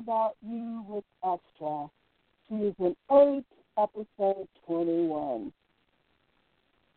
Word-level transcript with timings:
About 0.00 0.36
you 0.40 0.82
with 0.88 1.04
ESTRA, 1.22 1.90
season 2.48 2.96
8, 3.12 3.44
episode 3.76 4.48
21. 4.66 5.52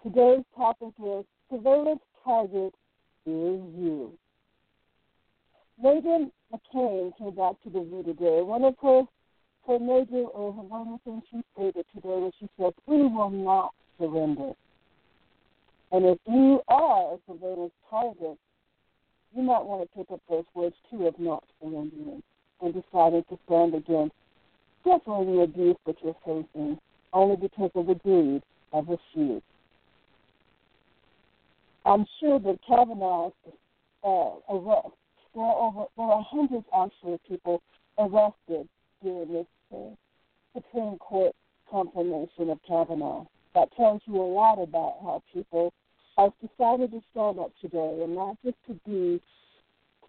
Today's 0.01 0.45
topic 0.55 0.93
is 1.05 1.25
surveillance 1.51 1.99
target 2.23 2.73
is 3.25 3.59
you. 3.75 4.13
Meghan 5.83 6.31
McCain 6.53 7.11
came 7.17 7.35
back 7.35 7.61
to 7.63 7.69
the 7.69 7.81
view 7.81 8.03
today. 8.05 8.41
One 8.41 8.63
of 8.63 8.75
her, 8.81 9.01
her 9.67 9.79
major, 9.79 10.25
or 10.27 10.53
her 10.53 10.61
one 10.61 10.97
things 11.03 11.23
she 11.29 11.41
stated 11.55 11.85
today 11.93 12.07
was 12.07 12.31
she 12.39 12.47
said, 12.57 12.71
we 12.85 13.01
will 13.01 13.29
not 13.29 13.73
surrender. 13.99 14.53
And 15.91 16.05
if 16.05 16.19
you 16.25 16.61
are 16.69 17.15
a 17.15 17.17
surveillance 17.27 17.73
target, 17.89 18.37
you 19.35 19.43
might 19.43 19.65
want 19.65 19.81
to 19.81 19.97
pick 19.97 20.09
up 20.09 20.21
those 20.29 20.45
words 20.53 20.75
too 20.89 21.05
of 21.05 21.19
not 21.19 21.43
surrendering 21.59 22.23
and 22.63 22.73
decided 22.73 23.27
to 23.29 23.37
stand 23.45 23.75
against 23.75 24.15
definitely 24.85 25.37
the 25.37 25.41
abuse 25.41 25.77
that 25.85 25.95
you're 26.03 26.15
facing 26.25 26.79
only 27.11 27.35
because 27.35 27.71
of 27.75 27.87
the 27.87 27.95
greed 27.95 28.41
of 28.71 28.89
a 28.89 28.97
few. 29.13 29.41
I'm 31.85 32.05
sure 32.19 32.39
that 32.39 32.59
Kavanaugh's 32.67 33.33
uh, 34.03 34.31
arrest, 34.49 34.95
there 35.35 35.43
are, 35.43 35.67
over, 35.67 35.85
there 35.97 36.05
are 36.05 36.25
hundreds 36.27 36.65
actually 36.75 37.13
of 37.13 37.23
people 37.27 37.61
arrested 37.97 38.67
during 39.03 39.33
this 39.33 39.45
uh, 39.73 39.77
Supreme 40.55 40.97
Court 40.97 41.35
confirmation 41.69 42.49
of 42.49 42.59
Kavanaugh. 42.67 43.25
That 43.53 43.69
tells 43.75 44.01
you 44.05 44.15
a 44.21 44.23
lot 44.23 44.61
about 44.61 44.97
how 45.01 45.21
people 45.33 45.73
have 46.17 46.31
decided 46.41 46.91
to 46.91 47.01
stand 47.11 47.39
up 47.39 47.51
today 47.61 47.99
and 48.03 48.15
not 48.15 48.37
just 48.43 48.57
to 48.67 48.73
be 48.85 49.21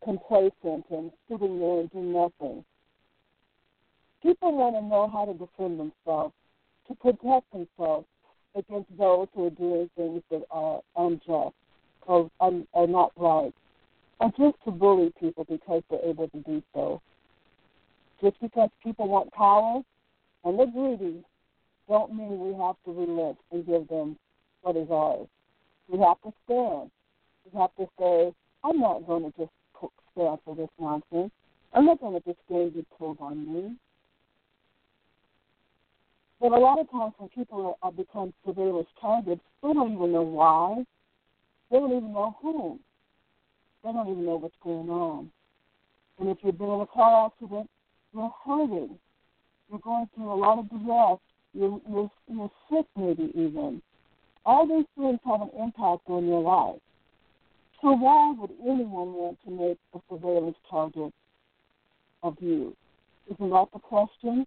complacent 0.04 0.84
and 0.90 1.10
sitting 1.28 1.58
there 1.58 1.80
and 1.80 1.90
doing 1.90 2.12
nothing. 2.12 2.64
People 4.22 4.56
want 4.56 4.74
to 4.76 4.82
know 4.82 5.08
how 5.08 5.24
to 5.24 5.32
defend 5.34 5.80
themselves, 5.80 6.34
to 6.88 6.94
protect 6.94 7.50
themselves 7.52 8.06
against 8.54 8.96
those 8.96 9.26
who 9.34 9.46
are 9.46 9.50
doing 9.50 9.90
things 9.96 10.22
that 10.30 10.42
are 10.50 10.80
unjust 10.96 11.54
or, 12.06 12.30
um, 12.40 12.66
or 12.72 12.86
not 12.86 13.12
right, 13.16 13.52
or 14.20 14.30
just 14.38 14.56
to 14.64 14.70
bully 14.70 15.12
people 15.18 15.44
because 15.48 15.82
they're 15.90 16.04
able 16.04 16.28
to 16.28 16.38
do 16.40 16.62
so. 16.72 17.00
Just 18.22 18.40
because 18.40 18.70
people 18.82 19.08
want 19.08 19.32
power 19.32 19.82
and 20.44 20.58
they're 20.58 20.66
greedy, 20.66 21.22
don't 21.88 22.14
mean 22.14 22.38
we 22.38 22.54
have 22.62 22.76
to 22.84 22.92
relent 22.92 23.36
and 23.52 23.66
give 23.66 23.88
them 23.88 24.16
what 24.62 24.76
is 24.76 24.88
ours. 24.90 25.26
We 25.88 25.98
have 25.98 26.20
to 26.22 26.32
stand. 26.44 26.90
We 27.44 27.58
have 27.58 27.74
to 27.76 27.86
say, 27.98 28.32
I'm 28.62 28.80
not 28.80 29.06
going 29.06 29.24
to 29.24 29.38
just 29.38 29.50
stand 30.14 30.38
for 30.44 30.56
this 30.56 30.68
nonsense. 30.78 31.30
I'm 31.72 31.86
not 31.86 32.00
going 32.00 32.14
to 32.14 32.26
just 32.26 32.38
stand 32.46 32.74
and 32.74 32.86
pulled 32.98 33.18
on 33.20 33.52
me. 33.52 33.76
But 36.40 36.52
a 36.52 36.58
lot 36.58 36.78
of 36.78 36.90
times 36.90 37.14
when 37.18 37.28
people 37.30 37.76
are, 37.82 37.88
are 37.88 37.92
become 37.92 38.32
surveillance 38.44 38.88
targets, 39.00 39.40
they 39.62 39.72
don't 39.72 39.94
even 39.94 40.12
know 40.12 40.22
why. 40.22 40.84
They 41.70 41.78
don't 41.78 41.96
even 41.96 42.12
know 42.12 42.36
who. 42.40 42.78
They 43.82 43.92
don't 43.92 44.08
even 44.08 44.24
know 44.24 44.36
what's 44.36 44.54
going 44.62 44.88
on. 44.88 45.30
And 46.18 46.28
if 46.28 46.38
you've 46.42 46.58
been 46.58 46.68
in 46.68 46.80
a 46.80 46.86
car 46.86 47.26
accident, 47.26 47.68
you're 48.14 48.32
hurting. 48.44 48.98
You're 49.70 49.80
going 49.80 50.08
through 50.14 50.32
a 50.32 50.34
lot 50.34 50.58
of 50.58 50.68
duress. 50.70 51.18
You're, 51.52 51.80
you're, 51.88 52.10
you're 52.28 52.50
sick, 52.70 52.86
maybe 52.96 53.30
even. 53.34 53.82
All 54.44 54.66
these 54.66 54.86
things 54.96 55.18
have 55.24 55.40
an 55.40 55.50
impact 55.58 56.02
on 56.06 56.26
your 56.26 56.42
life. 56.42 56.80
So 57.84 57.92
why 57.92 58.34
would 58.38 58.52
anyone 58.62 59.12
want 59.12 59.38
to 59.44 59.50
make 59.50 59.76
a 59.94 59.98
surveillance 60.08 60.56
target 60.70 61.12
of 62.22 62.34
you? 62.40 62.74
Isn't 63.30 63.50
that 63.50 63.66
the 63.74 63.78
question? 63.78 64.46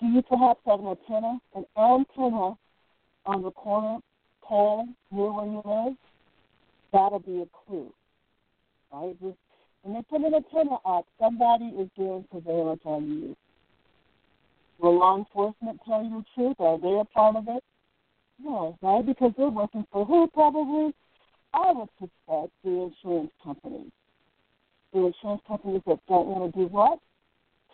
Do 0.00 0.06
you 0.06 0.22
perhaps 0.22 0.58
have 0.66 0.80
an 0.80 0.88
antenna, 0.88 1.38
an 1.54 1.64
antenna 1.78 2.58
on 3.26 3.42
the 3.44 3.52
corner 3.52 4.00
pole 4.42 4.88
near 5.12 5.30
where 5.30 5.46
you 5.46 5.62
live? 5.64 5.96
That'll 6.92 7.20
be 7.20 7.42
a 7.42 7.46
clue, 7.64 7.92
right? 8.92 9.14
When 9.20 9.94
they 9.94 10.02
put 10.10 10.22
an 10.22 10.34
antenna 10.34 10.78
up, 10.84 11.06
somebody 11.20 11.66
is 11.66 11.88
doing 11.96 12.24
surveillance 12.32 12.82
on 12.84 13.06
you. 13.06 13.36
Will 14.80 14.98
law 14.98 15.16
enforcement 15.16 15.78
tell 15.86 16.02
you 16.02 16.24
the 16.24 16.42
truth? 16.42 16.56
Are 16.58 16.76
they 16.76 16.98
a 16.98 17.04
part 17.04 17.36
of 17.36 17.46
it? 17.46 17.62
No, 18.42 18.76
right? 18.82 19.06
Because 19.06 19.30
they're 19.38 19.48
working 19.48 19.86
for 19.92 20.04
who 20.04 20.26
probably? 20.26 20.92
I 21.54 21.72
would 21.72 21.88
suspect 21.98 22.52
the 22.64 22.90
insurance 22.90 23.30
companies. 23.42 23.90
The 24.92 25.06
insurance 25.06 25.42
companies 25.46 25.82
that 25.86 25.98
don't 26.08 26.26
want 26.26 26.52
to 26.52 26.58
do 26.58 26.66
what? 26.66 26.98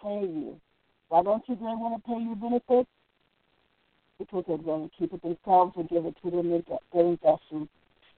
Pay 0.02 0.26
you. 0.26 0.60
Why 1.08 1.22
don't 1.22 1.42
you 1.48 1.54
they 1.54 1.62
want 1.62 2.02
to 2.02 2.08
pay 2.08 2.20
you 2.20 2.34
benefits? 2.34 2.88
Because 4.18 4.44
going 4.58 4.88
to 4.88 4.96
keep 4.96 5.12
it 5.12 5.22
themselves 5.22 5.72
or 5.76 5.84
give 5.84 6.06
it 6.06 6.16
to 6.24 6.30
them 6.30 6.50
their 6.92 7.06
investors. 7.06 7.68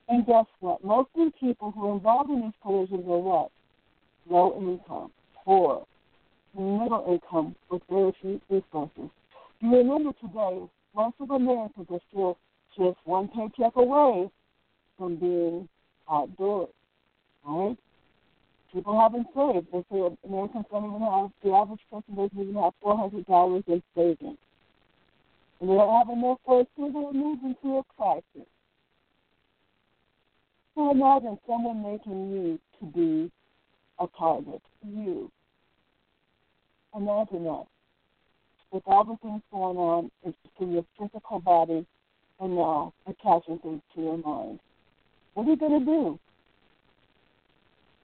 And 0.09 0.27
guess 0.27 0.47
what? 0.61 0.83
Most 0.83 1.11
of 1.15 1.27
the 1.27 1.33
people 1.39 1.71
who 1.73 1.91
are 1.91 1.95
involved 1.95 2.31
in 2.31 2.41
these 2.41 2.53
collisions 2.63 3.05
are 3.07 3.19
what? 3.19 3.51
Low 4.29 4.59
income, 4.59 5.13
poor, 5.45 5.87
middle 6.55 7.05
income 7.09 7.55
with 7.71 7.83
very 7.89 8.13
few 8.21 8.41
resources. 8.49 9.11
You 9.61 9.77
remember 9.77 10.13
today, 10.21 10.69
most 10.95 11.15
of 11.21 11.31
Americans 11.31 11.87
are 11.91 12.01
still 12.11 12.39
just 12.77 12.99
one 13.05 13.29
paycheck 13.29 13.77
away 13.77 14.31
from 15.01 15.17
being 15.17 15.67
outdoors, 16.11 16.69
right? 17.47 17.77
People 18.71 19.01
haven't 19.01 19.27
saved. 19.35 19.67
They 19.73 19.83
say 19.91 20.17
Americans 20.29 20.67
don't 20.71 20.85
even 20.85 21.01
have, 21.01 21.31
the 21.43 21.53
average 21.53 21.81
person 21.91 22.15
doesn't 22.15 22.39
even 22.39 22.63
have 22.63 22.75
$400 22.85 23.67
in 23.67 23.83
savings. 23.97 24.39
And 25.61 25.71
they 25.71 25.75
don't 25.75 26.07
have 26.07 26.17
enough 26.17 26.39
for 26.45 26.61
a 26.61 26.67
single 26.77 27.11
emergency 27.11 27.59
or 27.65 27.85
crisis. 27.97 28.47
So 30.75 30.91
imagine 30.91 31.39
someone 31.47 31.83
making 31.83 32.31
you 32.31 32.61
to 32.79 32.87
be 32.87 33.33
a 33.99 34.07
target, 34.19 34.63
you. 34.87 35.31
Imagine 36.95 37.45
that. 37.45 37.65
With 38.71 38.83
all 38.87 39.05
the 39.05 39.17
things 39.23 39.43
going 39.51 39.77
on 39.79 40.11
it's 40.25 40.37
in 40.61 40.73
your 40.73 40.85
physical 40.99 41.41
body 41.41 41.87
and 42.39 42.57
now 42.57 42.93
attaching 43.07 43.59
things 43.59 43.83
to 43.95 44.01
your 44.01 44.19
mind. 44.19 44.61
What 45.41 45.49
are 45.49 45.53
you 45.53 45.57
going 45.57 45.81
to 45.81 45.87
do? 45.87 46.19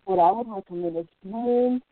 What 0.06 0.18
I 0.18 0.32
would 0.32 0.48
recommend 0.48 0.96
is 0.96 1.04
learn 1.22 1.82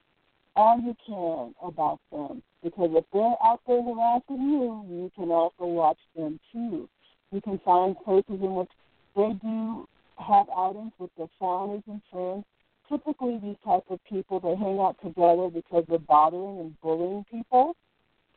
all 0.56 0.80
you 0.80 0.96
can 1.06 1.54
about 1.62 2.00
them. 2.10 2.42
Because 2.62 2.88
if 2.94 3.04
they're 3.12 3.36
out 3.44 3.60
there 3.66 3.82
harassing 3.82 4.40
you, 4.40 4.86
you 4.88 5.12
can 5.14 5.30
also 5.30 5.66
watch 5.66 5.98
them 6.16 6.40
too. 6.50 6.88
You 7.30 7.42
can 7.42 7.60
find 7.62 7.94
places 8.06 8.40
in 8.40 8.54
which 8.54 8.70
they 9.14 9.34
do 9.42 9.86
have 10.16 10.46
outings 10.56 10.92
with 10.98 11.10
their 11.18 11.28
families 11.38 11.82
and 11.88 12.00
friends. 12.10 12.46
Typically, 12.88 13.38
these 13.42 13.60
types 13.62 13.84
of 13.90 14.00
people 14.08 14.40
they 14.40 14.56
hang 14.56 14.78
out 14.80 14.96
together 15.04 15.50
because 15.50 15.84
they're 15.90 15.98
bothering 15.98 16.58
and 16.58 16.80
bullying 16.80 17.22
people, 17.30 17.76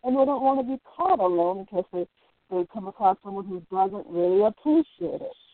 and 0.04 0.14
they 0.14 0.26
don't 0.26 0.44
want 0.44 0.60
to 0.60 0.76
be 0.76 0.82
caught 0.84 1.22
alone 1.22 1.64
because 1.64 1.86
they 1.94 2.06
they 2.52 2.68
come 2.74 2.90
across 2.90 3.16
someone 3.24 3.46
who 3.46 3.62
doesn't 3.72 4.08
really 4.10 4.44
appreciate 4.44 5.22
it. 5.22 5.47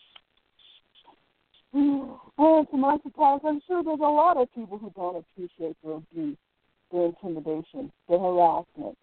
Well, 1.73 2.67
to 2.69 2.77
my 2.77 2.97
surprise, 3.03 3.39
I'm 3.43 3.61
sure 3.65 3.83
there's 3.83 3.99
a 3.99 4.03
lot 4.03 4.37
of 4.37 4.53
people 4.53 4.77
who 4.77 4.91
don't 4.95 5.17
appreciate 5.17 5.75
the 5.83 5.91
abuse, 5.91 6.37
the 6.91 7.03
intimidation, 7.03 7.91
the 8.07 8.19
harassment. 8.19 8.97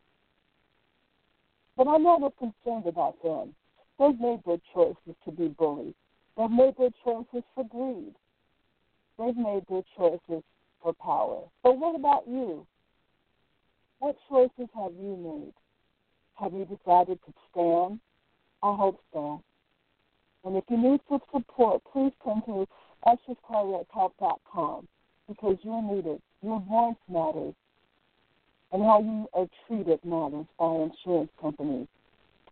But 1.77 1.89
I'm 1.89 2.05
not 2.05 2.21
concerned 2.39 2.87
about 2.87 3.21
them. 3.23 3.55
They've 3.99 4.21
made 4.21 4.41
their 4.47 4.59
choices 4.73 5.17
to 5.25 5.33
be 5.33 5.49
bullied. 5.49 5.95
They've 6.37 6.51
made 6.51 6.75
their 6.79 6.91
choices 7.05 7.43
for 7.55 7.65
greed. 7.65 8.15
They've 9.19 9.37
made 9.37 9.65
their 9.69 9.83
choices 9.97 10.45
for 10.83 10.93
power. 10.95 11.43
But 11.63 11.79
what 11.79 11.97
about 11.97 12.25
you? 12.29 12.67
What 13.99 14.17
choices 14.29 14.69
have 14.75 14.93
you 14.95 15.17
made? 15.17 15.55
Have 16.35 16.53
you 16.53 16.65
decided 16.65 17.19
to 17.27 17.33
stand? 17.51 18.01
I 18.63 18.75
hope 18.77 19.01
so. 19.13 19.43
And 20.45 20.57
if 20.57 20.65
you 20.69 20.79
need 20.79 21.01
some 21.09 21.21
support, 21.33 21.83
please 21.93 22.13
come 22.23 22.43
to 22.47 22.67
extrascardiachelp.com 23.07 24.89
because 25.29 25.57
you're 25.63 25.83
needed. 25.83 26.21
Your 26.43 26.61
voice 26.61 26.97
matters. 27.09 27.55
And 28.73 28.83
how 28.83 29.01
you 29.01 29.27
are 29.35 29.49
treated 29.67 29.99
matters 30.05 30.47
by 30.59 30.89
insurance 30.89 31.31
companies, 31.41 31.89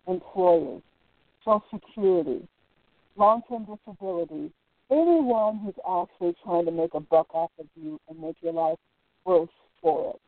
employers, 0.08 0.82
Social 1.44 1.62
Security, 1.72 2.46
long 3.16 3.42
term 3.48 3.66
disability, 3.66 4.50
anyone 4.90 5.58
who's 5.58 5.74
actually 5.88 6.34
trying 6.44 6.64
to 6.64 6.72
make 6.72 6.94
a 6.94 7.00
buck 7.00 7.32
off 7.34 7.50
of 7.58 7.66
you 7.80 8.00
and 8.08 8.20
make 8.20 8.36
your 8.42 8.52
life 8.52 8.78
worse 9.24 9.48
for 9.80 10.10
it. 10.10 10.20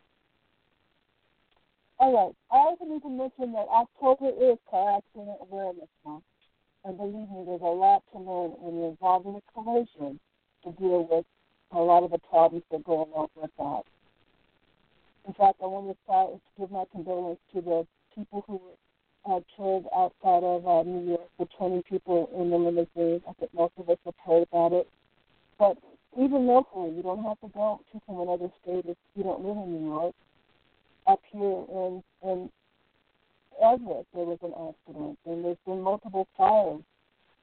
All 1.99 2.15
right. 2.15 2.35
I 2.51 2.57
also 2.57 2.85
need 2.85 3.03
to 3.03 3.11
mention 3.11 3.53
that 3.53 3.67
October 3.69 4.29
is 4.29 4.59
Car 4.71 4.99
Accident 4.99 5.37
Awareness 5.51 5.89
Month. 6.05 6.25
And 6.85 6.97
believe 6.97 7.29
me, 7.29 7.45
there's 7.47 7.61
a 7.61 7.65
lot 7.65 8.03
to 8.13 8.19
learn 8.19 8.53
when 8.59 8.77
you're 8.77 8.91
involved 8.91 9.27
in 9.27 9.37
a 9.37 9.43
collision 9.53 10.19
to 10.65 10.73
deal 10.81 11.07
with 11.11 11.27
a 11.73 11.79
lot 11.79 12.03
of 12.03 12.11
the 12.11 12.19
problems 12.19 12.65
that 12.71 12.85
go 12.85 13.05
along 13.05 13.29
with 13.37 13.51
that. 13.59 13.83
In 15.27 15.35
fact, 15.35 15.61
I 15.63 15.67
want 15.67 15.89
to 15.93 15.97
start 16.05 16.33
to 16.33 16.41
give 16.59 16.71
my 16.71 16.85
condolences 16.91 17.43
to 17.55 17.61
the 17.61 17.87
people 18.15 18.45
who 18.47 18.55
were 18.55 19.37
uh, 19.37 19.41
killed 19.55 19.87
outside 19.95 20.43
of 20.43 20.67
uh, 20.67 20.83
New 20.83 21.11
York, 21.11 21.29
the 21.39 21.47
20 21.59 21.83
people 21.89 22.31
in 22.35 22.51
the 22.51 22.57
limousine. 22.57 23.23
I 23.29 23.33
think 23.35 23.53
most 23.53 23.75
of 23.77 23.89
us 23.91 23.99
have 24.05 24.15
heard 24.27 24.49
about 24.51 24.73
it. 24.73 24.89
But 25.59 25.77
even 26.19 26.47
locally, 26.47 26.97
you 26.97 27.03
don't 27.03 27.23
have 27.23 27.39
to 27.41 27.49
go 27.49 27.81
to 27.93 28.01
from 28.07 28.21
another 28.21 28.49
state 28.63 28.87
if 28.87 28.97
you 29.15 29.23
don't 29.23 29.45
live 29.45 29.57
in 29.59 29.71
New 29.71 29.91
York. 29.91 30.15
Up 31.07 31.21
here 31.31 31.65
in, 31.71 32.03
in 32.25 32.51
Everett, 33.63 34.07
there 34.15 34.25
was 34.25 34.39
an 34.43 34.53
accident, 34.57 35.19
and 35.27 35.45
there's 35.45 35.57
been 35.67 35.83
multiple 35.83 36.27
fires. 36.37 36.83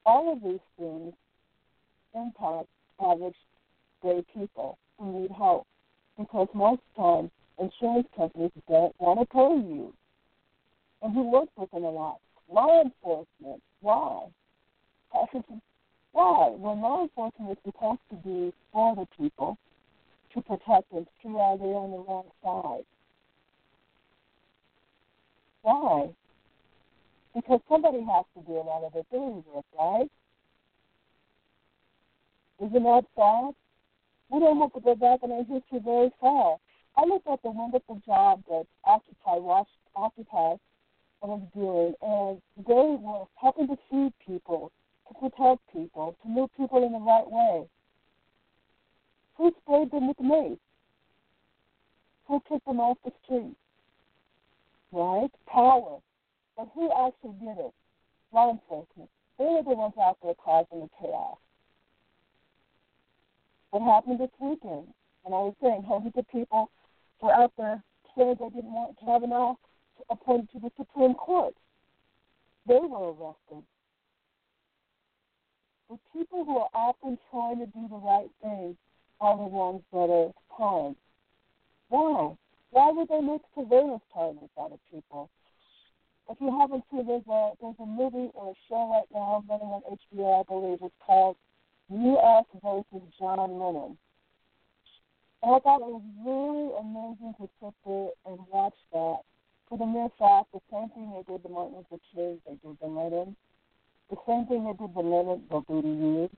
All 0.04 0.32
of 0.32 0.42
these 0.42 0.60
things 0.78 1.14
impact 2.14 2.68
average 3.00 3.36
day 4.02 4.24
people 4.34 4.78
who 4.98 5.20
need 5.20 5.30
help 5.30 5.66
because 6.18 6.48
most 6.54 6.82
times 6.96 7.30
insurance 7.58 8.08
companies 8.16 8.50
don't 8.68 8.94
want 8.98 9.20
to 9.20 9.26
pay 9.26 9.68
you 9.68 9.92
and 11.02 11.14
who 11.14 11.30
work 11.30 11.48
with 11.56 11.70
them 11.70 11.84
a 11.84 11.90
lot. 11.90 12.18
Law 12.50 12.82
enforcement, 12.82 13.62
why? 13.80 14.24
Why? 16.12 16.48
When 16.50 16.80
law 16.80 17.02
enforcement 17.02 17.52
is 17.52 17.58
supposed 17.64 18.00
to 18.10 18.16
be 18.16 18.52
for 18.72 18.96
the 18.96 19.06
people, 19.16 19.56
to 20.34 20.42
protect 20.42 20.90
them, 20.92 21.06
see 21.22 21.28
why 21.28 21.56
they're 21.56 21.68
on 21.68 21.90
the 21.90 21.98
wrong 21.98 22.26
side. 22.42 22.84
Why? 25.68 26.08
Because 27.34 27.60
somebody 27.68 28.00
has 28.00 28.24
to 28.34 28.42
do 28.46 28.56
a 28.56 28.64
lot 28.64 28.84
of 28.84 28.94
the 28.94 29.04
dirty 29.12 29.44
work, 29.52 29.66
right? 29.78 30.10
Isn't 32.58 32.82
that 32.84 33.04
sad? 33.14 33.54
We 34.30 34.40
don't 34.40 34.58
have 34.60 34.72
to 34.72 34.80
go 34.80 34.94
back 34.94 35.20
in 35.22 35.30
our 35.30 35.44
history 35.44 35.80
very 35.84 36.10
far. 36.22 36.56
I 36.96 37.04
look 37.04 37.22
at 37.30 37.42
the 37.42 37.50
wonderful 37.50 38.00
job 38.06 38.44
that 38.48 38.64
Occupy 38.86 39.36
Watch 39.36 39.68
Occupy 39.94 40.56
was 41.20 41.42
doing, 41.54 41.92
and 42.00 42.40
they 42.66 42.96
were 43.04 43.26
helping 43.38 43.66
to 43.68 43.76
feed 43.90 44.14
people, 44.26 44.72
to 45.08 45.14
protect 45.20 45.60
people, 45.70 46.16
to 46.22 46.28
move 46.30 46.48
people 46.56 46.82
in 46.82 46.92
the 46.92 46.98
right 46.98 47.30
way. 47.30 47.68
Who 49.36 49.52
sprayed 49.62 49.90
them 49.90 50.08
with 50.08 50.20
mace? 50.20 50.58
Who 52.26 52.40
kicked 52.48 52.64
them 52.64 52.80
off 52.80 52.96
the 53.04 53.12
street? 53.22 53.54
Right? 54.92 55.30
Power. 55.46 56.00
But 56.56 56.68
who 56.74 56.90
actually 56.90 57.34
did 57.40 57.58
it? 57.58 57.72
Law 58.32 58.50
enforcement. 58.50 59.10
They 59.38 59.44
were 59.44 59.62
the 59.62 59.74
ones 59.74 59.94
out 60.00 60.18
there 60.22 60.34
causing 60.34 60.80
the 60.80 60.88
chaos. 61.00 61.38
What 63.70 63.82
happened 63.82 64.20
this 64.20 64.30
weekend? 64.40 64.88
And 65.24 65.34
I 65.34 65.38
was 65.38 65.54
saying, 65.62 65.84
hundreds 65.86 66.16
of 66.16 66.26
people 66.28 66.70
were 67.20 67.32
out 67.32 67.52
there 67.58 67.82
saying 68.16 68.36
they 68.40 68.48
didn't 68.48 68.72
want 68.72 68.98
Kavanaugh 68.98 69.54
appointed 70.10 70.50
to 70.52 70.60
the 70.60 70.70
Supreme 70.76 71.14
Court. 71.14 71.54
They 72.66 72.78
were 72.78 73.12
arrested. 73.12 73.64
The 75.90 75.98
people 76.12 76.44
who 76.44 76.58
are 76.58 76.70
often 76.74 77.18
trying 77.30 77.58
to 77.60 77.66
do 77.66 77.88
the 77.88 77.96
right 77.96 78.30
thing 78.42 78.76
are 79.20 79.36
the 79.36 79.44
ones 79.44 79.82
that 79.92 80.10
are 80.10 80.32
harmed. 80.48 80.96
Why? 81.88 82.36
Why 82.70 82.92
would 82.92 83.08
they 83.08 83.20
make 83.20 83.42
surveillance 83.54 84.02
targets 84.12 84.52
out 84.58 84.72
of 84.72 84.80
people? 84.92 85.30
If 86.28 86.36
you 86.40 86.50
haven't 86.58 86.84
seen, 86.90 87.06
there's 87.06 87.26
a 87.26 87.52
there's 87.60 87.80
a 87.80 87.86
movie 87.86 88.30
or 88.34 88.52
a 88.52 88.54
show 88.68 88.92
right 88.92 89.08
now 89.12 89.42
running 89.48 89.72
on 89.72 89.82
HBO, 89.88 90.40
I 90.40 90.42
believe. 90.44 90.78
It's 90.82 90.94
called 91.04 91.36
U.S. 91.88 92.44
versus 92.62 93.08
John 93.18 93.38
Lennon. 93.38 93.96
And 95.42 95.54
I 95.54 95.58
thought 95.60 95.80
it 95.80 95.88
was 95.88 96.02
really 96.20 96.68
amazing 96.76 97.34
to 97.40 97.48
sit 97.62 97.74
there 97.86 98.10
and 98.26 98.38
watch 98.52 98.74
that. 98.92 99.20
For 99.68 99.78
the 99.78 99.86
mere 99.86 100.08
fact, 100.18 100.52
the 100.52 100.60
same 100.70 100.88
thing 100.90 101.12
they 101.12 101.32
did 101.32 101.42
to 101.42 101.48
Martin 101.48 101.76
Luther 101.76 102.02
King, 102.12 102.40
they 102.44 102.56
did 102.60 102.80
to 102.80 102.86
Lennon. 102.86 103.36
The 104.10 104.16
same 104.26 104.46
thing 104.46 104.64
they 104.64 104.76
did 104.76 104.92
to 104.92 105.00
Lennon, 105.00 105.44
they'll 105.48 105.64
do 105.68 105.80
to 105.80 105.88
you. 105.88 106.30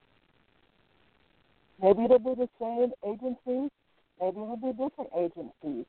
Maybe 1.83 2.05
it'll 2.05 2.19
be 2.19 2.35
the 2.35 2.49
same 2.61 2.93
agencies, 3.03 3.71
maybe 4.21 4.37
it'll 4.37 4.57
be 4.57 4.73
different 4.73 5.11
agencies. 5.17 5.87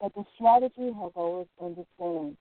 But 0.00 0.14
the 0.14 0.24
strategy 0.34 0.92
has 0.92 1.12
always 1.14 1.46
been 1.58 1.74
the 1.74 1.86
same. 1.98 2.36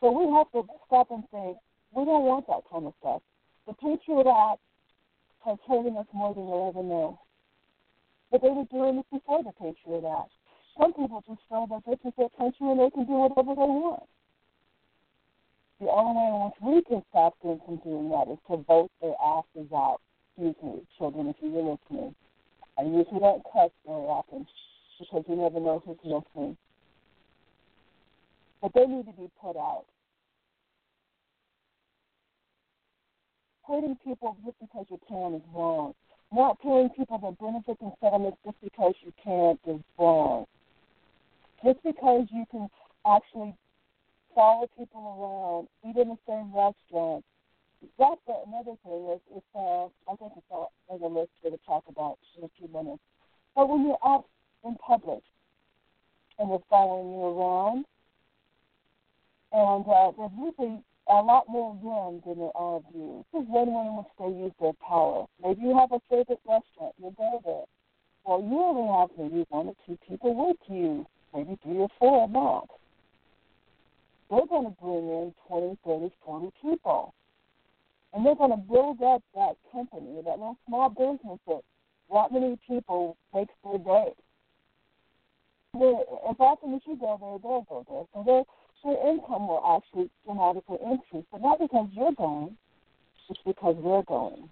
So 0.00 0.10
we 0.10 0.32
have 0.34 0.50
to 0.52 0.64
stop 0.86 1.10
and 1.10 1.22
think, 1.30 1.56
we 1.92 2.04
don't 2.04 2.24
want 2.24 2.46
that 2.48 2.62
kind 2.70 2.86
of 2.86 2.94
stuff. 3.00 3.22
The 3.66 3.74
Patriot 3.74 4.26
Act 4.26 4.60
has 5.44 5.58
hurting 5.68 5.96
us 5.96 6.06
more 6.12 6.34
than 6.34 6.46
we'll 6.46 6.68
ever 6.68 6.82
know. 6.82 7.20
But 8.30 8.42
they 8.42 8.48
were 8.48 8.64
doing 8.70 8.96
this 8.96 9.06
before 9.12 9.44
the 9.44 9.52
Patriot 9.52 10.08
Act. 10.08 10.32
Some 10.80 10.94
people 10.94 11.22
just 11.28 11.42
feel 11.48 11.66
that 11.68 11.84
this 11.86 12.00
is 12.04 12.12
their 12.16 12.30
country 12.30 12.66
and 12.70 12.80
they 12.80 12.90
can 12.90 13.04
do 13.04 13.12
whatever 13.12 13.54
they 13.54 13.68
want. 13.68 14.08
The 15.80 15.88
only 15.90 16.14
way 16.16 16.26
in 16.30 16.40
which 16.46 16.58
we 16.62 16.82
can 16.82 17.02
stop 17.10 17.34
them 17.42 17.60
from 17.66 17.76
doing 17.84 18.08
that 18.10 18.32
is 18.32 18.38
to 18.48 18.56
vote 18.66 18.90
their 19.00 19.14
asses 19.22 19.70
out. 19.74 20.00
Excuse 20.34 20.56
me, 20.62 20.80
children, 20.96 21.28
if 21.28 21.36
you're 21.42 21.76
listening. 21.76 22.14
I 22.78 22.82
usually 22.82 23.20
don't 23.20 23.42
cuss 23.52 23.70
very 23.86 24.06
often 24.06 24.46
because 24.98 25.24
you 25.28 25.36
never 25.36 25.60
know 25.60 25.82
who's 25.84 25.96
listening. 26.04 26.56
But 28.60 28.72
they 28.74 28.86
need 28.86 29.06
to 29.06 29.12
be 29.12 29.30
put 29.40 29.56
out. 29.56 29.84
hurting 33.66 33.96
people 34.04 34.36
just 34.44 34.58
because 34.60 34.86
you 34.90 34.98
can 35.08 35.34
is 35.34 35.42
wrong. 35.54 35.94
Not 36.32 36.60
paying 36.60 36.88
people 36.90 37.18
the 37.18 37.30
benefits 37.44 37.80
and 37.80 37.92
settlements 38.00 38.38
just 38.44 38.56
because 38.62 38.94
you 39.04 39.12
can 39.22 39.58
is 39.66 39.80
wrong. 39.98 40.46
Just 41.64 41.82
because 41.84 42.26
you 42.30 42.44
can 42.50 42.68
actually 43.06 43.54
follow 44.34 44.68
people 44.76 45.68
around, 45.84 45.90
eat 45.90 46.00
in 46.00 46.08
the 46.08 46.18
same 46.26 46.52
restaurant. 46.54 47.24
That's 47.98 48.20
another 48.26 48.76
thing. 48.84 49.08
Is, 49.14 49.20
is 49.36 49.42
uh, 49.54 49.86
I 49.86 50.16
think 50.18 50.32
it's 50.36 50.46
all 50.50 50.72
on 50.88 51.00
the 51.00 51.08
list 51.08 51.30
to 51.44 51.50
talk 51.66 51.84
about 51.88 52.18
in 52.38 52.44
a 52.44 52.50
few 52.58 52.68
minutes. 52.68 53.02
But 53.54 53.68
when 53.68 53.84
you're 53.86 53.98
out 54.04 54.24
in 54.64 54.76
public 54.76 55.22
and 56.38 56.50
they're 56.50 56.58
following 56.70 57.12
you 57.12 57.24
around, 57.24 57.84
and 59.52 59.84
uh, 59.86 60.12
there's 60.16 60.30
usually 60.38 60.82
a 61.08 61.20
lot 61.20 61.44
more 61.48 61.76
room 61.82 62.22
than 62.24 62.38
there 62.38 62.56
are 62.56 62.76
of 62.76 62.84
you. 62.94 63.24
This 63.32 63.42
is 63.42 63.48
one 63.48 63.68
way 63.68 63.86
in 63.86 63.96
which 63.96 64.12
they 64.18 64.42
use 64.42 64.52
their 64.60 64.72
power. 64.86 65.26
Maybe 65.42 65.62
you 65.62 65.76
have 65.76 65.92
a 65.92 66.00
favorite 66.08 66.40
restaurant, 66.46 66.94
you 66.98 67.12
go 67.16 67.40
there. 67.44 67.64
Well, 68.24 68.40
you 68.40 68.58
only 68.58 68.88
have 68.88 69.10
maybe 69.18 69.44
one 69.50 69.68
or 69.68 69.74
two 69.86 69.98
people 70.08 70.34
with 70.34 70.56
you, 70.68 71.06
maybe 71.34 71.58
three 71.62 71.78
or 71.78 71.88
four 71.98 72.28
not. 72.28 72.68
They're 74.30 74.46
going 74.46 74.64
to 74.64 74.76
bring 74.80 75.08
in 75.08 75.34
20, 75.48 75.78
30, 75.84 76.10
40 76.24 76.52
people. 76.62 77.14
And 78.12 78.26
they're 78.26 78.34
going 78.34 78.50
to 78.50 78.56
build 78.56 79.02
up 79.02 79.22
that 79.34 79.56
company, 79.70 80.20
that 80.24 80.38
little 80.38 80.58
small 80.66 80.88
business 80.90 81.38
that 81.46 81.62
that 82.12 82.30
many 82.30 82.58
people 82.68 83.16
makes 83.34 83.54
their 83.64 83.78
day. 83.78 84.12
As 85.74 86.36
often 86.38 86.74
as 86.74 86.82
you 86.86 86.96
go 86.96 87.16
there, 87.18 87.38
they'll 87.42 87.66
go 87.68 87.84
there. 87.88 88.04
So 88.12 88.22
they're 88.26 88.44
your 88.84 89.08
income 89.08 89.46
will 89.46 89.62
actually 89.78 90.10
dramatically 90.24 90.78
increase, 90.84 91.24
but 91.30 91.40
not 91.40 91.58
because 91.58 91.88
you're 91.92 92.12
going, 92.12 92.56
just 93.28 93.44
because 93.44 93.76
we're 93.78 94.02
going. 94.02 94.48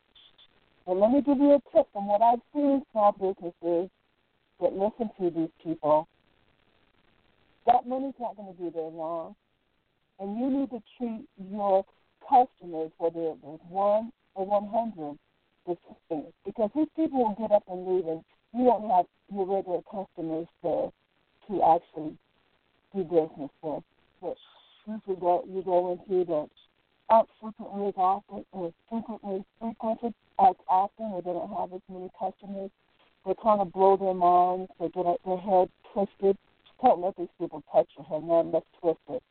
And 0.87 1.01
let 1.01 1.11
me 1.11 1.21
give 1.21 1.39
you 1.39 1.55
a 1.55 1.63
tip 1.77 1.87
from 1.93 2.07
what 2.07 2.23
I've 2.23 2.41
seen 2.55 2.83
small 2.93 3.13
businesses 3.13 3.91
that 4.61 4.73
listen 4.73 5.11
to 5.19 5.31
these 5.31 5.51
people. 5.63 6.09
That 7.67 7.87
money's 7.87 8.15
not 8.19 8.37
going 8.37 8.55
to 8.55 8.63
be 8.63 8.71
there 8.71 8.83
long. 8.83 9.35
And 10.19 10.39
you 10.39 10.51
need 10.51 10.71
to 10.71 10.83
treat 10.97 11.27
your 11.51 11.85
customers, 12.31 12.93
whether 12.99 13.21
it 13.21 13.39
was 13.43 13.59
one 13.69 14.13
or 14.35 14.47
100, 14.47 15.19
the 15.67 15.77
same. 16.09 16.33
Because 16.47 16.71
these 16.75 16.89
people 16.95 17.19
will 17.19 17.37
get 17.37 17.51
up 17.51 17.65
and 17.69 17.87
leave, 17.87 18.07
and 18.07 18.23
you 18.55 18.65
won't 18.71 18.91
have 18.91 19.07
your 19.35 19.47
regular 19.47 19.83
customers 19.91 20.47
there 20.63 20.91
to 21.49 21.63
actually 21.63 22.17
do 22.95 23.03
business 23.03 23.51
with 23.63 23.83
that 24.23 24.37
usually 24.87 25.17
go 25.21 25.45
you 25.49 25.63
go 25.63 25.93
into 25.93 26.25
that 26.25 26.49
aren't 27.09 27.29
frequently 27.41 27.89
as 27.89 27.95
often 27.97 28.45
or 28.53 28.73
frequently 28.89 29.45
frequented 29.61 30.15
as 30.41 30.55
often 30.69 31.07
or 31.07 31.23
they 31.23 31.31
don't 31.31 31.51
have 31.51 31.73
as 31.73 31.81
many 31.89 32.11
customers. 32.19 32.71
They 33.27 33.35
kind 33.43 33.61
of 33.61 33.73
blow 33.73 33.97
their 33.97 34.15
minds. 34.15 34.71
They 34.81 34.89
get 34.89 35.05
their 35.27 35.37
head 35.37 35.69
twisted. 35.93 36.39
Don't 36.83 37.01
let 37.01 37.17
these 37.17 37.29
people 37.39 37.63
touch 37.73 37.89
your 37.99 38.07
head, 38.07 38.25
man. 38.25 38.53
Let's 38.53 38.67
twist 38.81 39.01
it. 39.11 39.23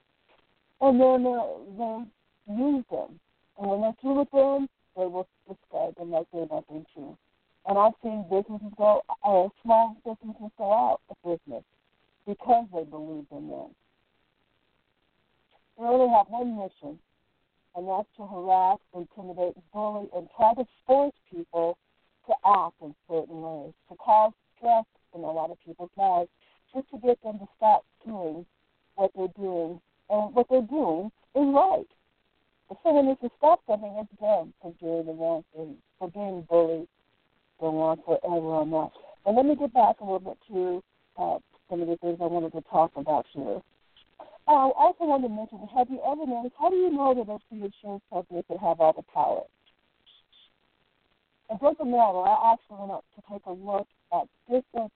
And 0.82 1.01
then 1.01 1.25
uh, 1.25 2.03
use 2.50 2.84
them. 2.89 3.20
And 3.58 3.70
when 3.70 3.82
they're 3.82 3.96
through 4.01 4.20
with 4.20 4.32
them, 4.32 4.68
they 4.96 5.06
will 5.06 5.27
discard 5.48 5.96
them 5.96 6.12
like 6.12 6.27
they're 6.34 6.48
nothing 6.51 6.86
to. 6.96 7.18
And 7.68 7.77
I've 7.77 7.94
seen 8.01 8.25
businesses 8.29 8.74
go, 8.77 9.03
uh, 9.24 9.48
small 9.63 9.96
businesses 10.03 10.51
go 10.58 10.72
out 10.74 11.01
of 11.10 11.18
business 11.24 11.63
because 12.25 12.65
they 12.74 12.84
believe 12.84 13.25
in 13.32 13.50
them. 13.50 13.70
They 15.77 15.86
only 15.86 16.10
have 16.10 16.27
one 16.29 16.58
mission, 16.58 17.00
and 17.75 17.88
that's 17.88 18.08
to 18.18 18.27
harass, 18.27 18.79
intimidate, 18.94 19.56
bully, 19.74 20.10
and 20.15 20.27
try 20.36 20.53
to 20.56 20.65
force 20.86 21.13
people 21.32 21.77
to 22.27 22.34
act 22.46 22.75
in 22.82 22.94
certain 23.10 23.41
ways, 23.41 23.74
to 23.89 23.96
cause 23.96 24.34
stress 24.58 24.86
in 25.15 25.22
a 25.22 25.32
lot 25.32 25.51
of 25.51 25.58
people's 25.65 25.89
lives, 25.98 26.29
just 26.74 26.89
to 26.91 26.98
get 26.98 27.22
them 27.24 27.39
to 27.39 27.48
stop 27.58 27.86
doing 28.06 28.46
what 28.96 29.12
they're 29.15 29.27
doing. 29.38 29.79
And 30.10 30.34
what 30.36 30.48
they're 30.50 30.62
doing 30.62 31.12
is 31.36 31.46
right. 31.53 31.88
If 32.72 32.78
someone 32.84 33.08
needs 33.08 33.22
to 33.22 33.30
stop 33.38 33.62
something, 33.68 33.96
it's 33.98 34.22
them 34.22 34.54
for 34.62 34.74
doing 34.80 35.06
the 35.08 35.14
wrong 35.14 35.44
thing, 35.56 35.76
for 35.98 36.10
being 36.12 36.46
bullied, 36.50 36.88
go 37.60 37.82
on 37.82 37.98
forever 38.06 38.54
on 38.62 38.72
that. 38.72 38.92
And 39.26 39.36
let 39.36 39.46
me 39.46 39.56
get 39.56 39.74
back 39.74 39.98
a 40.02 40.04
little 40.04 40.20
bit 40.20 40.38
to 40.50 40.84
uh, 41.18 41.40
some 41.70 41.82
of 41.82 41.88
the 41.88 41.98
things 41.98 42.20
I 42.22 42.26
wanted 42.26 42.52
to 42.54 42.62
talk 42.70 42.92
about 42.96 43.26
here. 43.34 43.62
I 44.48 44.72
also 44.78 45.06
wanted 45.06 45.30
to 45.30 45.34
mention, 45.34 45.60
have 45.76 45.90
you 45.90 46.02
ever 46.06 46.26
noticed, 46.26 46.56
how 46.60 46.70
do 46.70 46.76
you 46.76 46.90
know 46.90 47.14
that 47.14 47.32
it's 47.32 47.44
the 47.52 47.66
insurance 47.66 48.04
companies 48.12 48.46
that 48.50 48.60
have 48.60 48.80
all 48.80 48.94
the 48.94 49.04
power? 49.14 49.44
It 51.52 51.60
doesn't 51.62 51.90
matter. 51.90 52.22
I 52.22 52.54
actually 52.54 52.78
went 52.80 52.92
up 52.92 53.06
to 53.16 53.22
take 53.32 53.46
a 53.46 53.52
look 53.52 53.88
at 54.14 54.28
different 54.50 54.92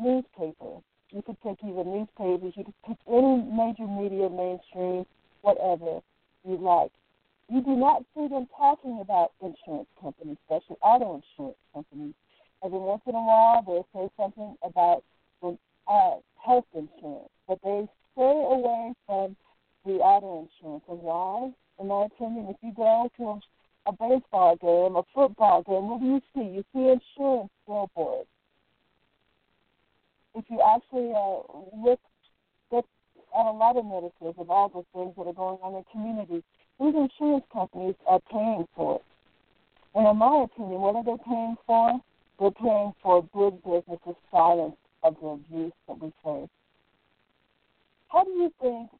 newspapers. 0.00 0.82
You 1.10 1.22
could 1.22 1.36
take 1.42 1.58
even 1.64 1.84
newspapers. 1.88 2.52
You 2.56 2.64
could 2.64 2.80
pick 2.86 2.98
any 3.08 3.44
major 3.44 3.86
media, 3.86 4.28
mainstream, 4.28 5.06
whatever 5.40 6.00
you 6.46 6.56
like. 6.56 6.92
You 7.50 7.60
do 7.62 7.76
not 7.76 8.04
see 8.14 8.26
them 8.28 8.48
talking 8.56 9.00
about 9.00 9.32
insurance 9.40 9.88
companies, 10.00 10.38
especially 10.48 10.76
auto 10.82 11.20
insurance 11.22 11.58
companies. 11.72 12.14
Every 12.64 12.78
once 12.78 13.02
in 13.06 13.14
a 13.14 13.22
while, 13.22 13.62
they'll 13.66 13.86
say 13.94 14.08
something 14.16 14.56
about 14.62 15.04
uh, 15.86 16.16
health 16.44 16.64
insurance, 16.72 17.28
but 17.46 17.58
they 17.62 17.86
stay 18.12 18.22
away 18.22 18.94
from 19.06 19.36
the 19.84 19.92
auto 19.92 20.48
insurance. 20.48 20.84
And 20.88 21.02
why? 21.02 21.52
In 21.78 21.88
my 21.88 22.06
opinion, 22.06 22.46
if 22.48 22.56
you 22.62 22.72
go 22.74 23.10
to 23.18 23.22
a, 23.24 23.40
a 23.86 23.92
baseball 23.92 24.56
game, 24.56 24.96
a 24.96 25.02
football 25.14 25.62
game, 25.62 25.88
what 25.88 26.00
do 26.00 26.06
you 26.06 26.20
see? 26.34 26.56
You 26.56 26.64
see 26.72 26.88
insurance 26.88 27.50
billboards. 27.66 28.28
If 30.34 30.44
you 30.48 30.60
actually 30.62 31.12
uh, 31.12 31.42
look, 31.76 32.00
look 32.72 32.86
at 33.38 33.46
a 33.46 33.52
lot 33.52 33.76
of 33.76 33.84
notices 33.84 34.34
of 34.38 34.50
all 34.50 34.68
the 34.68 34.82
things 34.98 35.14
that 35.16 35.28
are 35.28 35.34
going 35.34 35.58
on 35.62 35.74
in 35.74 35.84
the 35.84 35.84
community, 35.92 36.42
these 36.80 36.94
insurance 36.94 37.44
companies 37.52 37.94
are 38.06 38.20
paying 38.30 38.66
for 38.74 38.96
it. 38.96 39.04
And 39.94 40.08
in 40.08 40.16
my 40.16 40.44
opinion, 40.44 40.80
what 40.80 40.96
are 40.96 41.04
they 41.04 41.22
paying 41.24 41.56
for? 41.66 42.00
They're 42.40 42.50
paying 42.50 42.92
for 43.02 43.22
big 43.22 43.62
businesses' 43.62 44.20
silence 44.30 44.76
of 45.04 45.16
the 45.20 45.28
abuse 45.28 45.72
that 45.86 46.00
we 46.00 46.12
face. 46.24 46.50
How 48.08 48.24
do 48.24 48.30
you 48.30 48.52
think 48.60 48.90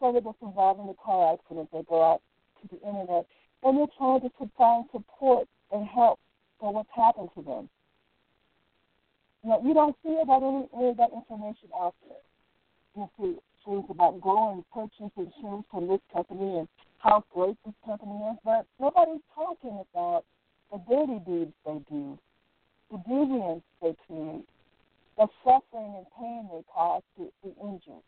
some 0.00 0.16
of 0.16 0.26
us 0.26 0.34
involved 0.40 0.80
in 0.80 0.86
the 0.86 0.94
car 1.04 1.34
accident 1.34 1.68
they 1.72 1.82
go 1.88 2.02
out 2.02 2.22
to 2.62 2.68
the 2.68 2.80
internet 2.86 3.26
and 3.62 3.78
they're 3.78 3.96
trying 3.98 4.20
to 4.20 4.30
find 4.56 4.84
support 4.92 5.48
and 5.72 5.86
help 5.86 6.20
for 6.60 6.72
what's 6.72 6.88
happened 6.94 7.30
to 7.34 7.42
them? 7.42 7.68
Know, 9.44 9.60
you 9.62 9.74
don't 9.74 9.94
see 10.02 10.16
about 10.22 10.42
any, 10.42 10.66
any 10.74 10.88
of 10.90 10.96
that 10.96 11.10
information 11.12 11.68
out 11.78 11.94
there. 12.08 12.24
You 12.96 13.10
see 13.18 13.38
things 13.64 13.84
about 13.90 14.20
going 14.20 14.64
purchase 14.72 15.12
insurance 15.16 15.66
from 15.70 15.88
this 15.88 16.00
company 16.12 16.58
and 16.58 16.68
how 17.04 17.22
great 17.34 17.56
this 17.66 17.74
company 17.84 18.18
is, 18.32 18.38
but 18.44 18.64
nobody's 18.80 19.20
talking 19.34 19.78
about 19.92 20.24
the 20.72 20.80
dirty 20.88 21.20
deeds 21.28 21.52
they 21.66 21.78
do, 21.90 22.18
the 22.90 22.96
deviance 22.96 23.62
they 23.82 23.94
create, 24.06 24.48
the 25.18 25.28
suffering 25.44 25.92
and 26.00 26.06
pain 26.18 26.48
they 26.50 26.64
cause 26.72 27.02
to 27.16 27.30
the 27.44 27.50
injured. 27.60 28.02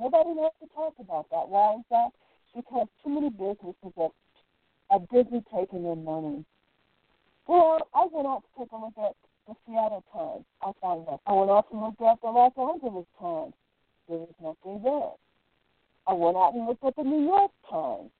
Nobody 0.00 0.30
wants 0.30 0.56
to 0.62 0.68
talk 0.74 0.94
about 0.98 1.28
that. 1.30 1.48
Why 1.48 1.74
is 1.74 1.84
that? 1.90 2.10
Because 2.56 2.88
too 3.04 3.10
many 3.10 3.28
businesses 3.28 3.92
are, 3.98 4.10
are 4.88 5.00
busy 5.12 5.44
taking 5.54 5.84
their 5.84 5.94
money. 5.94 6.46
Well, 7.46 7.86
I 7.94 8.06
went 8.10 8.26
out 8.26 8.42
to 8.42 8.64
take 8.64 8.72
a 8.72 8.76
look 8.76 8.94
at 8.96 9.14
the 9.46 9.54
Seattle 9.66 10.02
Times. 10.12 10.46
I 10.62 10.72
found 10.80 11.06
that. 11.08 11.20
I 11.26 11.32
went 11.34 11.50
out 11.50 11.70
to 11.70 11.76
look 11.76 12.00
at 12.00 12.22
the 12.22 12.30
Los 12.30 12.56
Angeles 12.56 13.06
Times. 13.20 13.52
There 14.08 14.18
was 14.18 14.34
nothing 14.40 14.82
there. 14.82 15.12
I 16.06 16.12
went 16.12 16.36
out 16.36 16.54
and 16.54 16.66
looked 16.66 16.84
at 16.84 16.96
the 16.96 17.02
New 17.02 17.24
York 17.24 17.50
Times. 17.70 18.10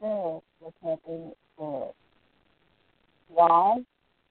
There 0.00 0.40
was 0.60 0.72
nothing 0.82 1.32
there. 1.58 1.90
Why? 3.28 3.78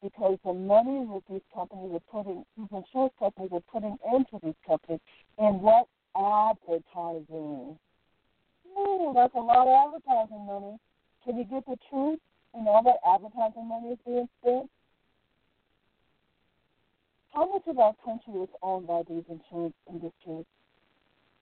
Because 0.03 0.37
the 0.45 0.53
money 0.53 1.05
that 1.11 1.21
these 1.29 1.41
companies 1.53 1.91
are 1.93 2.11
putting, 2.11 2.45
these 2.57 2.67
insurance 2.71 3.13
companies 3.19 3.51
are 3.53 3.63
putting 3.71 3.97
into 4.13 4.39
these 4.43 4.55
companies, 4.65 5.01
and 5.37 5.61
what 5.61 5.87
advertising. 6.15 7.77
Ooh, 8.77 9.11
that's 9.15 9.33
a 9.35 9.39
lot 9.39 9.67
of 9.67 9.93
advertising 9.93 10.45
money. 10.45 10.77
Can 11.25 11.37
you 11.37 11.45
get 11.45 11.65
the 11.65 11.77
truth 11.89 12.19
and 12.53 12.67
all 12.67 12.83
that 12.83 12.99
advertising 13.07 13.67
money 13.67 13.89
is 13.89 13.99
being 14.05 14.29
spent? 14.41 14.69
How 17.33 17.51
much 17.51 17.63
of 17.67 17.77
our 17.77 17.93
country 18.03 18.33
is 18.41 18.49
owned 18.61 18.87
by 18.87 19.03
these 19.07 19.23
insurance 19.29 19.75
industries? 19.87 20.45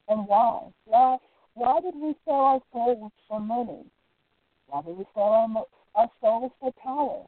And 0.07 0.27
why? 0.27 0.69
Why 0.85 1.17
why 1.57 1.81
did 1.81 1.95
we 1.95 2.13
sell 2.23 2.35
our 2.35 2.61
souls 2.71 3.11
for 3.27 3.39
money? 3.39 3.83
Why 4.67 4.83
did 4.83 4.95
we 4.95 5.05
sell 5.15 5.23
our, 5.23 5.65
our 5.95 6.09
souls 6.21 6.51
for 6.59 6.71
power? 6.73 7.25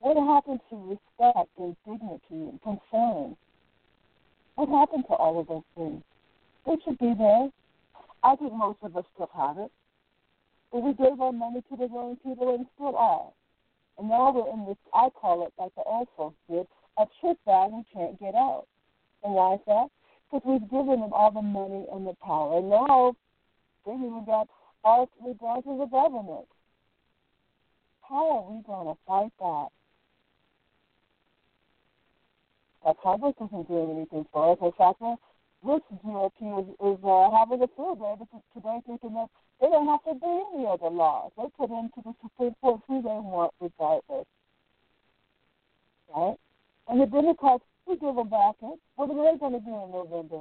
What 0.00 0.16
happened 0.16 0.58
to 0.70 0.76
respect 0.76 1.50
and 1.56 1.76
dignity 1.86 2.50
and 2.50 2.60
concern? 2.60 3.36
What 4.56 4.68
happened 4.68 5.04
to 5.08 5.14
all 5.14 5.38
of 5.38 5.46
those 5.46 5.62
things? 5.76 6.02
They 6.66 6.76
should 6.84 6.98
be 6.98 7.14
there. 7.16 7.50
I 8.24 8.34
think 8.34 8.52
most 8.52 8.78
of 8.82 8.96
us 8.96 9.04
still 9.14 9.30
have 9.36 9.58
it. 9.58 9.70
But 10.72 10.82
we 10.82 10.92
gave 10.94 11.20
our 11.20 11.32
money 11.32 11.62
to 11.70 11.76
the 11.76 11.86
wrong 11.86 12.16
people 12.24 12.52
and 12.52 12.66
still 12.74 12.96
are. 12.96 13.30
And 13.96 14.08
now 14.08 14.32
we're 14.32 14.52
in 14.52 14.66
this, 14.66 14.76
I 14.92 15.08
call 15.10 15.46
it, 15.46 15.52
like 15.56 15.72
the 15.76 15.82
old 15.84 16.08
folks 16.16 16.36
did, 16.50 16.66
a 16.98 17.06
trip 17.20 17.38
bag 17.46 17.70
we 17.70 17.84
can't 17.94 18.18
get 18.18 18.34
out. 18.34 18.66
And 19.22 19.34
why 19.34 19.54
is 19.54 19.60
that? 19.68 19.86
Because 20.30 20.42
we've 20.46 20.70
given 20.70 21.00
them 21.00 21.12
all 21.12 21.30
the 21.30 21.42
money 21.42 21.86
and 21.92 22.06
the 22.06 22.14
power. 22.24 22.58
And 22.58 22.70
now 22.70 23.14
they've 23.86 23.94
even 23.94 24.24
got 24.24 24.48
all 24.82 25.08
three 25.20 25.34
branches 25.34 25.80
of 25.80 25.90
government. 25.90 26.46
How 28.08 28.30
are 28.30 28.52
we 28.52 28.62
going 28.62 28.86
to 28.86 28.96
fight 29.06 29.32
that? 29.38 29.68
That 32.84 32.96
Congress 33.02 33.34
isn't 33.40 33.68
doing 33.68 33.90
anything 33.96 34.26
for 34.30 34.52
us. 34.52 34.58
In 34.60 34.72
fact, 34.72 35.00
this 35.64 35.80
GOP 36.04 36.60
is, 36.60 36.68
is 36.68 37.00
uh, 37.02 37.30
having 37.32 37.62
a 37.62 37.68
field 37.74 37.98
day 37.98 38.14
today 38.52 38.78
thinking 38.86 39.14
that 39.14 39.28
they 39.60 39.68
don't 39.68 39.86
have 39.86 40.04
to 40.04 40.12
do 40.20 40.44
any 40.54 40.66
other 40.66 40.90
laws. 40.90 41.32
They 41.36 41.44
put 41.56 41.70
into 41.70 42.02
the 42.04 42.12
Supreme 42.20 42.54
Court 42.60 42.82
who 42.86 43.00
they 43.00 43.08
want 43.08 43.52
regardless. 43.60 44.26
Right? 46.14 46.36
And 46.88 47.00
the 47.00 47.06
Democrats, 47.06 47.64
we 47.86 47.96
give 47.96 48.14
them 48.14 48.28
back 48.28 48.56
it. 48.62 48.78
What 48.96 49.10
are 49.10 49.32
they 49.32 49.38
going 49.38 49.52
to 49.52 49.60
do 49.60 49.74
in 49.74 49.90
November? 49.92 50.40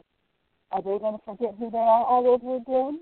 Are 0.72 0.82
they 0.82 0.98
going 0.98 1.18
to 1.18 1.24
forget 1.26 1.56
who 1.60 1.70
they 1.70 1.78
are 1.78 2.06
all 2.06 2.28
over 2.28 2.58
again? 2.58 3.02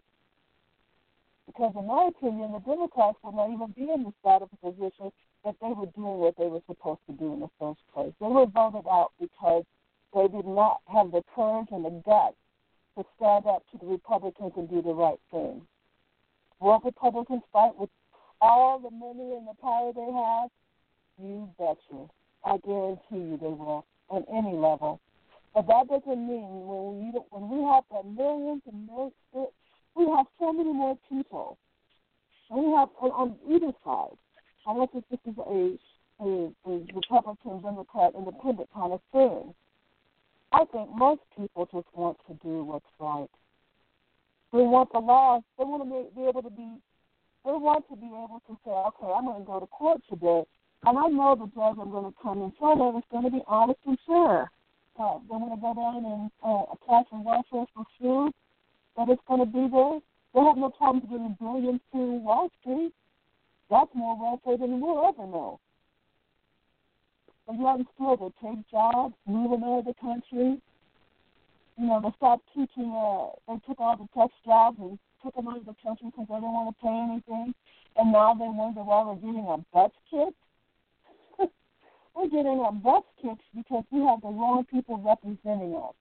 Because 1.48 1.74
in 1.76 1.88
my 1.88 2.10
opinion, 2.10 2.54
the 2.54 2.60
Democrats 2.60 3.18
will 3.24 3.34
not 3.34 3.52
even 3.52 3.74
be 3.76 3.92
in 3.92 4.04
this 4.04 4.14
bad 4.24 4.42
of 4.42 4.50
position 4.62 5.12
that 5.44 5.56
they 5.62 5.74
were 5.74 5.90
doing 5.96 6.20
what 6.20 6.38
they 6.38 6.48
were 6.48 6.62
supposed 6.68 7.02
to 7.08 7.14
do 7.14 7.34
in 7.34 7.40
the 7.40 7.50
first 7.60 7.82
place. 7.94 8.14
They 8.20 8.28
were 8.28 8.46
voted 8.46 8.88
out 8.90 9.12
because 9.20 9.64
they 10.14 10.28
did 10.28 10.46
not 10.46 10.82
have 10.92 11.12
the 11.12 11.24
courage 11.36 11.68
and 11.72 11.86
the 11.86 12.02
guts 12.06 12.36
to 12.98 13.06
stand 13.16 13.46
up 13.48 13.64
to 13.72 13.78
the 13.80 13.88
Republicans 13.88 14.54
and 14.56 14.70
do 14.70 14.82
the 14.82 14.94
right 14.94 15.20
thing. 15.32 15.62
Will 16.60 16.80
Republicans 16.84 17.42
fight 17.52 17.76
with 17.78 17.90
all 18.40 18.80
the 18.80 18.92
money 18.92 19.36
and 19.36 19.48
the 19.48 19.56
power 19.62 19.92
they 19.94 20.12
have? 20.12 20.50
You 21.18 21.50
betcha. 21.58 22.10
I 22.44 22.58
guarantee 22.58 23.32
you 23.32 23.38
they 23.42 23.48
will 23.48 23.86
on 24.12 24.26
any 24.30 24.56
level. 24.56 25.00
But 25.54 25.68
that 25.68 25.88
doesn't 25.88 26.28
mean 26.28 26.68
when 26.68 26.84
we 27.00 27.20
when 27.30 27.50
we 27.50 27.64
have 27.64 27.84
millions 28.06 28.62
and 28.68 28.88
millions, 28.88 29.14
we 29.96 30.06
have 30.16 30.26
so 30.40 30.54
many 30.54 30.72
more 30.72 30.98
people. 31.10 31.58
We 32.50 32.66
have 32.76 32.90
on, 33.00 33.12
on 33.12 33.36
either 33.50 33.72
side. 33.84 34.18
Unless 34.68 34.90
this 34.94 35.20
is 35.26 35.38
a, 35.38 35.78
a, 36.24 36.52
a 36.68 36.86
Republican, 36.94 37.62
Democrat, 37.62 38.14
Independent 38.16 38.70
kind 38.74 38.94
of 38.94 39.02
thing. 39.12 39.54
I 40.52 40.66
think 40.66 40.90
most 40.94 41.22
people 41.36 41.68
just 41.72 41.88
want 41.96 42.18
to 42.28 42.34
do 42.44 42.64
what's 42.64 42.86
right. 43.00 43.30
They 44.54 44.60
want 44.60 44.92
the 44.92 45.00
laws. 45.00 45.44
They 45.58 45.64
want 45.64 45.84
to 45.84 46.12
be 46.16 46.28
able 46.28 46.44
to 46.44 46.50
be. 46.50 46.78
They 47.44 47.52
want 47.52 47.88
to 47.90 47.96
be 47.96 48.06
able 48.06 48.42
to 48.48 48.58
say, 48.64 48.72
okay, 48.72 49.12
I'm 49.12 49.26
going 49.26 49.42
to 49.42 49.46
go 49.46 49.60
to 49.60 49.66
court 49.68 50.02
today, 50.10 50.44
And 50.86 50.98
I 50.98 51.08
know 51.08 51.36
the 51.36 51.46
judge 51.54 51.78
I'm 51.80 51.92
going 51.92 52.12
to 52.12 52.18
come 52.22 52.42
in 52.42 52.52
front 52.58 52.82
of 52.82 52.96
is 52.96 53.04
going 53.12 53.26
to 53.26 53.32
be 53.32 53.44
honest 53.48 53.80
and 53.86 53.98
fair. 54.08 54.50
Uh, 55.00 55.20
they're 55.30 55.40
going 55.40 55.56
to 55.56 55.62
go 55.62 55.74
down 55.74 56.06
and 56.06 56.32
uh, 56.44 56.66
apply 56.74 57.04
for 57.10 57.22
welfare 57.24 57.66
for 57.74 57.86
food, 58.00 58.32
but 58.96 59.10
it's 59.10 59.22
going 59.28 59.40
to 59.40 59.46
be 59.46 59.70
there. 59.72 60.00
They 60.34 60.42
have 60.42 60.58
no 60.58 60.70
problem 60.70 61.06
getting 61.06 61.38
billions 61.40 61.82
to 61.94 61.98
Wall 61.98 62.50
Street. 62.60 62.94
That's 63.70 63.90
more 63.94 64.18
welfare 64.20 64.58
than 64.58 64.82
we'll 64.82 65.08
ever 65.08 65.28
know. 65.28 65.60
But 67.48 67.56
and 67.56 67.86
still, 67.96 68.18
they 68.18 68.48
take 68.48 68.70
jobs, 68.70 69.16
move 69.28 69.52
them 69.52 69.64
out 69.64 69.80
of 69.80 69.86
the 69.86 69.94
country. 70.02 70.62
You 71.78 71.88
know, 71.88 72.02
they 72.02 72.12
stopped 72.18 72.48
teaching. 72.54 72.92
Uh, 72.92 73.38
they 73.48 73.60
took 73.68 73.80
all 73.80 73.98
the 73.98 74.08
tech 74.18 74.32
jobs 74.46 74.78
and 74.80 75.00
took 75.24 75.36
them 75.36 75.48
out 75.48 75.58
of 75.58 75.66
the 75.66 75.76
country 75.84 76.10
because 76.10 76.28
they 76.28 76.36
didn't 76.36 76.54
want 76.54 76.76
to 76.76 76.82
pay 76.82 76.94
anything. 76.94 77.54
And 77.98 78.12
now 78.12 78.34
they 78.34 78.48
wonder 78.48 78.82
why 78.84 79.04
we're 79.06 79.16
getting 79.16 79.46
our 79.48 79.60
butts 79.74 79.96
kicked. 80.10 80.36
We're 82.16 82.30
getting 82.30 82.60
our 82.60 82.72
butts 82.72 83.08
kicked 83.22 83.44
because 83.56 83.84
we 83.92 84.02
have 84.02 84.22
the 84.22 84.28
wrong 84.28 84.66
people 84.70 84.98
representing 84.98 85.76
us. 85.76 85.94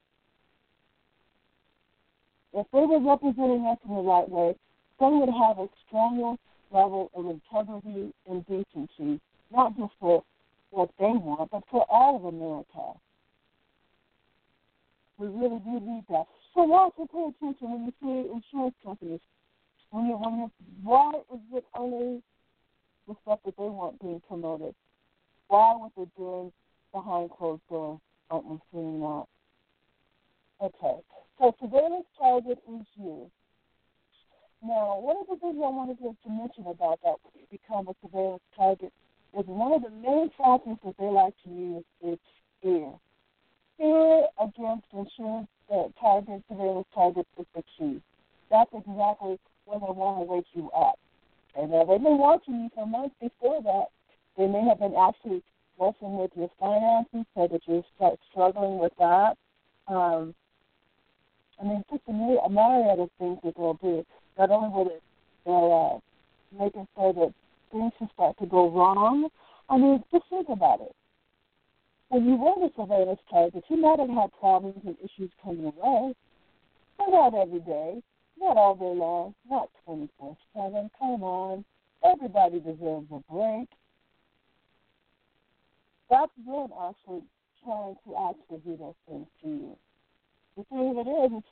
If 2.52 2.66
they 2.72 2.80
were 2.80 3.00
representing 3.00 3.66
us 3.66 3.78
in 3.88 3.94
the 3.94 4.02
right 4.02 4.28
way, 4.28 4.56
they 4.98 5.06
would 5.06 5.28
have 5.28 5.58
a 5.58 5.68
stronger 5.86 6.36
level 6.72 7.10
of 7.14 7.26
integrity 7.26 8.12
and 8.28 8.44
decency, 8.46 9.20
not 9.52 9.76
just 9.76 9.92
for 10.00 10.22
what 10.70 10.90
they 10.98 11.06
want, 11.06 11.50
but 11.50 11.62
for 11.70 11.86
all 11.88 12.16
of 12.16 12.24
America. 12.24 12.98
We 15.18 15.28
really 15.28 15.60
do 15.60 15.80
need 15.80 16.04
that. 16.08 16.24
So 16.54 16.72
also 16.72 17.06
pay 17.12 17.28
attention 17.28 17.70
when 17.70 17.84
you 17.86 17.92
see 18.00 18.30
insurance 18.32 18.74
companies. 18.84 19.20
When 19.90 20.06
you, 20.06 20.16
when 20.16 20.38
you, 20.38 20.50
why 20.82 21.12
is 21.32 21.40
it 21.52 21.64
only 21.74 22.22
the 23.06 23.14
stuff 23.22 23.40
that 23.44 23.56
they 23.56 23.64
want 23.64 24.00
being 24.00 24.22
promoted? 24.26 24.74
Why 25.50 25.74
what 25.74 25.90
they're 25.96 26.06
doing 26.16 26.52
behind 26.94 27.28
closed 27.32 27.62
doors 27.68 27.98
aren't 28.30 28.46
we 28.46 28.58
seeing 28.70 29.00
that? 29.00 29.24
Okay. 30.62 31.02
So 31.38 31.56
surveillance 31.60 32.06
target 32.16 32.58
is 32.70 32.86
you. 32.94 33.28
Now, 34.62 35.00
one 35.00 35.16
of 35.18 35.26
the 35.26 35.34
things 35.42 35.56
I 35.58 35.70
wanted 35.74 35.98
to 35.98 36.14
mention 36.30 36.66
about 36.70 37.00
that 37.02 37.16
when 37.24 37.34
you 37.34 37.46
become 37.50 37.88
a 37.88 37.94
surveillance 38.00 38.44
target 38.56 38.92
is 39.36 39.44
one 39.46 39.72
of 39.72 39.82
the 39.82 39.90
main 39.90 40.30
factors 40.38 40.76
that 40.84 40.94
they 41.00 41.10
like 41.10 41.34
to 41.42 41.50
use 41.50 41.84
is 42.00 42.18
fear. 42.62 42.92
Fear 43.76 44.26
against 44.38 44.86
insurance 44.92 45.48
uh, 45.66 45.90
targets, 45.98 46.44
surveillance 46.48 46.86
targets 46.94 47.28
is 47.40 47.46
the 47.56 47.64
key. 47.76 48.00
That's 48.52 48.70
exactly 48.70 49.34
when 49.64 49.80
they 49.82 49.90
want 49.98 50.22
to 50.22 50.32
wake 50.32 50.46
you 50.54 50.70
up. 50.70 50.94
And 51.56 51.72
they've 51.72 51.88
been 51.88 52.18
watching 52.18 52.54
you 52.62 52.70
for 52.72 52.86
months 52.86 53.16
before 53.20 53.60
that. 53.62 53.86
They 54.40 54.46
may 54.46 54.64
have 54.64 54.78
been 54.78 54.94
actually 54.96 55.42
messing 55.78 56.16
with 56.16 56.30
your 56.34 56.48
finances 56.58 57.26
so 57.36 57.46
that 57.46 57.60
you 57.66 57.84
start 57.94 58.18
struggling 58.30 58.78
with 58.78 58.92
that. 58.98 59.36
Um, 59.86 60.34
I 61.60 61.64
mean, 61.64 61.84
just 61.90 62.04
a 62.08 62.12
myriad 62.48 63.00
of 63.00 63.10
things 63.18 63.38
that 63.44 63.54
they'll 63.54 63.74
do. 63.74 64.02
Not 64.38 64.48
only 64.48 64.70
will 64.70 64.88
it, 64.88 65.02
they'll 65.44 66.00
uh, 66.58 66.64
it 66.64 66.72
so 66.96 67.12
that 67.12 67.34
things 67.70 67.92
will 68.00 68.08
start 68.14 68.38
to 68.38 68.46
go 68.46 68.70
wrong. 68.70 69.28
I 69.68 69.76
mean, 69.76 70.02
just 70.10 70.24
think 70.30 70.48
about 70.48 70.80
it. 70.80 70.96
When 72.08 72.24
you 72.24 72.36
run 72.42 72.62
a 72.62 72.70
surveillance 72.74 73.20
target, 73.30 73.64
you 73.68 73.76
might 73.76 73.98
have 73.98 74.08
had 74.08 74.30
problems 74.40 74.80
and 74.86 74.96
issues 75.04 75.30
coming 75.44 75.66
away, 75.66 76.14
but 76.96 77.10
not 77.10 77.34
every 77.34 77.60
day, 77.60 78.00
not 78.38 78.56
all 78.56 78.74
day 78.74 78.98
long, 78.98 79.34
not 79.50 79.68
24 79.84 80.34
7. 80.56 80.90
Come 80.98 81.22
on. 81.22 81.62
Everybody 82.02 82.60
deserves 82.60 83.06
a 83.12 83.20
break. 83.30 83.68
That's 86.10 86.32
them 86.44 86.68
actually 86.74 87.22
trying 87.64 87.96
to 88.04 88.10
actually 88.28 88.58
do 88.66 88.76
those 88.76 88.94
things 89.08 89.26
to 89.42 89.48
you. 89.48 89.76
The 90.56 90.64
thing 90.64 90.90
of 90.90 91.06
it 91.06 91.10
is, 91.10 91.42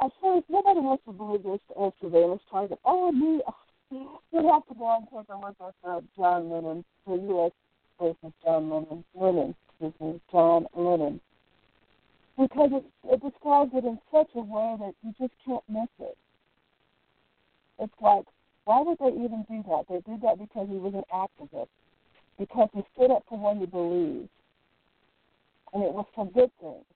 I 0.00 0.08
suppose 0.16 0.42
nobody 0.48 0.80
wants 0.80 1.04
to 1.06 1.12
believe 1.12 1.44
this 1.44 1.60
as 1.80 1.92
surveillance 2.00 2.42
target. 2.50 2.78
Oh, 2.84 3.12
me. 3.12 3.40
You'd 3.90 4.44
have 4.50 4.66
to 4.66 4.74
go 4.74 4.96
and 4.96 5.06
take 5.10 5.28
a 5.28 5.38
look 5.38 5.56
at 5.60 5.88
uh, 5.88 6.00
John 6.16 6.50
Lennon, 6.50 6.84
the 7.06 7.14
U.S. 7.14 7.52
versus 8.00 8.32
John 8.44 8.70
Lennon, 8.70 9.04
Lennon, 9.14 9.54
excuse 9.68 9.92
me, 10.00 10.20
John 10.30 10.66
Lennon. 10.74 11.20
Because 12.38 12.70
it, 12.72 12.84
it 13.04 13.20
describes 13.20 13.72
it 13.74 13.84
in 13.84 13.98
such 14.12 14.28
a 14.34 14.40
way 14.40 14.76
that 14.78 14.94
you 15.02 15.12
just 15.18 15.32
can't 15.44 15.64
miss 15.68 15.88
it. 15.98 16.16
It's 17.80 18.00
like, 18.00 18.24
why 18.64 18.80
would 18.80 18.98
they 18.98 19.08
even 19.08 19.44
do 19.50 19.64
that? 19.68 19.86
They 19.88 20.00
did 20.10 20.22
that 20.22 20.38
because 20.38 20.68
he 20.70 20.76
was 20.76 20.94
an 20.94 21.04
activist, 21.12 21.68
because 22.40 22.70
he 22.72 22.80
stood 22.96 23.10
up 23.10 23.22
for 23.28 23.38
what 23.38 23.58
he 23.58 23.66
believed. 23.66 24.30
And 25.74 25.84
it 25.84 25.92
was 25.92 26.06
for 26.14 26.24
good 26.24 26.50
things. 26.58 26.88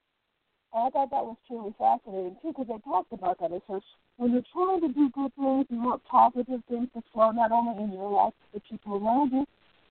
And 0.73 0.89
I 0.89 0.91
thought 0.91 1.11
that 1.13 1.25
was 1.25 1.37
truly 1.47 1.75
fascinating 1.79 2.37
too, 2.41 2.49
because 2.49 2.67
they 2.67 2.81
talked 2.91 3.13
about 3.13 3.39
that. 3.39 3.53
It 3.53 3.63
says 3.71 3.83
when 4.17 4.33
you're 4.33 4.51
trying 4.51 4.81
to 4.81 4.89
do 4.89 5.11
good 5.11 5.33
things, 5.37 5.67
you 5.69 5.79
want 5.85 6.03
positive 6.05 6.65
things 6.67 6.89
to 6.95 7.03
flow 7.13 7.31
not 7.31 7.53
only 7.53 7.85
in 7.85 7.93
your 7.93 8.11
life 8.11 8.33
but 8.41 8.63
the 8.63 8.69
people 8.69 8.97
around 8.97 9.33
you. 9.33 9.45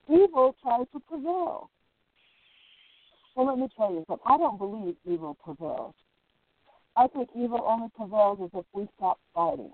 Evil 0.09 0.55
tries 0.61 0.85
to 0.91 0.99
prevail. 0.99 1.69
So 3.35 3.43
let 3.43 3.57
me 3.57 3.69
tell 3.77 3.93
you 3.93 4.03
something. 4.07 4.25
I 4.25 4.37
don't 4.37 4.57
believe 4.57 4.95
evil 5.05 5.37
prevails. 5.43 5.93
I 6.97 7.07
think 7.07 7.29
evil 7.35 7.63
only 7.65 7.89
prevails 7.95 8.39
if 8.41 8.65
we 8.73 8.87
stop 8.97 9.19
fighting. 9.33 9.71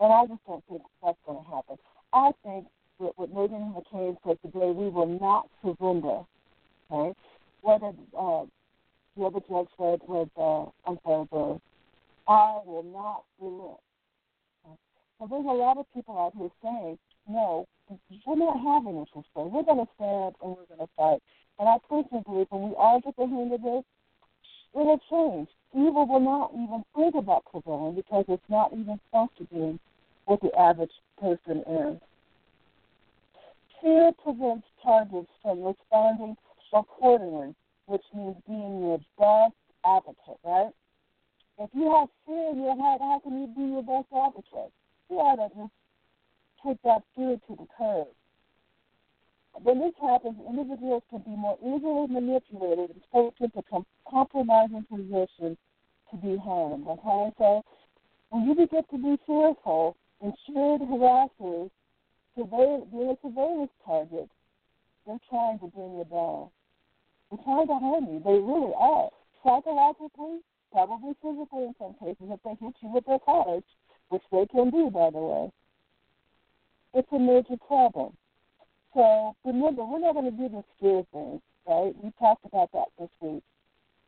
And 0.00 0.12
I 0.12 0.26
just 0.26 0.44
don't 0.46 0.64
think 0.68 0.82
that's 1.02 1.18
going 1.24 1.44
to 1.44 1.50
happen. 1.50 1.76
I 2.12 2.32
think 2.42 2.66
what 2.98 3.34
Meghan 3.34 3.74
McCain 3.74 4.16
said 4.26 4.38
today, 4.42 4.70
we 4.70 4.88
will 4.88 5.18
not 5.20 5.48
surrender. 5.62 6.22
Okay? 6.90 7.18
Whether 7.62 7.92
uh, 8.18 8.44
the 9.16 9.24
other 9.24 9.40
judge 9.48 9.68
said 9.78 10.00
with, 10.06 10.28
uh, 10.36 10.66
I'm 10.86 10.98
sorry, 11.04 11.26
the, 11.30 11.60
I 12.28 12.58
will 12.64 12.84
not 12.84 13.24
relent. 13.40 13.80
So 15.18 15.26
there's 15.30 15.46
a 15.46 15.48
lot 15.48 15.78
of 15.78 15.86
people 15.94 16.18
out 16.18 16.32
here 16.36 16.50
saying, 16.62 16.98
no, 17.28 17.66
we're 18.26 18.36
not 18.36 18.60
having 18.60 19.00
this 19.00 19.08
this. 19.14 19.24
We're 19.34 19.62
going 19.62 19.84
to 19.84 19.92
stand 19.96 20.34
and 20.42 20.56
we're 20.56 20.76
going 20.76 20.80
to 20.80 20.88
fight. 20.96 21.22
And 21.58 21.68
I 21.68 21.76
personally 21.88 22.22
believe 22.26 22.46
when 22.50 22.68
we 22.68 22.74
all 22.76 23.00
get 23.00 23.16
the 23.16 23.26
hang 23.26 23.52
of 23.52 23.62
this, 23.62 23.84
it'll 24.74 25.00
change. 25.10 25.48
Evil 25.74 26.06
will 26.06 26.20
not 26.20 26.52
even 26.52 26.84
think 26.94 27.14
about 27.14 27.44
prevailing 27.50 27.94
because 27.94 28.24
it's 28.28 28.42
not 28.48 28.72
even 28.72 29.00
supposed 29.06 29.36
to 29.38 29.44
be 29.44 29.78
what 30.26 30.40
the 30.42 30.54
average 30.58 30.92
person 31.20 31.62
is. 31.66 32.00
Fear 33.82 34.12
prevents 34.22 34.66
targets 34.82 35.30
from 35.42 35.62
responding 35.62 36.36
accordingly 36.72 37.54
which 37.86 38.02
means 38.14 38.36
being 38.46 38.80
your 38.82 38.98
best 39.18 39.54
advocate, 39.84 40.40
right? 40.44 40.72
If 41.58 41.70
you 41.72 41.90
have 41.92 42.08
fear 42.26 42.50
in 42.50 42.62
your 42.62 42.76
heart, 42.76 43.00
how 43.00 43.20
can 43.22 43.40
you 43.40 43.46
be 43.48 43.62
your 43.62 43.82
best 43.82 44.08
advocate? 44.12 44.72
You 45.08 45.16
ought 45.18 45.36
to 45.36 45.54
just 45.54 45.72
take 46.64 46.82
that 46.82 47.02
fear 47.14 47.36
to 47.48 47.56
the 47.56 47.66
curb. 47.78 48.08
When 49.62 49.80
this 49.80 49.94
happens, 50.00 50.36
individuals 50.48 51.02
can 51.10 51.20
be 51.20 51.30
more 51.36 51.58
easily 51.62 52.06
manipulated 52.08 52.90
and 52.90 53.02
forced 53.10 53.40
into 53.40 53.62
com- 53.70 53.86
compromising 54.08 54.84
positions 54.90 55.56
to 56.10 56.16
be 56.16 56.36
harmed. 56.36 56.86
Okay, 56.86 57.32
so 57.38 57.62
when 58.30 58.44
you 58.44 58.54
begin 58.54 58.82
to 58.90 58.98
be 58.98 59.16
fearful, 59.26 59.96
insured 60.20 60.82
harassers, 60.82 61.70
being 62.44 63.10
a 63.10 63.16
surveillance 63.22 63.70
target, 63.84 64.28
they're 65.06 65.22
trying 65.30 65.58
to 65.60 65.66
bring 65.68 65.96
you 65.96 66.04
down. 66.10 66.50
They're 67.30 67.44
trying 67.44 67.66
to 67.66 67.78
harm 67.78 68.04
you. 68.10 68.20
They 68.24 68.38
really 68.38 68.72
are. 68.76 69.10
Psychologically, 69.42 70.40
probably 70.72 71.14
physically 71.22 71.64
in 71.64 71.74
some 71.78 71.94
cases, 72.00 72.28
if 72.28 72.40
they 72.44 72.56
hit 72.60 72.74
you 72.82 72.90
with 72.92 73.06
their 73.06 73.18
cars, 73.20 73.62
which 74.08 74.22
they 74.30 74.46
can 74.46 74.70
do, 74.70 74.90
by 74.90 75.10
the 75.10 75.18
way. 75.18 75.50
It's 76.94 77.08
a 77.12 77.18
major 77.18 77.56
problem. 77.66 78.16
So 78.94 79.36
remember, 79.44 79.84
we're 79.84 80.00
not 80.00 80.14
going 80.14 80.30
to 80.30 80.36
do 80.36 80.48
the 80.48 80.64
scare 80.76 81.02
thing, 81.12 81.40
right? 81.66 81.94
We 82.02 82.12
talked 82.18 82.44
about 82.44 82.72
that 82.72 82.88
this 82.98 83.10
week. 83.20 83.42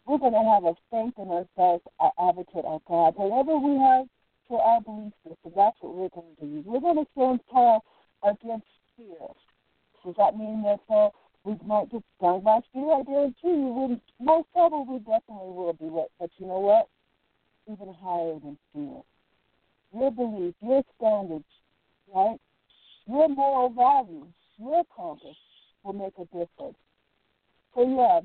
We're 0.07 0.19
going 0.19 0.33
to 0.33 0.49
have 0.49 0.65
a 0.65 0.75
faith 0.91 1.13
in 1.19 1.29
ourselves, 1.29 1.85
our 2.01 2.13
advocate, 2.19 2.65
our 2.65 2.81
God. 2.89 3.15
Whatever 3.17 3.59
we 3.59 3.77
have 3.77 4.07
for 4.49 4.63
our 4.63 4.81
belief 4.81 5.13
system, 5.23 5.53
that's 5.55 5.77
what 5.81 5.95
we're 5.95 6.09
going 6.09 6.35
to 6.41 6.47
use. 6.47 6.65
We're 6.65 6.81
going 6.81 7.05
to 7.05 7.11
stand 7.13 7.41
tall 7.53 7.85
against 8.23 8.67
fear. 8.97 9.29
Does 10.05 10.15
that 10.17 10.37
mean 10.37 10.63
that 10.63 10.81
uh, 10.95 11.11
we 11.45 11.57
might 11.67 11.91
get 11.91 12.03
stung 12.17 12.43
by 12.43 12.61
fear. 12.73 12.93
I 12.93 13.03
guarantee 13.03 13.37
you, 13.45 13.99
we 14.19 14.25
most 14.25 14.49
probably 14.53 14.99
definitely 14.99 15.53
will 15.53 15.73
be. 15.73 15.87
What, 15.87 16.11
but 16.19 16.31
you 16.39 16.47
know 16.47 16.59
what? 16.59 16.89
Even 17.71 17.95
higher 17.95 18.39
than 18.39 18.59
fear. 18.73 19.03
Your 19.93 20.11
belief, 20.11 20.55
your 20.61 20.83
standards, 20.97 21.49
right? 22.15 22.37
Your 23.07 23.29
moral 23.29 23.71
values, 23.71 24.33
your 24.59 24.85
compass 24.95 25.37
will 25.83 25.95
make 25.95 26.13
a 26.19 26.25
difference. 26.25 26.77
So 27.75 27.89
yeah, 27.89 28.21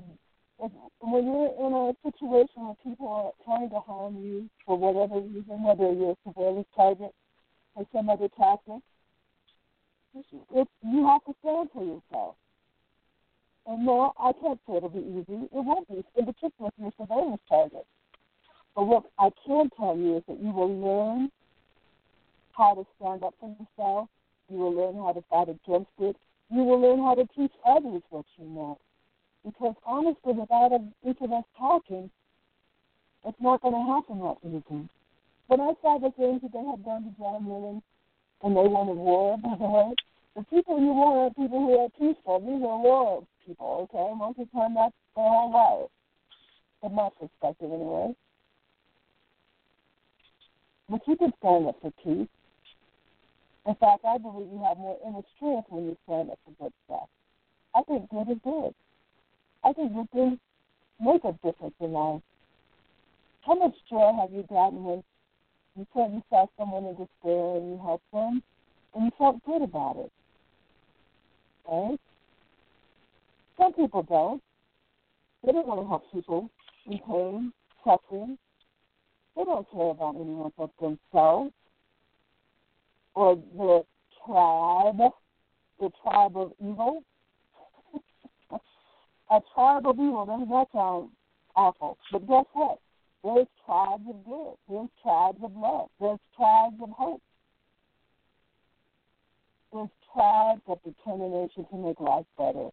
if, 0.59 0.71
when 0.99 1.25
you're 1.25 1.67
in 1.67 1.73
a 1.73 1.93
situation 2.03 2.65
where 2.65 2.75
people 2.83 3.07
are 3.07 3.31
trying 3.45 3.69
to 3.69 3.79
harm 3.79 4.17
you 4.21 4.49
for 4.65 4.77
whatever 4.77 5.21
reason, 5.21 5.63
whether 5.63 5.93
you're 5.93 6.11
a 6.11 6.15
surveillance 6.25 6.67
target 6.75 7.13
or 7.75 7.85
some 7.93 8.09
other 8.09 8.27
tactic, 8.37 8.81
It's 10.15 10.69
you 10.83 11.07
have 11.07 11.23
to 11.25 11.33
stand 11.41 11.69
for 11.73 11.83
yourself. 11.83 12.35
And 13.65 13.85
no, 13.85 14.13
I 14.19 14.31
can't 14.33 14.59
say 14.67 14.77
it'll 14.77 14.89
be 14.89 14.99
easy. 14.99 15.45
It 15.45 15.49
won't 15.51 15.87
be, 15.87 16.03
in 16.17 16.25
particular 16.25 16.69
if 16.69 16.73
you're 16.77 16.91
surveillance 16.97 17.41
target. 17.47 17.85
But 18.75 18.83
what 18.83 19.03
I 19.17 19.29
can 19.45 19.69
tell 19.77 19.97
you 19.97 20.17
is 20.17 20.23
that 20.27 20.39
you 20.39 20.51
will 20.51 20.75
learn 20.79 21.31
how 22.51 22.75
to 22.75 22.85
stand 22.97 23.23
up 23.23 23.33
for 23.39 23.49
yourself. 23.49 24.09
You 24.49 24.57
will 24.57 24.73
learn 24.73 24.95
how 24.95 25.13
to 25.13 25.23
fight 25.29 25.49
against 25.49 25.91
it. 25.99 26.15
You 26.49 26.63
will 26.63 26.79
learn 26.79 26.99
how 26.99 27.15
to 27.15 27.25
teach 27.35 27.53
others 27.65 28.01
what 28.09 28.25
you 28.37 28.45
know. 28.45 28.77
Because 29.45 29.75
honestly, 29.85 30.33
without 30.33 30.71
each 31.07 31.17
of 31.21 31.31
us 31.31 31.43
talking, 31.57 32.09
it's 33.25 33.41
not 33.41 33.61
going 33.61 33.73
to 33.73 33.91
happen 33.91 34.19
that 34.19 34.37
easy. 34.45 34.89
When 35.47 35.61
I 35.61 35.73
saw 35.81 35.97
the 35.99 36.11
things 36.11 36.41
that 36.41 36.51
they 36.51 36.63
had 36.63 36.83
done 36.83 37.03
to 37.03 37.11
John 37.17 37.47
Lennon, 37.47 37.81
and 38.43 38.55
they 38.55 38.67
wanted 38.67 38.97
war, 38.97 39.37
by 39.37 39.55
the 39.57 39.65
way, 39.65 39.95
the 40.35 40.43
people 40.43 40.79
you 40.79 40.91
want 40.91 41.31
are 41.31 41.43
people 41.43 41.59
who 41.59 41.79
are 41.79 41.89
peaceful. 41.95 42.39
These 42.39 42.63
are 42.63 42.79
war 42.79 43.23
people, 43.47 43.87
okay? 43.87 44.13
Most 44.17 44.39
of 44.39 44.47
the 44.51 44.59
time, 44.59 44.75
that's 44.75 44.93
their 45.15 45.23
whole 45.23 45.51
life. 45.53 45.89
From 46.81 46.95
my 46.95 47.09
perspective, 47.19 47.71
anyway. 47.71 48.13
But 50.89 51.01
you 51.07 51.15
can 51.15 51.31
stand 51.39 51.67
up 51.67 51.77
for 51.81 51.91
peace. 52.03 52.27
In 53.65 53.75
fact, 53.75 54.03
I 54.03 54.17
believe 54.17 54.51
you 54.51 54.61
have 54.67 54.77
more 54.77 54.99
inner 55.07 55.23
strength 55.37 55.67
when 55.69 55.85
you 55.85 55.97
stand 56.03 56.29
up 56.29 56.39
for 56.43 56.51
good 56.63 56.73
stuff. 56.85 57.07
I 57.73 57.81
think 57.83 58.09
good 58.09 58.29
is 58.29 58.41
good. 58.43 58.75
I 59.63 59.71
think 59.71 59.93
good 59.93 60.11
things 60.11 60.39
make 60.99 61.23
a 61.23 61.31
difference 61.43 61.75
in 61.79 61.93
life. 61.93 62.21
How 63.45 63.55
much 63.55 63.75
joy 63.89 64.11
have 64.19 64.31
you 64.33 64.43
gotten 64.49 64.83
when 64.83 65.03
you 65.75 65.87
saw 66.29 66.45
someone 66.57 66.85
in 66.85 66.95
despair 66.95 67.57
and 67.57 67.71
you 67.71 67.79
helped 67.83 68.11
them 68.11 68.43
and 68.93 69.05
you 69.05 69.11
felt 69.17 69.43
good 69.45 69.61
about 69.61 69.97
it? 69.97 70.11
Right? 71.69 71.99
Some 73.57 73.73
people 73.73 74.03
don't. 74.03 74.41
They 75.45 75.51
don't 75.51 75.67
want 75.67 75.81
to 75.81 75.87
help 75.87 76.11
people 76.11 76.49
in 76.85 76.99
pain, 76.99 77.53
suffering. 77.83 78.37
They 79.35 79.43
don't 79.43 79.69
care 79.71 79.89
about 79.89 80.15
anyone 80.15 80.51
but 80.57 80.69
themselves 80.79 81.51
or 83.15 83.35
the 83.35 83.83
tribe, 84.25 85.11
the 85.79 85.91
tribe 86.01 86.37
of 86.37 86.51
evil. 86.61 87.03
a 89.31 89.39
tribe 89.53 89.87
of 89.87 89.95
evil, 89.95 90.25
doesn't 90.25 90.49
that 90.49 90.67
sound 90.73 91.09
awful? 91.55 91.97
But 92.11 92.27
guess 92.27 92.45
what? 92.53 92.79
There's 93.23 93.47
tribes 93.65 94.03
of 94.09 94.25
good. 94.25 94.55
There's 94.69 94.89
tribes 95.01 95.37
of 95.43 95.55
love. 95.55 95.89
There's 95.99 96.19
tribes 96.35 96.75
of 96.81 96.89
hope. 96.89 97.21
There's 99.71 99.89
tribes 100.13 100.61
of 100.67 100.79
determination 100.83 101.65
to 101.71 101.77
make 101.77 101.99
life 101.99 102.25
better. 102.37 102.69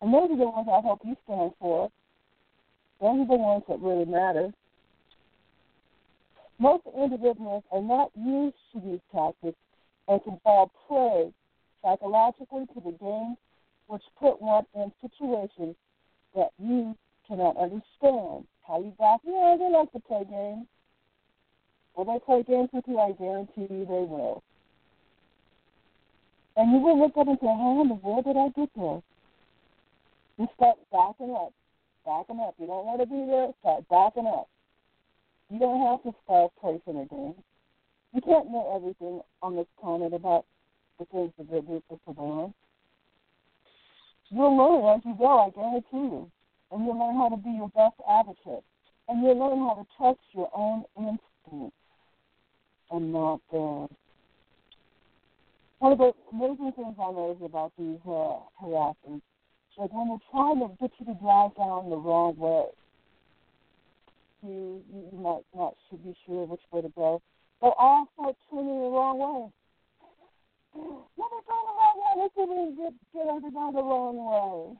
And 0.00 0.12
those 0.12 0.30
are 0.30 0.36
the 0.36 0.48
ones 0.48 0.68
I 0.70 0.80
hope 0.80 1.00
you 1.04 1.16
stand 1.24 1.52
for. 1.60 1.90
Those 3.00 3.20
are 3.20 3.26
the 3.26 3.36
ones 3.36 3.62
that 3.68 3.80
really 3.80 4.06
matter. 4.06 4.52
Most 6.58 6.84
individuals 6.96 7.64
are 7.70 7.82
not 7.82 8.10
used 8.16 8.56
to 8.72 8.80
these 8.80 9.00
tactics 9.12 9.58
and 10.08 10.22
can 10.24 10.40
fall 10.42 10.70
prey 10.88 11.32
psychologically 11.82 12.66
to 12.74 12.80
the 12.80 12.96
games 12.98 13.36
which 13.86 14.02
put 14.18 14.40
one 14.40 14.64
in 14.74 14.90
situations 15.02 15.76
that 16.34 16.50
you 16.58 16.96
cannot 17.28 17.56
understand. 17.56 18.46
How 18.66 18.80
you 18.80 18.94
got 18.98 19.20
yeah, 19.24 19.56
they 19.58 19.70
like 19.70 19.92
to 19.92 20.00
play 20.00 20.24
games. 20.24 20.66
Will 21.94 22.04
they 22.06 22.18
play 22.24 22.42
games 22.42 22.70
with 22.72 22.84
you? 22.88 22.98
I 22.98 23.12
guarantee 23.12 23.68
you 23.70 23.84
they 23.86 24.04
will. 24.08 24.42
And 26.56 26.72
you 26.72 26.78
will 26.78 26.98
look 26.98 27.16
up 27.16 27.28
and 27.28 27.38
say, 27.40 27.46
How 27.46 27.82
in 27.82 27.88
the 27.88 27.94
world 27.94 28.24
did 28.24 28.36
I 28.36 28.48
get 28.56 28.70
there? 28.74 29.02
You 30.38 30.48
start 30.56 30.78
backing 30.90 31.34
up. 31.34 31.52
Backing 32.06 32.40
up. 32.40 32.54
You 32.58 32.66
don't 32.66 32.86
want 32.86 33.00
to 33.00 33.06
be 33.06 33.26
there, 33.26 33.50
start 33.60 33.84
backing 33.88 34.26
up. 34.26 34.48
You 35.50 35.58
don't 35.58 35.86
have 35.86 36.02
to 36.02 36.14
start 36.24 36.52
placing 36.60 37.00
a 37.00 37.06
game. 37.06 37.34
You 38.14 38.20
can't 38.20 38.50
know 38.50 38.72
everything 38.74 39.20
on 39.42 39.56
this 39.56 39.66
planet 39.80 40.12
about 40.12 40.46
the 40.98 41.04
things 41.06 41.32
that 41.38 41.50
they 41.50 41.60
do 41.60 41.82
for. 41.88 42.52
You'll 44.30 44.56
learn 44.56 44.96
as 44.96 45.04
you 45.04 45.14
go, 45.18 45.38
I 45.38 45.50
guarantee 45.50 46.14
you. 46.14 46.30
And 46.70 46.84
you'll 46.84 46.98
learn 46.98 47.16
how 47.16 47.28
to 47.28 47.36
be 47.36 47.50
your 47.50 47.68
best 47.70 47.96
advocate. 48.08 48.64
And 49.08 49.22
you'll 49.22 49.38
learn 49.38 49.58
how 49.58 49.74
to 49.74 49.86
trust 49.96 50.20
your 50.32 50.50
own 50.54 50.84
instincts 50.96 51.76
and 52.90 53.12
not 53.12 53.40
theirs. 53.52 53.90
One 55.78 55.92
of 55.92 55.98
the 55.98 56.12
amazing 56.32 56.72
things 56.72 56.96
I 56.98 57.12
notice 57.12 57.42
about 57.44 57.72
these 57.78 58.00
uh, 58.06 58.40
harassers 58.62 59.20
is 59.76 59.90
when 59.90 60.08
they're 60.08 60.30
trying 60.30 60.60
to 60.60 60.70
get 60.80 60.90
you 60.98 61.06
to 61.06 61.14
drive 61.20 61.54
down 61.56 61.90
the 61.90 61.96
wrong 61.96 62.36
way, 62.38 62.66
you, 64.42 64.82
you 64.92 65.18
might 65.18 65.44
not 65.54 65.74
should 65.88 66.04
be 66.04 66.14
sure 66.26 66.46
which 66.46 66.60
way 66.70 66.82
to 66.82 66.88
go. 66.90 67.20
They 67.60 67.68
all 67.78 68.06
start 68.14 68.36
turning 68.50 68.80
the 68.80 68.90
wrong 68.90 69.18
way. 69.18 69.50
Let 70.74 71.30
me 71.32 71.40
go 71.46 71.56
the 71.64 71.74
wrong 71.74 71.96
way. 72.00 72.22
Let's 72.22 72.34
get, 72.76 72.94
get 73.12 73.26
everybody 73.26 73.76
the 73.76 73.82
wrong 73.82 74.16
way. 74.16 74.76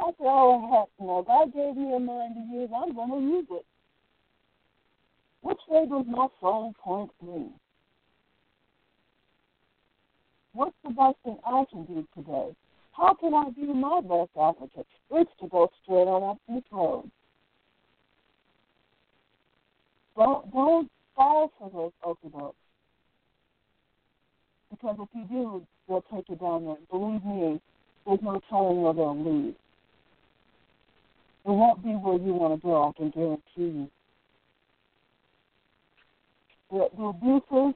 I 0.00 0.06
said, 0.06 0.26
oh, 0.26 0.70
heck 0.72 1.06
no. 1.06 1.22
God 1.22 1.52
gave 1.52 1.76
me 1.76 1.94
a 1.94 1.98
mind 2.00 2.34
to 2.34 2.56
use. 2.56 2.70
I'm 2.74 2.94
going 2.94 3.10
to 3.10 3.36
use 3.36 3.46
it. 3.50 3.66
Which 5.42 5.58
way 5.68 5.86
does 5.86 6.06
my 6.08 6.28
phone 6.40 6.74
point 6.82 7.10
me? 7.22 7.48
What's 10.52 10.74
the 10.84 10.90
best 10.90 11.16
thing 11.24 11.38
I 11.46 11.64
can 11.70 11.84
do 11.84 12.06
today? 12.14 12.54
How 12.92 13.14
can 13.14 13.34
I 13.34 13.50
be 13.50 13.66
my 13.66 14.00
best 14.00 14.30
advocate? 14.40 14.86
It's 15.10 15.30
to 15.40 15.48
go 15.48 15.70
straight 15.82 16.08
on 16.08 16.30
up 16.30 16.38
this 16.48 16.64
road. 16.72 17.10
Don't 20.16 20.52
don't 20.52 20.90
fall 21.16 21.52
for 21.58 21.70
those 21.70 21.92
okey 22.04 22.54
Because 24.70 24.96
if 24.98 25.08
you 25.14 25.24
do, 25.30 25.66
they'll 25.88 26.04
take 26.12 26.28
you 26.28 26.36
down 26.36 26.64
there. 26.64 26.76
Believe 26.90 27.24
me, 27.24 27.60
there's 28.06 28.18
no 28.22 28.40
telling 28.50 28.82
where 28.82 28.92
they'll 28.92 29.16
lead. 29.16 29.54
It 31.44 31.50
won't 31.50 31.82
be 31.82 31.90
where 31.90 32.18
you 32.18 32.34
want 32.34 32.60
to 32.60 32.66
go, 32.66 32.88
I 32.88 32.92
can 32.96 33.10
guarantee 33.10 33.40
you. 33.56 33.90
The, 36.70 36.88
the 36.96 37.04
abuses 37.04 37.74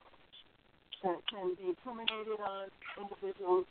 that 1.03 1.19
can 1.29 1.55
be 1.57 1.75
terminated 1.83 2.39
on 2.45 2.69
individuals 3.01 3.65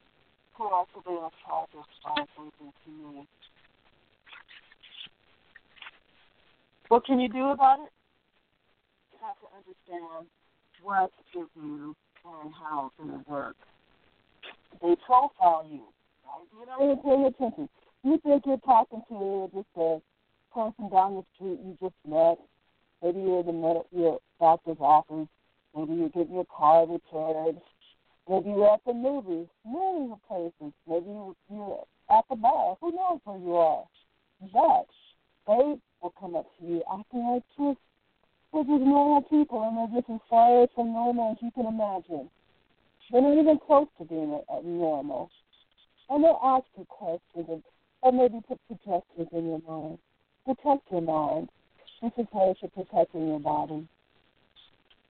who 0.56 0.63
are 0.65 0.86
surveillance 0.93 1.34
charges 1.45 1.86
are 2.06 2.25
something 2.36 2.73
to 2.86 2.91
me. 2.91 3.27
What 6.89 7.06
can 7.06 7.19
you 7.19 7.29
do 7.29 7.49
about 7.49 7.79
it? 7.79 7.91
You 9.13 9.19
have 9.21 9.38
to 9.41 9.47
understand 9.56 10.27
what 10.82 11.12
is 11.34 11.36
you 11.36 11.49
do 11.56 11.95
and 12.41 12.53
how 12.53 12.88
it's 12.88 12.95
going 12.97 13.23
to 13.23 13.29
work. 13.29 13.56
They 14.82 14.95
profile 15.06 15.65
you, 15.69 15.84
right? 16.25 16.45
You're 16.51 16.65
not 16.65 16.82
even 16.82 16.97
paying 17.03 17.25
attention. 17.25 17.69
You 18.03 18.19
think 18.21 18.43
you're 18.45 18.57
talking 18.57 19.01
to 19.07 19.49
just 19.53 19.67
a 19.77 20.01
person 20.53 20.89
down 20.89 21.15
the 21.15 21.23
street 21.35 21.59
you 21.63 21.77
just 21.81 21.95
met. 22.05 22.37
Maybe 23.01 23.21
you're 23.21 23.39
in 23.39 23.45
the 23.45 23.53
med- 23.53 23.85
your 23.91 24.19
doctor's 24.39 24.77
office. 24.81 25.27
Maybe 25.75 25.93
you're 25.93 26.09
getting 26.09 26.35
your 26.35 26.45
car 26.45 26.85
repaired. 26.85 27.61
Maybe 28.29 28.49
you're 28.49 28.73
at 28.73 28.83
the 28.85 28.93
movies, 28.93 29.47
millions 29.65 30.19
places. 30.27 30.73
Maybe 30.87 31.07
you're 31.49 31.85
at 32.09 32.25
the 32.29 32.35
bar. 32.35 32.77
Who 32.81 32.91
knows 32.91 33.19
where 33.23 33.37
you 33.37 33.55
are? 33.55 33.85
But 34.53 34.87
they 35.47 35.79
will 36.01 36.13
come 36.19 36.35
up 36.35 36.47
to 36.59 36.65
you 36.65 36.83
acting 36.93 37.25
like 37.25 37.43
just 37.57 37.79
they're 38.51 38.63
just 38.63 38.83
normal 38.83 39.21
people, 39.23 39.63
and 39.63 39.77
they're 39.77 40.01
just 40.01 40.11
as 40.11 40.19
far 40.29 40.67
from 40.75 40.93
normal 40.93 41.31
as 41.31 41.37
you 41.41 41.51
can 41.55 41.65
imagine. 41.65 42.29
They're 43.11 43.21
not 43.21 43.37
even 43.37 43.59
close 43.65 43.87
to 43.97 44.05
being 44.05 44.39
normal. 44.63 45.31
And 46.09 46.23
they'll 46.23 46.39
ask 46.43 46.65
you 46.77 46.85
questions 46.85 47.63
or 48.03 48.11
maybe 48.11 48.41
put 48.47 48.59
suggestions 48.67 49.29
in 49.31 49.47
your 49.47 49.61
mind. 49.67 49.97
Protect 50.45 50.91
your 50.91 51.01
mind. 51.01 51.49
This 52.01 52.11
is 52.17 52.27
how 52.33 52.53
you're 52.61 52.69
protecting 52.69 53.29
your 53.29 53.39
body. 53.39 53.87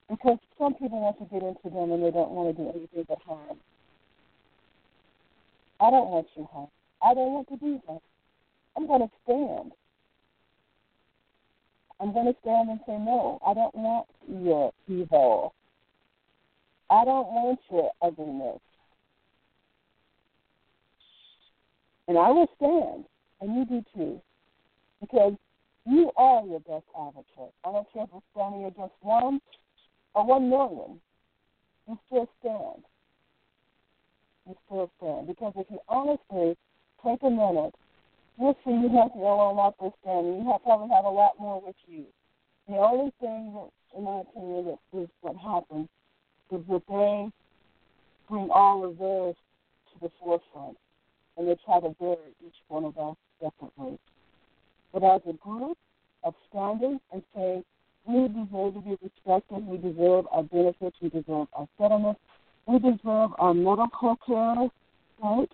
Because 0.09 0.37
some 0.59 0.75
people 0.75 1.01
want 1.01 1.17
to 1.17 1.25
get 1.25 1.41
into 1.41 1.69
them 1.75 1.91
and 1.91 2.03
they 2.03 2.11
don't 2.11 2.31
want 2.31 2.55
to 2.55 2.63
do 2.63 2.69
anything 2.69 3.05
but 3.09 3.17
harm. 3.25 3.57
I 5.79 5.89
don't 5.89 6.09
want 6.09 6.27
you 6.35 6.47
harm. 6.53 6.67
I 7.01 7.15
don't 7.15 7.33
want 7.33 7.47
to 7.49 7.57
do 7.57 7.81
that. 7.87 8.01
I'm 8.77 8.85
going 8.85 9.01
to 9.01 9.09
stand. 9.23 9.71
I'm 11.99 12.13
going 12.13 12.27
to 12.27 12.35
stand 12.41 12.69
and 12.69 12.79
say, 12.85 12.93
no, 12.93 13.39
I 13.45 13.55
don't 13.55 13.73
want 13.73 14.07
your 14.27 14.71
evil. 14.87 15.55
I 16.91 17.05
don't 17.05 17.27
want 17.27 17.59
your 17.71 17.91
ugliness. 18.03 18.59
And 22.07 22.17
I 22.17 22.29
will 22.29 22.49
stand, 22.57 23.05
and 23.41 23.55
you 23.55 23.65
do 23.65 23.85
too, 23.95 24.21
because 24.99 25.33
you 25.85 26.11
are 26.17 26.45
your 26.45 26.59
best 26.61 26.85
advocate. 26.99 27.53
I 27.65 27.71
don't 27.71 27.87
care 27.93 28.03
if 28.03 28.09
it's 28.15 28.25
standing 28.31 28.65
against 28.65 28.95
one 29.01 29.39
or 30.13 30.25
one 30.25 30.49
million. 30.49 30.99
You 31.87 31.97
still 32.07 32.29
stand. 32.39 32.83
you 34.47 34.55
still 34.65 34.91
stand. 34.97 35.27
Because 35.27 35.53
if 35.55 35.67
you 35.69 35.79
honestly 35.89 36.57
take 37.03 37.21
a 37.23 37.29
minute, 37.29 37.75
you'll 38.39 38.57
see 38.63 38.71
you 38.71 38.89
have 38.97 39.13
to 39.13 39.19
a 39.19 39.53
lot 39.53 39.75
this 39.81 39.91
standing. 40.01 40.37
You 40.43 40.51
have 40.51 40.63
probably 40.63 40.89
have 40.95 41.05
a 41.05 41.09
lot 41.09 41.33
more 41.39 41.61
with 41.61 41.75
you. 41.87 42.05
The 42.67 42.75
only 42.75 43.11
thing 43.19 43.53
that, 43.53 43.97
in 43.97 44.03
my 44.05 44.21
opinion, 44.21 44.65
that 44.65 44.99
is 44.99 45.09
what 45.21 45.35
happens 45.35 45.89
is 46.51 46.61
that 46.69 46.83
they 46.87 47.31
bring 48.29 48.49
all 48.51 48.85
of 48.85 48.97
theirs 48.97 49.35
to 49.91 49.99
the 50.01 50.11
forefront, 50.21 50.77
and 51.37 51.47
they 51.47 51.57
try 51.65 51.79
to 51.79 51.89
bury 51.99 52.17
each 52.45 52.55
one 52.67 52.85
of 52.85 52.97
us 52.97 53.15
differently. 53.41 53.97
But 54.91 55.03
as 55.03 55.21
a 55.27 55.33
group 55.33 55.77
of 56.23 56.33
standing 56.49 56.99
and 57.11 57.23
saying, 57.35 57.63
we 58.05 58.27
deserve 58.27 58.73
to 58.73 58.81
be 58.81 58.97
respected, 59.01 59.65
we 59.65 59.77
deserve 59.77 60.25
our 60.31 60.43
benefits, 60.43 60.97
we 61.01 61.09
deserve 61.09 61.47
our 61.53 61.67
settlements, 61.77 62.19
we 62.67 62.79
deserve 62.79 63.31
our 63.39 63.53
medical 63.53 64.17
care, 64.25 64.69
right? 65.23 65.49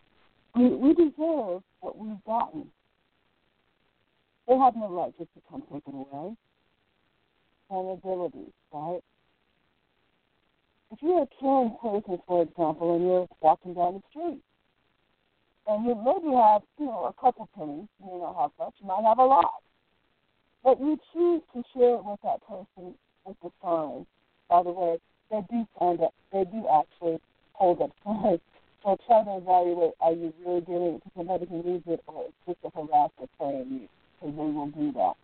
We, 0.55 0.69
we 0.69 0.93
deserve 0.93 1.61
what 1.79 1.97
we've 1.97 2.23
gotten. 2.25 2.67
They 4.47 4.57
have 4.57 4.75
no 4.75 4.89
right 4.89 5.13
just 5.17 5.33
to 5.35 5.41
come 5.49 5.63
take 5.71 5.83
it 5.87 5.93
away. 5.93 6.35
Vulnerability, 7.69 8.51
right? 8.73 9.01
If 10.91 10.99
you're 11.03 11.21
a 11.21 11.27
caring 11.39 11.77
person, 11.79 12.19
for 12.27 12.41
example, 12.41 12.95
and 12.95 13.05
you're 13.05 13.27
walking 13.41 13.75
down 13.75 13.93
the 13.93 14.01
street, 14.09 14.41
and 15.69 15.85
you 15.85 15.93
maybe 15.93 16.35
have, 16.35 16.63
you 16.79 16.87
know, 16.87 17.05
a 17.05 17.21
couple 17.21 17.47
pennies, 17.55 17.85
you 18.01 18.11
may 18.11 18.17
not 18.17 18.35
have 18.41 18.51
much, 18.57 18.73
you 18.81 18.87
might 18.87 19.03
have 19.03 19.19
a 19.19 19.25
lot. 19.25 19.61
But 20.63 20.79
you 20.79 20.97
choose 21.13 21.41
to 21.53 21.63
share 21.73 21.95
it 21.95 22.03
with 22.03 22.19
that 22.23 22.41
person 22.47 22.95
with 23.23 23.37
the 23.43 23.51
sign. 23.61 24.07
By 24.49 24.63
the 24.63 24.71
way, 24.71 24.97
they 25.29 25.41
do 25.51 25.67
find 25.77 25.99
that 25.99 26.11
they 26.33 26.43
do 26.45 26.65
actually 26.73 27.19
hold 27.53 27.81
up 27.81 27.91
signs. 28.03 28.39
So 28.81 28.97
try 29.05 29.23
to 29.23 29.37
evaluate 29.37 29.93
are 30.01 30.13
you 30.13 30.33
really 30.43 30.61
giving 30.61 30.95
it 30.97 31.03
to 31.03 31.11
somebody 31.15 31.45
who 31.45 31.61
needs 31.61 31.83
it 31.85 32.01
or 32.07 32.25
it's 32.25 32.33
just 32.47 32.57
a 32.65 32.75
harasser 32.75 33.27
playing 33.37 33.69
you 33.69 33.87
because 34.17 34.35
they 34.35 34.49
will 34.49 34.71
do 34.73 34.91
that. 34.93 35.15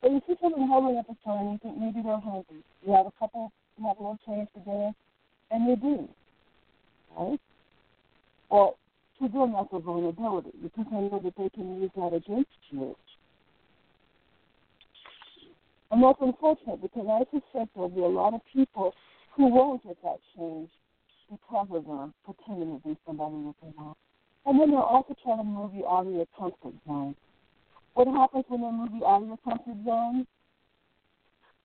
so 0.00 0.08
you 0.08 0.22
see 0.28 0.36
someone 0.40 0.68
holding 0.68 0.98
up 0.98 1.10
a 1.10 1.16
sign, 1.26 1.50
you 1.50 1.58
think 1.62 1.78
maybe 1.78 2.00
they're 2.04 2.20
hungry. 2.20 2.62
You 2.86 2.92
have 2.92 3.06
a 3.06 3.12
couple, 3.18 3.50
you 3.76 3.86
have 3.88 3.98
a 3.98 4.02
little 4.02 4.18
change 4.24 4.48
to 4.54 4.60
dinner, 4.60 4.92
and 5.50 5.68
you 5.68 5.76
do. 5.76 6.08
Right? 7.18 7.40
Well, 8.50 8.78
to 9.20 9.28
them 9.28 9.52
that's 9.52 9.68
a 9.72 9.78
vulnerability 9.78 10.52
because 10.62 10.86
they 10.90 10.96
know 10.96 11.20
that 11.22 11.34
they 11.36 11.48
can 11.50 11.80
use 11.80 11.90
that 11.96 12.14
against 12.14 12.50
you. 12.70 12.96
And 15.90 16.02
that's 16.02 16.18
unfortunate 16.20 16.82
because 16.82 17.06
I 17.08 17.24
suspect 17.30 17.74
there'll 17.74 17.88
be 17.88 18.00
a 18.00 18.06
lot 18.06 18.34
of 18.34 18.40
people 18.52 18.94
who 19.36 19.46
won't 19.46 19.82
get 19.84 19.96
that 20.02 20.18
change 20.36 20.70
because 21.30 21.68
of 21.70 21.84
them 21.84 22.14
pretending 22.24 22.80
to 22.80 22.88
be 22.88 22.96
somebody 23.06 23.36
that 23.44 23.54
they're 23.62 23.84
not. 23.84 23.96
And 24.46 24.60
then 24.60 24.70
they'll 24.70 24.80
also 24.80 25.14
try 25.22 25.36
to 25.36 25.44
move 25.44 25.74
you 25.74 25.86
out 25.86 26.06
of 26.06 26.12
your 26.12 26.26
comfort 26.38 26.74
zone. 26.86 27.14
What 27.94 28.08
happens 28.08 28.44
when 28.48 28.60
they 28.62 28.70
move 28.70 28.90
you 28.94 29.04
out 29.04 29.22
of 29.22 29.28
your 29.28 29.38
comfort 29.38 29.76
zone? 29.84 30.26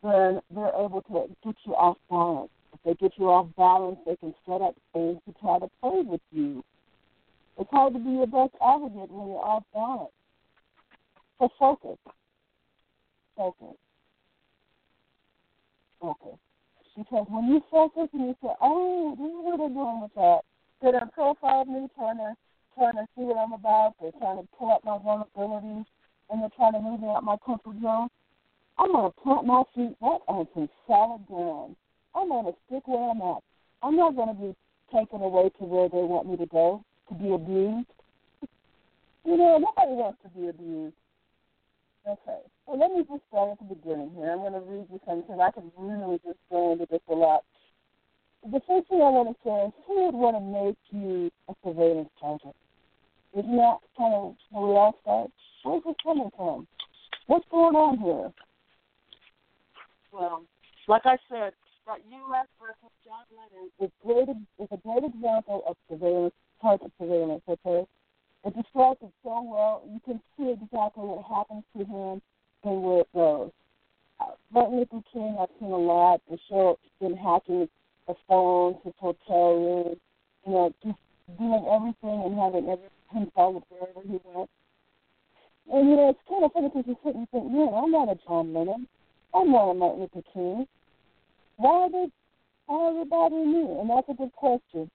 Then 0.01 0.41
they're 0.53 0.67
able 0.67 1.03
to 1.07 1.27
get 1.45 1.55
you 1.65 1.75
off 1.75 1.97
balance. 2.09 2.49
If 2.73 2.79
they 2.83 2.93
get 2.95 3.17
you 3.17 3.29
off 3.29 3.47
balance, 3.55 3.99
they 4.05 4.17
can 4.17 4.33
set 4.45 4.61
up 4.61 4.75
things 4.91 5.19
to 5.25 5.33
try 5.39 5.59
to 5.59 5.69
play 5.81 6.01
with 6.01 6.21
you. 6.31 6.63
It's 7.57 7.69
hard 7.69 7.93
to 7.93 7.99
be 7.99 8.11
your 8.11 8.27
best 8.27 8.55
advocate 8.65 9.11
when 9.11 9.27
you're 9.27 9.45
off 9.45 9.63
balance. 9.73 10.11
So 11.39 11.49
focus. 11.59 11.97
Focus. 13.37 13.77
Focus. 16.01 16.39
Because 16.97 17.27
when 17.29 17.47
you 17.47 17.61
focus 17.69 18.09
and 18.13 18.27
you 18.27 18.35
say, 18.41 18.53
oh, 18.61 19.15
this 19.17 19.27
is 19.27 19.37
what 19.37 19.57
they're 19.57 19.69
doing 19.69 20.01
with 20.01 20.13
that. 20.15 20.39
They're 20.81 21.01
in 21.01 21.09
profile 21.09 21.61
of 21.61 21.67
me 21.67 21.87
trying 21.95 22.17
to 22.17 22.33
trying 22.75 22.93
to 22.93 23.05
see 23.15 23.21
what 23.21 23.37
I'm 23.37 23.53
about. 23.53 23.93
They're 24.01 24.11
trying 24.17 24.41
to 24.41 24.47
pull 24.57 24.71
up 24.71 24.83
my 24.83 24.97
vulnerabilities 24.97 25.85
and 26.29 26.41
they're 26.41 26.57
trying 26.57 26.73
to 26.73 26.79
move 26.79 27.01
me 27.01 27.07
out 27.07 27.23
my 27.23 27.37
comfort 27.45 27.77
zone. 27.81 28.09
I'm 28.79 28.91
gonna 28.91 29.11
plant 29.11 29.45
my 29.45 29.63
feet 29.75 29.95
right 30.01 30.21
on 30.27 30.47
some 30.55 30.69
solid 30.87 31.25
ground. 31.27 31.75
I'm 32.15 32.29
gonna 32.29 32.53
stick 32.65 32.87
where 32.87 33.11
I'm 33.11 33.21
at. 33.21 33.43
I'm 33.83 33.95
not 33.95 34.15
gonna 34.15 34.33
be 34.33 34.55
taken 34.91 35.21
away 35.21 35.49
to 35.59 35.63
where 35.65 35.89
they 35.89 36.01
want 36.01 36.27
me 36.27 36.37
to 36.37 36.47
go 36.47 36.83
to 37.09 37.13
be 37.15 37.33
abused. 37.33 37.87
You 39.25 39.37
know, 39.37 39.57
nobody 39.57 39.93
wants 39.95 40.19
to 40.23 40.29
be 40.29 40.47
abused. 40.47 40.95
Okay. 42.07 42.39
Well, 42.67 42.79
let 42.79 42.91
me 42.91 43.03
just 43.07 43.23
start 43.29 43.51
at 43.51 43.59
the 43.59 43.75
beginning 43.75 44.11
here. 44.15 44.31
I'm 44.31 44.39
going 44.39 44.53
to 44.53 44.59
read 44.59 44.87
you 44.91 44.99
something 45.05 45.23
because 45.23 45.39
I 45.39 45.51
can 45.51 45.71
really 45.77 46.19
just 46.25 46.39
go 46.51 46.73
into 46.73 46.85
this 46.89 47.01
a 47.09 47.13
lot. 47.13 47.43
The 48.43 48.59
first 48.67 48.89
thing 48.89 48.99
I 48.99 49.07
want 49.07 49.31
to 49.31 49.35
say 49.43 49.67
is 49.67 49.73
who 49.87 50.05
would 50.05 50.15
want 50.15 50.35
to 50.35 50.43
make 50.43 50.77
you 50.91 51.31
a 51.47 51.53
surveillance 51.63 52.09
target? 52.19 52.55
Isn't 53.31 53.55
that 53.55 53.79
kind 53.97 54.13
of 54.13 54.35
where 54.51 54.67
we 54.67 54.75
all 54.75 54.95
start? 55.01 55.31
Where's 55.63 55.83
this 55.85 55.95
coming 56.03 56.29
from? 56.35 56.67
What's 57.27 57.45
going 57.49 57.75
on 57.75 57.97
here? 57.99 58.31
Well, 60.11 60.43
like 60.87 61.05
I 61.05 61.17
said, 61.29 61.53
that 61.87 61.99
U.S. 62.09 62.47
versus 62.59 62.93
John 63.03 63.23
Lennon 63.31 63.71
is, 63.79 63.91
great, 64.05 64.29
is 64.59 64.67
a 64.71 64.77
great 64.77 65.03
example 65.03 65.63
of 65.67 65.75
surveillance, 65.89 66.33
target 66.61 66.91
surveillance, 66.99 67.43
okay? 67.47 67.87
It 68.45 68.55
describes 68.55 68.99
it 69.01 69.11
so 69.23 69.41
well. 69.41 69.83
You 69.87 69.99
can 70.03 70.19
see 70.37 70.51
exactly 70.51 71.03
what 71.03 71.25
happens 71.25 71.63
to 71.77 71.85
him 71.85 72.21
and 72.63 72.83
where 72.83 73.01
it 73.01 73.13
goes. 73.13 73.51
Uh, 74.19 74.35
Martin 74.51 74.79
Luther 74.79 75.03
King, 75.11 75.37
I've 75.39 75.49
seen 75.59 75.71
a 75.71 75.77
lot. 75.77 76.21
The 76.29 76.37
show 76.49 76.77
been 76.99 77.17
hacking 77.17 77.67
the 78.07 78.15
phones, 78.27 78.77
his 78.83 78.93
hotel 78.99 79.55
room, 79.55 79.95
you 80.45 80.51
know, 80.51 80.73
just 80.83 80.99
doing 81.37 81.65
everything 81.71 82.23
and 82.25 82.37
having 82.37 82.69
every, 82.69 82.89
him 83.11 83.31
follow 83.35 83.63
wherever 83.69 84.01
he 84.05 84.19
went. 84.23 84.49
And, 85.71 85.89
you 85.89 85.95
know, 85.95 86.09
it's 86.09 86.19
kind 86.27 86.43
of 86.43 86.51
funny 86.51 86.67
because 86.67 86.85
you 86.87 86.97
sit 87.03 87.15
and 87.15 87.29
think, 87.29 87.51
man, 87.51 87.69
I'm 87.73 87.91
not 87.91 88.09
a 88.09 88.17
John 88.27 88.53
Lennon. 88.53 88.87
I'm 89.33 89.51
not 89.51 89.71
a 89.71 89.73
Martin 89.73 90.01
Luther 90.01 90.27
King. 90.33 90.67
Why 91.57 91.69
are 91.69 91.89
they, 91.89 92.11
why 92.65 93.29
me? 93.29 93.79
And 93.79 93.89
that's 93.89 94.09
a 94.09 94.13
good 94.13 94.33
question. 94.33 94.89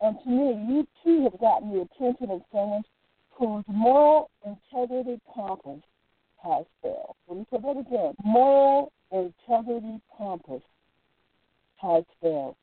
And 0.00 0.16
to 0.24 0.30
me, 0.30 0.66
you 0.68 0.86
too 1.04 1.24
have 1.24 1.38
gotten 1.40 1.72
the 1.72 1.82
attention 1.82 2.30
of 2.30 2.42
someone 2.50 2.82
whose 3.30 3.64
moral 3.68 4.30
integrity 4.44 5.20
compass 5.34 5.80
has 6.42 6.64
failed. 6.82 7.16
Let 7.28 7.38
me 7.38 7.46
say 7.50 7.58
that 7.62 7.78
again. 7.78 8.14
Moral 8.24 8.92
integrity 9.12 10.00
compass 10.16 10.62
has 11.76 12.04
failed. 12.22 12.56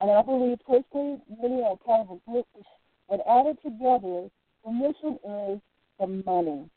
And 0.00 0.10
I 0.10 0.22
believe 0.22 0.58
personally, 0.66 1.18
many 1.40 1.62
are 1.62 1.76
part 1.76 2.08
of 2.08 2.18
a 2.18 2.30
group 2.30 2.46
when 3.06 3.20
added 3.28 3.58
together, 3.62 4.28
the 4.64 4.72
mission 4.72 5.18
is 5.22 5.60
the 6.02 6.22
money 6.26 6.68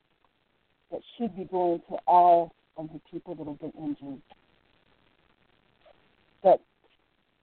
that 0.92 1.02
should 1.18 1.36
be 1.36 1.46
going 1.46 1.82
to 1.90 1.96
all 2.06 2.54
of 2.78 2.90
the 2.94 3.02
people 3.12 3.34
that 3.36 3.48
have 3.48 3.60
been 3.60 3.74
injured. 3.84 4.22
But 6.44 6.62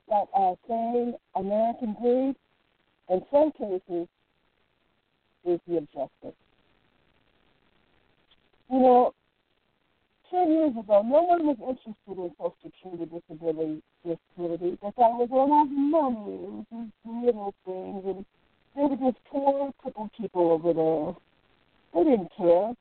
that 0.09 0.27
uh, 0.35 0.55
saying 0.69 1.15
American 1.35 1.97
greed, 2.01 2.37
in 3.11 3.23
some 3.33 3.51
cases, 3.53 4.07
is 5.45 5.61
the 5.67 5.79
objective. 5.79 6.35
You 8.71 8.79
know, 8.79 9.15
10 10.31 10.51
years 10.51 10.71
ago, 10.71 11.03
no 11.05 11.23
one 11.23 11.47
was 11.47 11.57
interested 11.61 11.95
in 12.07 12.31
Social 12.39 12.57
Security 12.63 13.05
disability 13.05 13.83
disability. 14.05 14.79
They 14.81 14.91
thought 14.93 15.21
it 15.21 15.29
was 15.29 15.29
all 15.33 15.45
about 15.47 15.71
money. 15.71 16.35
It 16.35 16.51
was 16.51 16.65
these 16.71 17.25
little 17.25 17.55
things. 17.67 18.03
And 18.07 18.25
they 18.77 18.83
were 18.83 19.11
just 19.11 19.23
poor, 19.31 19.73
crippled 19.79 20.11
people 20.19 20.53
over 20.53 20.73
there. 20.73 21.32
They 21.95 22.05
didn't 22.05 22.31
care. 22.37 22.73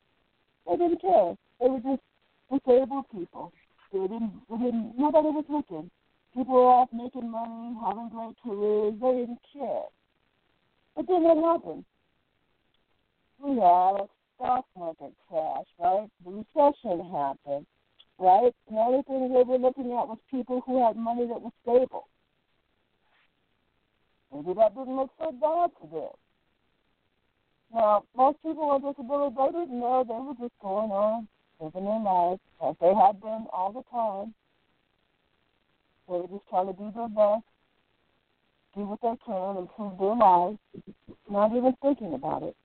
They 0.67 0.77
didn't 0.77 1.01
care. 1.01 1.35
They 1.59 1.67
were 1.67 1.79
just 1.79 2.01
disabled 2.49 3.05
people. 3.11 3.51
They 3.91 3.99
didn't, 3.99 4.31
they 4.49 4.57
didn't, 4.57 4.93
nobody 4.97 5.29
was 5.29 5.45
looking. 5.49 5.89
People 6.33 6.55
were 6.55 6.71
off 6.71 6.89
making 6.93 7.29
money, 7.29 7.75
having 7.83 8.09
great 8.09 8.35
careers. 8.43 8.93
They 9.01 9.11
didn't 9.19 9.39
care. 9.51 9.83
But 10.95 11.07
then 11.07 11.23
what 11.23 11.37
happened? 11.43 11.85
We 13.39 13.55
had 13.55 13.99
a 13.99 14.07
stock 14.35 14.65
market 14.77 15.13
crash, 15.27 15.65
right? 15.79 16.07
The 16.23 16.31
recession 16.31 17.11
happened, 17.11 17.65
right? 18.17 18.53
The 18.69 18.77
only 18.77 19.03
thing 19.03 19.33
they 19.33 19.43
were 19.43 19.57
looking 19.57 19.91
at 19.91 20.07
was 20.07 20.19
people 20.29 20.61
who 20.65 20.85
had 20.85 20.95
money 20.95 21.27
that 21.27 21.41
was 21.41 21.51
stable. 21.63 22.07
Maybe 24.33 24.53
that 24.53 24.75
didn't 24.75 24.95
look 24.95 25.11
so 25.19 25.31
bad 25.31 25.71
to 25.81 25.87
them. 25.91 26.11
Now, 27.73 28.03
most 28.15 28.37
people 28.43 28.69
on 28.69 28.81
disability, 28.81 29.35
they 29.37 29.59
didn't 29.59 29.79
know 29.79 30.03
they 30.03 30.13
were 30.13 30.35
just 30.47 30.59
going 30.61 30.91
on 30.91 31.27
living 31.61 31.85
their 31.85 31.99
lives 31.99 32.41
as 32.67 32.75
they 32.81 32.93
had 32.93 33.21
been 33.21 33.45
all 33.53 33.71
the 33.71 33.83
time. 33.89 34.33
They 36.07 36.19
were 36.19 36.27
just 36.27 36.49
trying 36.49 36.67
to 36.67 36.73
do 36.73 36.91
their 36.93 37.07
best, 37.07 37.45
do 38.75 38.81
what 38.83 38.99
they 39.01 39.15
can, 39.25 39.57
improve 39.57 39.97
their 39.99 40.15
lives, 40.15 40.57
not 41.29 41.55
even 41.55 41.73
thinking 41.81 42.13
about 42.13 42.43
it. 42.43 42.55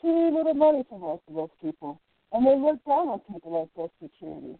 Too 0.00 0.30
little 0.32 0.54
money 0.54 0.84
for 0.88 0.98
most 0.98 1.22
of 1.28 1.34
those 1.34 1.50
people, 1.60 2.00
and 2.32 2.46
they 2.46 2.56
look 2.56 2.82
down 2.86 3.08
on 3.08 3.20
people 3.20 3.60
like 3.60 3.68
Social 3.76 3.92
Security. 4.00 4.56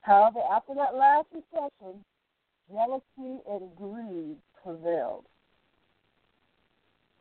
However, 0.00 0.38
after 0.50 0.74
that 0.74 0.94
last 0.94 1.26
recession, 1.34 2.04
jealousy 2.72 3.42
and 3.50 3.76
greed 3.76 4.36
prevailed. 4.62 5.26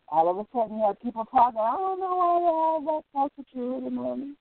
All 0.10 0.30
of 0.30 0.38
a 0.38 0.46
sudden, 0.54 0.78
you 0.78 0.86
had 0.86 1.00
people 1.02 1.26
talking, 1.26 1.60
I 1.60 1.76
don't 1.76 2.00
know 2.00 2.16
why 2.16 2.40
they 2.40 2.86
have 2.86 2.86
that 2.86 3.04
Social 3.12 3.32
Security 3.38 3.90
money. 3.90 4.36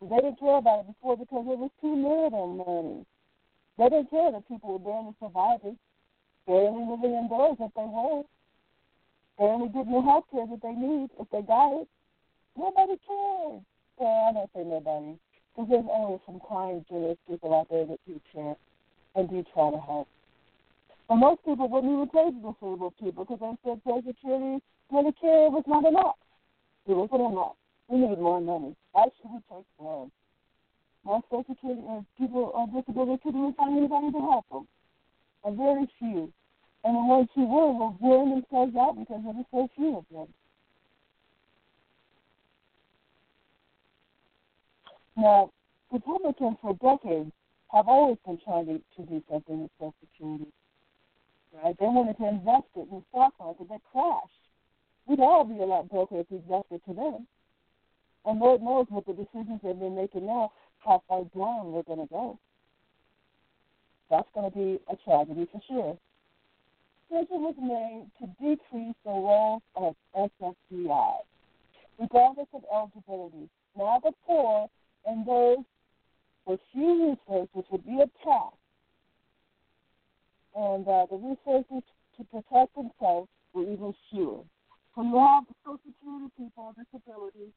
They 0.00 0.16
didn't 0.16 0.38
care 0.40 0.56
about 0.56 0.80
it 0.80 0.86
before 0.88 1.16
because 1.16 1.44
it 1.48 1.58
was 1.58 1.70
too 1.80 1.94
little 1.94 2.48
money. 2.48 3.06
They 3.78 3.88
didn't 3.88 4.10
care 4.10 4.32
that 4.32 4.48
people 4.48 4.72
were 4.72 4.78
barely 4.78 5.14
surviving, 5.20 5.78
barely 6.46 6.84
living 6.84 7.14
indoors 7.14 7.56
if 7.60 7.72
they 7.74 7.88
were, 7.88 8.22
barely 9.38 9.68
getting 9.68 9.92
the 9.92 10.02
health 10.02 10.24
care 10.30 10.46
that 10.46 10.62
they 10.62 10.72
need 10.72 11.10
if 11.18 11.28
they 11.30 11.42
got 11.42 11.80
it. 11.80 11.88
Nobody 12.56 12.98
cares. 13.06 13.62
Well, 13.96 14.28
I 14.28 14.32
don't 14.32 14.50
say 14.54 14.64
nobody, 14.64 15.18
because 15.54 15.70
there's 15.70 15.86
only 15.90 16.20
some 16.26 16.40
kind, 16.48 16.84
generous 16.88 17.18
people 17.28 17.54
out 17.54 17.68
there 17.70 17.86
that 17.86 18.00
do 18.06 18.20
care 18.32 18.56
and 19.14 19.30
do 19.30 19.44
try 19.54 19.70
to 19.70 19.78
help. 19.78 20.08
But 21.08 21.16
most 21.16 21.44
people 21.44 21.68
wouldn't 21.68 21.92
even 21.92 22.08
take 22.08 22.34
disabled 22.40 22.94
people 22.98 23.24
because 23.24 23.40
they 23.40 23.70
said 23.70 23.80
Social 23.84 24.02
Security, 24.06 24.64
Medicare 24.90 25.52
was 25.52 25.64
not 25.66 25.84
enough. 25.84 26.16
It 26.86 26.94
wasn't 26.94 27.32
enough. 27.32 27.56
We 27.88 27.98
need 27.98 28.18
more 28.18 28.40
money. 28.40 28.74
Why 28.92 29.04
should 29.20 29.30
we 29.30 29.38
take 29.50 29.66
more? 29.78 30.08
Most 31.04 31.26
Social 31.30 31.44
Security 31.54 32.06
people 32.16 32.52
on 32.54 32.72
disability 32.72 33.20
couldn't 33.22 33.56
find 33.56 33.76
anybody 33.76 34.12
to 34.12 34.20
help 34.20 34.46
them. 34.50 34.66
A 35.44 35.52
very 35.52 35.86
few. 35.98 36.32
And 36.84 36.96
the 36.96 37.04
ones 37.04 37.28
who 37.34 37.46
were 37.46 37.72
were 37.72 37.92
wearing 38.00 38.30
themselves 38.30 38.74
out 38.76 38.96
because 38.98 39.20
there 39.24 39.34
were 39.34 39.50
so 39.50 39.68
few 39.76 39.98
of 39.98 40.04
them. 40.10 40.28
Now, 45.16 45.50
Republicans 45.92 46.56
for 46.60 46.74
decades 46.74 47.30
have 47.72 47.88
always 47.88 48.18
been 48.26 48.38
trying 48.44 48.66
to, 48.66 48.80
to 48.96 49.08
do 49.08 49.22
something 49.30 49.62
with 49.62 49.70
Social 49.78 49.94
Security. 50.00 50.46
Right? 51.62 51.76
They 51.78 51.86
wanted 51.86 52.18
to 52.18 52.28
invest 52.28 52.66
it 52.76 52.88
in 52.90 52.98
the 52.98 53.02
stock 53.10 53.32
market 53.38 53.68
that 53.68 53.80
crashed. 53.92 54.44
We'd 55.06 55.20
all 55.20 55.44
be 55.44 55.60
a 55.60 55.66
lot 55.66 55.88
broker 55.88 56.20
if 56.20 56.26
we 56.30 56.38
invested 56.38 56.80
to 56.88 56.94
them. 56.94 57.26
And 58.24 58.40
Lord 58.40 58.62
knows 58.62 58.86
what 58.88 59.06
the 59.06 59.12
decisions 59.12 59.60
they've 59.62 59.78
been 59.78 59.94
making 59.94 60.26
now, 60.26 60.52
how 60.78 61.02
far 61.08 61.24
down 61.36 61.72
we're 61.72 61.82
going 61.82 62.00
to 62.00 62.06
go. 62.06 62.38
That's 64.10 64.28
going 64.34 64.50
to 64.50 64.56
be 64.56 64.80
a 64.90 64.96
tragedy 65.04 65.46
for 65.52 65.60
sure. 65.68 65.98
Decision 67.10 67.42
was 67.42 67.54
made 67.60 68.06
to 68.18 68.26
decrease 68.42 68.96
the 69.04 69.10
role 69.10 69.62
of 69.76 69.94
SSDI, 70.16 71.16
regardless 72.00 72.48
of 72.54 72.64
eligibility. 72.72 73.48
Now 73.76 74.00
the 74.02 74.12
poor 74.26 74.68
and 75.06 75.26
those 75.26 75.64
with 76.46 76.60
few 76.72 77.10
resources 77.10 77.64
would 77.70 77.86
be 77.86 77.96
attacked, 77.96 78.56
and 80.54 80.86
uh, 80.86 81.06
the 81.10 81.16
resources 81.16 81.82
to 82.16 82.24
protect 82.30 82.74
themselves 82.74 83.28
were 83.52 83.62
even 83.62 83.94
fewer. 84.10 84.42
So 84.94 85.02
you 85.02 85.18
have 85.18 85.44
the 85.48 85.54
Social 85.64 85.80
Security 85.86 86.30
people 86.38 86.72
with 86.76 86.86
disabilities 86.86 87.52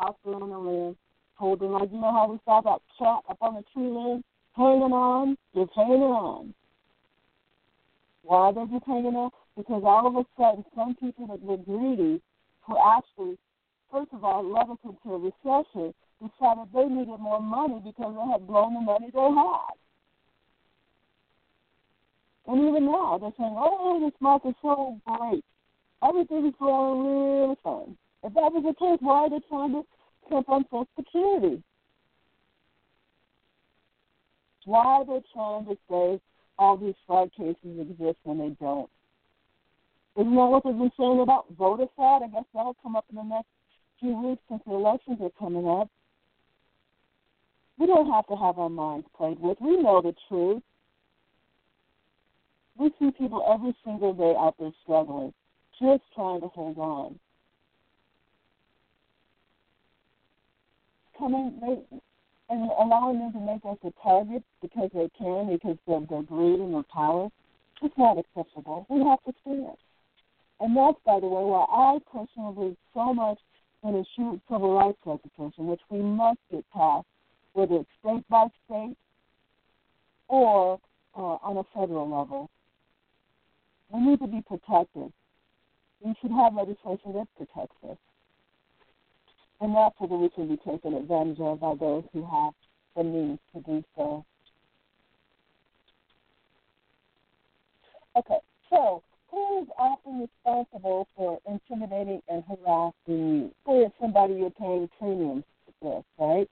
out 0.00 0.16
there 0.24 0.34
on 0.34 0.50
the 0.50 0.58
land 0.58 0.96
holding, 1.34 1.72
like 1.72 1.90
you 1.92 2.00
know 2.00 2.12
how 2.12 2.30
we 2.30 2.38
saw 2.44 2.60
that 2.62 2.80
cat 2.98 3.22
up 3.28 3.38
on 3.40 3.54
the 3.54 3.64
tree 3.72 3.90
limb, 3.90 4.24
hanging 4.56 4.92
on, 4.92 5.36
just 5.54 5.70
hanging 5.74 6.02
on. 6.02 6.54
Why 8.22 8.48
are 8.48 8.52
they 8.52 8.64
just 8.72 8.86
hanging 8.86 9.14
on? 9.14 9.30
Because 9.56 9.82
all 9.84 10.06
of 10.06 10.16
a 10.16 10.24
sudden, 10.36 10.64
some 10.74 10.94
people 10.96 11.26
that 11.28 11.42
were 11.42 11.58
greedy, 11.58 12.20
who 12.66 12.76
actually, 12.78 13.38
first 13.90 14.12
of 14.12 14.24
all, 14.24 14.42
led 14.44 14.70
us 14.70 14.78
into 14.84 15.14
a 15.14 15.18
recession, 15.18 15.94
decided 16.18 16.68
they 16.74 16.86
needed 16.86 17.20
more 17.20 17.40
money 17.40 17.80
because 17.84 18.14
they 18.16 18.32
had 18.32 18.46
blown 18.46 18.74
the 18.74 18.80
money 18.80 19.10
they 19.12 19.20
had. 19.20 19.76
And 22.46 22.68
even 22.68 22.86
now, 22.86 23.18
they're 23.18 23.32
saying, 23.38 23.56
oh, 23.58 24.00
this 24.00 24.14
market's 24.20 24.58
so 24.62 25.00
great. 25.06 25.44
Everything 26.06 26.46
is 26.46 26.54
going 26.58 27.42
really 27.42 27.56
fine. 27.62 27.96
If 28.22 28.34
that 28.34 28.52
was 28.52 28.62
the 28.62 28.74
case, 28.74 28.98
why 29.00 29.24
are 29.24 29.30
they 29.30 29.40
trying 29.48 29.72
to 29.72 29.82
keep 30.28 30.48
on 30.48 30.64
Social 30.70 30.88
Security? 30.96 31.62
Why 34.64 34.84
are 34.84 35.04
they 35.04 35.22
trying 35.32 35.64
to 35.66 35.76
say 35.88 36.20
all 36.58 36.76
these 36.76 36.94
fraud 37.06 37.30
cases 37.36 37.56
exist 37.64 38.18
when 38.24 38.38
they 38.38 38.56
don't? 38.60 38.90
Isn't 40.16 40.34
that 40.34 40.46
what 40.46 40.64
they've 40.64 40.76
been 40.76 40.90
saying 40.98 41.20
about 41.20 41.46
voter 41.58 41.86
fraud? 41.94 42.22
I 42.22 42.28
guess 42.28 42.44
that'll 42.54 42.76
come 42.82 42.96
up 42.96 43.04
in 43.10 43.16
the 43.16 43.22
next 43.22 43.48
few 44.00 44.16
weeks 44.20 44.42
since 44.48 44.62
the 44.66 44.72
elections 44.72 45.18
are 45.20 45.30
coming 45.38 45.68
up. 45.68 45.88
We 47.78 47.86
don't 47.86 48.10
have 48.10 48.26
to 48.28 48.36
have 48.36 48.58
our 48.58 48.70
minds 48.70 49.06
played 49.16 49.38
with. 49.38 49.58
We 49.60 49.76
know 49.82 50.00
the 50.00 50.14
truth. 50.28 50.62
We 52.78 52.90
see 52.98 53.10
people 53.10 53.44
every 53.48 53.74
single 53.84 54.12
day 54.12 54.34
out 54.38 54.54
there 54.58 54.72
struggling, 54.82 55.32
just 55.80 56.02
trying 56.14 56.40
to 56.40 56.48
hold 56.48 56.78
on. 56.78 57.18
Coming 61.18 61.60
and 62.48 62.70
allowing 62.78 63.18
them 63.18 63.32
to 63.32 63.40
make 63.40 63.64
us 63.64 63.78
a 63.82 63.92
target 64.02 64.42
because 64.60 64.90
they 64.92 65.08
can, 65.18 65.48
because 65.50 65.78
of 65.88 66.08
their 66.08 66.22
greed 66.22 66.60
and 66.60 66.74
their 66.74 66.84
power, 66.92 67.28
it's 67.82 67.96
not 67.96 68.18
acceptable. 68.18 68.86
We 68.88 69.00
have 69.04 69.22
to 69.24 69.32
stand. 69.40 69.76
And 70.60 70.76
that's, 70.76 70.98
by 71.04 71.20
the 71.20 71.26
way, 71.26 71.44
why 71.44 71.66
I 71.68 71.98
personally 72.12 72.54
believe 72.54 72.76
so 72.94 73.12
much 73.12 73.38
in 73.82 73.94
a 73.94 74.04
civil 74.48 74.74
rights 74.74 74.98
legislation, 75.04 75.66
which 75.66 75.80
we 75.90 76.00
must 76.00 76.38
get 76.50 76.64
passed 76.72 77.06
whether 77.56 77.76
it's 77.76 77.88
state 78.00 78.28
by 78.28 78.46
state 78.66 78.96
or 80.28 80.78
uh, 81.16 81.38
on 81.42 81.56
a 81.56 81.64
federal 81.74 82.04
level. 82.04 82.50
We 83.90 84.00
need 84.00 84.18
to 84.20 84.26
be 84.26 84.42
protected. 84.46 85.12
We 86.00 86.14
should 86.20 86.32
have 86.32 86.54
legislation 86.54 87.12
that 87.14 87.28
protects 87.36 87.76
us. 87.88 87.96
And 89.60 89.74
that's 89.74 89.94
what 89.98 90.10
we 90.10 90.28
can 90.30 90.48
be 90.48 90.56
taken 90.58 90.94
advantage 90.94 91.40
of 91.40 91.60
by 91.60 91.74
those 91.74 92.04
who 92.12 92.26
have 92.26 92.52
the 92.96 93.04
means 93.04 93.38
to 93.54 93.60
do 93.62 93.82
so. 93.96 94.24
Okay, 98.16 98.38
so 98.70 99.02
who 99.30 99.62
is 99.62 99.68
often 99.78 100.20
responsible 100.20 101.08
for 101.16 101.38
intimidating 101.46 102.22
and 102.28 102.42
harassing 102.44 102.94
you? 103.06 103.50
Say 103.66 103.84
it's 103.84 103.94
somebody 104.00 104.34
you're 104.34 104.50
paying 104.50 104.88
premiums 104.98 105.44
with, 105.80 106.04
right? 106.18 106.48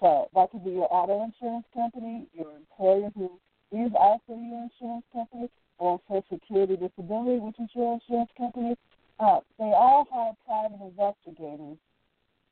So 0.00 0.28
that 0.34 0.50
could 0.50 0.64
be 0.64 0.70
your 0.70 0.88
auto 0.90 1.24
insurance 1.24 1.64
company, 1.74 2.26
your 2.34 2.52
employer 2.56 3.10
who 3.16 3.30
is 3.72 3.92
also 3.98 4.22
your 4.28 4.68
insurance 4.68 5.04
company, 5.12 5.48
or 5.78 6.00
Social 6.08 6.24
Security 6.32 6.76
Disability, 6.76 7.38
which 7.38 7.56
is 7.58 7.68
your 7.74 7.94
insurance 7.94 8.30
company. 8.36 8.76
Uh, 9.18 9.40
they 9.58 9.72
all 9.74 10.06
have 10.12 10.34
private 10.46 10.84
investigators 10.84 11.78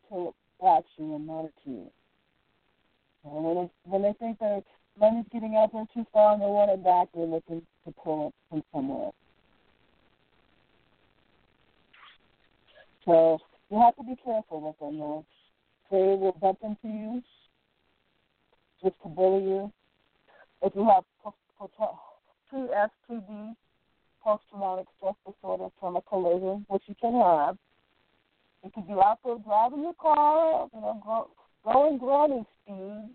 to 0.09 0.35
watch 0.59 0.85
you 0.97 1.15
and 1.15 1.27
monitor 1.27 1.53
you. 1.65 1.91
And 3.25 3.45
when, 3.45 3.57
it, 3.59 3.71
when 3.85 4.03
they 4.03 4.15
think 4.19 4.39
their 4.39 4.63
money's 4.99 5.27
getting 5.33 5.57
out 5.57 5.73
there 5.73 5.87
too 5.95 6.07
far 6.13 6.33
and 6.33 6.43
they 6.43 6.47
want 6.47 6.71
it 6.71 6.83
back, 6.83 7.09
they're 7.15 7.27
looking 7.27 7.63
to 7.85 7.93
pull 8.03 8.29
it 8.29 8.35
from 8.49 8.63
somewhere. 8.73 9.11
So 13.05 13.39
you 13.71 13.81
have 13.81 13.97
to 13.97 14.03
be 14.03 14.17
careful 14.23 14.61
with 14.61 14.79
them, 14.79 14.99
though. 14.99 15.25
They 15.91 15.97
will 15.97 16.37
bump 16.41 16.59
into 16.63 16.89
you 16.89 17.23
just 18.83 18.95
to 19.03 19.09
bully 19.09 19.45
you. 19.45 19.73
If 20.63 20.75
you 20.75 20.87
have 20.89 21.05
PSTD, 22.53 23.55
post 24.23 24.43
traumatic 24.51 24.87
stress 24.97 25.15
disorder 25.27 25.69
from 25.79 25.97
a 25.97 26.03
collision, 26.03 26.65
which 26.69 26.83
you 26.87 26.95
can 27.01 27.15
have, 27.15 27.57
you 28.65 28.71
could 28.75 28.87
be 28.87 28.95
out 28.95 29.19
there 29.25 29.39
driving 29.39 29.83
your 29.83 29.95
car, 29.95 30.69
you 30.75 30.81
know, 30.81 31.29
going 31.65 31.99
granny 31.99 32.45
speed, 32.63 33.11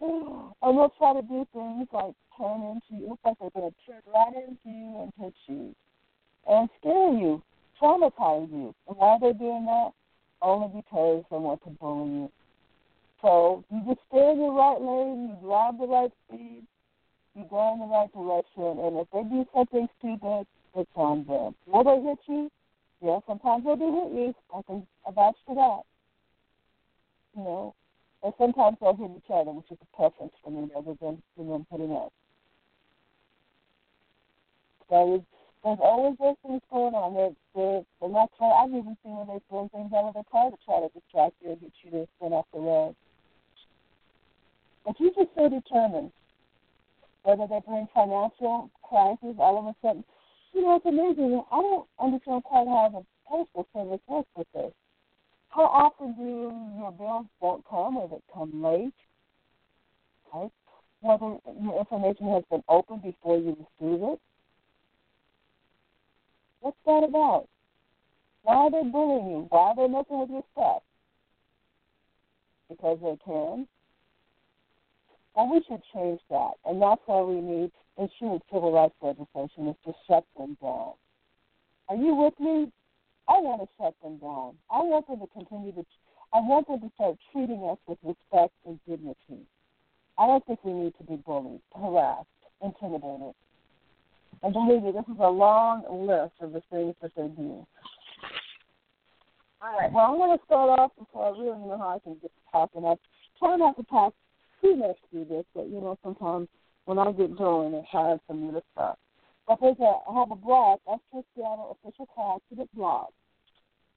and 0.00 0.78
they'll 0.78 0.94
try 0.98 1.12
to 1.14 1.22
do 1.22 1.46
things 1.52 1.88
like 1.92 2.14
turn 2.38 2.62
into 2.62 3.02
you. 3.02 3.10
Looks 3.10 3.22
like 3.24 3.36
they're 3.40 3.50
going 3.50 3.70
to 3.70 3.76
turn 3.86 4.02
right 4.12 4.34
into 4.34 4.68
you 4.68 5.02
and 5.02 5.12
hit 5.18 5.34
you 5.46 5.74
and 6.46 6.68
scare 6.80 7.12
you, 7.12 7.42
traumatize 7.80 8.50
you. 8.50 8.74
And 8.88 8.96
why 8.96 9.08
are 9.08 9.20
they 9.20 9.32
doing 9.38 9.66
that? 9.66 9.90
Only 10.42 10.68
because 10.80 11.24
they 11.30 11.36
want 11.36 11.62
to 11.64 11.70
bully 11.70 12.10
you. 12.10 12.32
So 13.22 13.64
you 13.70 13.82
just 13.86 14.00
stay 14.08 14.32
in 14.32 14.38
the 14.38 14.50
right 14.50 14.80
lane, 14.80 15.28
you 15.28 15.46
drive 15.46 15.78
the 15.78 15.86
right 15.86 16.10
speed, 16.28 16.64
you 17.34 17.44
go 17.50 17.74
in 17.74 17.80
the 17.80 17.86
right 17.86 18.12
direction, 18.12 18.78
and 18.78 18.98
if 18.98 19.08
they 19.12 19.22
do 19.24 19.44
something 19.54 19.88
stupid, 19.98 20.46
it's 20.76 20.90
on 20.94 21.24
them. 21.26 21.54
Will 21.66 21.84
they 21.84 22.00
hit 22.08 22.18
you? 22.26 22.50
Yeah, 23.02 23.18
sometimes 23.26 23.64
they 23.64 23.76
do 23.76 23.90
hit 23.90 24.12
you. 24.12 24.34
I 24.54 24.62
can 24.62 24.86
vouch 25.14 25.36
for 25.46 25.54
that. 25.54 25.82
You 27.36 27.44
know, 27.44 27.74
and 28.22 28.32
sometimes 28.38 28.76
they'll 28.80 28.96
hit 28.96 29.10
each 29.16 29.30
other, 29.30 29.50
which 29.50 29.70
is 29.70 29.78
a 29.82 29.96
preference 29.96 30.32
for 30.42 30.50
me 30.50 30.70
rather 30.74 30.94
than, 31.00 31.22
than 31.36 31.48
them 31.48 31.66
hitting 31.70 31.92
us. 31.92 32.10
So 34.88 35.24
there's 35.64 35.78
always 35.82 36.16
those 36.20 36.36
things 36.46 36.62
going 36.70 36.94
on. 36.94 37.14
They're, 37.14 37.34
they're, 37.54 37.82
they're 38.00 38.10
not 38.10 38.30
trying. 38.38 38.52
I've 38.52 38.70
even 38.70 38.96
seen 39.02 39.16
where 39.16 39.26
they 39.26 39.44
throw 39.48 39.68
things 39.72 39.92
out 39.92 40.04
of 40.04 40.14
their 40.14 40.28
car 40.30 40.50
to 40.50 40.56
try 40.64 40.80
to 40.80 40.88
distract 40.94 41.34
you 41.42 41.50
or 41.50 41.56
get 41.56 41.72
you 41.82 41.90
to 41.90 42.08
run 42.20 42.32
off 42.32 42.46
the 42.52 42.60
road. 42.60 42.94
But 44.84 45.00
you 45.00 45.12
just 45.16 45.32
stay 45.32 45.48
determined. 45.48 46.12
Whether 47.24 47.46
they 47.48 47.60
bring 47.66 47.88
financial 47.94 48.70
crisis 48.82 49.36
all 49.38 49.58
of 49.58 49.66
a 49.66 49.74
sudden. 49.82 50.04
You 50.52 50.62
know, 50.62 50.76
it's 50.76 50.86
amazing. 50.86 51.42
I 51.50 51.60
don't 51.60 51.88
understand 51.98 52.44
quite 52.44 52.68
how 52.68 52.90
the 52.92 53.04
postal 53.26 53.66
service 53.74 54.00
works 54.06 54.28
with 54.36 54.46
this. 54.54 54.72
How 55.48 55.64
often 55.64 56.14
do 56.14 56.52
your 56.78 56.92
bills 56.92 57.26
don't 57.40 57.64
come 57.68 57.96
or 57.96 58.08
they 58.08 58.20
come 58.32 58.62
late? 58.62 58.94
Right? 60.32 60.50
Whether 61.00 61.38
your 61.62 61.78
information 61.80 62.28
has 62.30 62.44
been 62.50 62.62
opened 62.68 63.02
before 63.02 63.38
you 63.38 63.56
receive 63.80 64.02
it. 64.02 64.20
What's 66.60 66.76
that 66.86 67.04
about? 67.04 67.48
Why 68.42 68.54
are 68.54 68.70
they 68.70 68.82
bullying 68.82 69.30
you? 69.30 69.46
Why 69.48 69.70
are 69.70 69.76
they 69.76 69.88
messing 69.88 70.20
with 70.20 70.30
your 70.30 70.44
stuff? 70.52 70.82
Because 72.68 72.98
they 73.02 73.16
can. 73.24 73.66
Well, 75.34 75.50
we 75.50 75.62
should 75.66 75.82
change 75.92 76.20
that, 76.30 76.52
and 76.64 76.80
that's 76.80 77.00
why 77.06 77.20
we 77.22 77.40
need 77.40 77.72
insurance 77.98 78.44
civil 78.52 78.72
rights 78.72 78.94
legislation 79.02 79.68
is 79.68 79.76
to 79.84 79.92
shut 80.06 80.24
them 80.38 80.56
down. 80.62 80.92
Are 81.88 81.96
you 81.96 82.14
with 82.14 82.38
me? 82.38 82.70
I 83.28 83.40
want 83.40 83.62
to 83.62 83.68
shut 83.78 83.94
them 84.02 84.18
down. 84.18 84.54
I 84.70 84.82
want 84.82 85.06
them 85.08 85.20
to 85.20 85.26
continue 85.32 85.72
to. 85.72 85.84
I 86.32 86.38
want 86.40 86.66
them 86.66 86.80
to 86.80 86.90
start 86.94 87.16
treating 87.32 87.64
us 87.70 87.78
with 87.86 87.98
respect 88.02 88.52
and 88.66 88.78
dignity. 88.88 89.46
I 90.18 90.26
don't 90.26 90.44
think 90.46 90.62
we 90.64 90.72
need 90.72 90.94
to 90.98 91.04
be 91.04 91.16
bullied, 91.16 91.60
harassed, 91.74 92.28
intimidated. 92.62 93.34
And 94.42 94.52
believe 94.52 94.82
me, 94.82 94.92
this 94.92 95.04
is 95.08 95.20
a 95.20 95.30
long 95.30 95.82
list 96.06 96.34
of 96.40 96.52
the 96.52 96.62
things 96.70 96.94
that 97.02 97.12
they 97.16 97.28
do. 97.28 97.66
All 99.62 99.78
right. 99.78 99.90
Well, 99.92 100.04
I'm 100.04 100.16
going 100.16 100.36
to 100.36 100.44
start 100.44 100.78
off 100.78 100.92
before 100.98 101.26
I 101.26 101.30
really 101.30 101.58
know 101.66 101.78
how 101.78 101.96
I 101.96 101.98
can 102.00 102.16
get 102.20 102.30
talking. 102.52 102.84
I 102.84 102.94
try 103.38 103.56
not 103.56 103.76
to 103.76 103.82
talk 103.84 104.14
too 104.64 104.76
much 104.76 104.96
through 105.10 105.26
this, 105.26 105.44
but 105.54 105.66
you 105.68 105.80
know, 105.80 105.98
sometimes 106.02 106.48
when 106.86 106.98
I 106.98 107.12
get 107.12 107.36
going, 107.36 107.74
it's 107.74 107.88
hard 107.88 108.20
for 108.26 108.34
me 108.34 108.50
to 108.52 108.62
stop. 108.72 108.98
But 109.46 109.58
there's 109.60 109.76
a, 109.78 109.98
I 110.08 110.18
have 110.20 110.30
a 110.30 110.36
blog, 110.36 110.80
ESTRA 110.88 111.22
Seattle 111.36 111.76
Official 111.84 112.08
Accident 112.36 112.70
blog, 112.74 113.08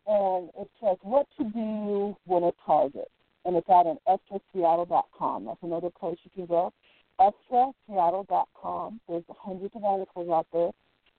and 0.07 0.49
it 0.59 0.69
says 0.81 0.97
what 1.01 1.27
to 1.37 1.45
do 1.45 2.15
when 2.25 2.43
a 2.43 2.51
target, 2.65 3.09
and 3.45 3.55
it's 3.55 3.69
out 3.69 3.87
on 3.87 3.97
ESTRASeattle.com. 4.07 5.45
That's 5.45 5.63
another 5.63 5.89
place 5.89 6.17
you 6.23 6.31
can 6.35 6.45
go. 6.47 6.73
ESTRASeattle.com. 7.19 8.99
There's 9.07 9.23
hundreds 9.39 9.75
of 9.75 9.83
articles 9.85 10.29
out 10.29 10.47
there, 10.51 10.71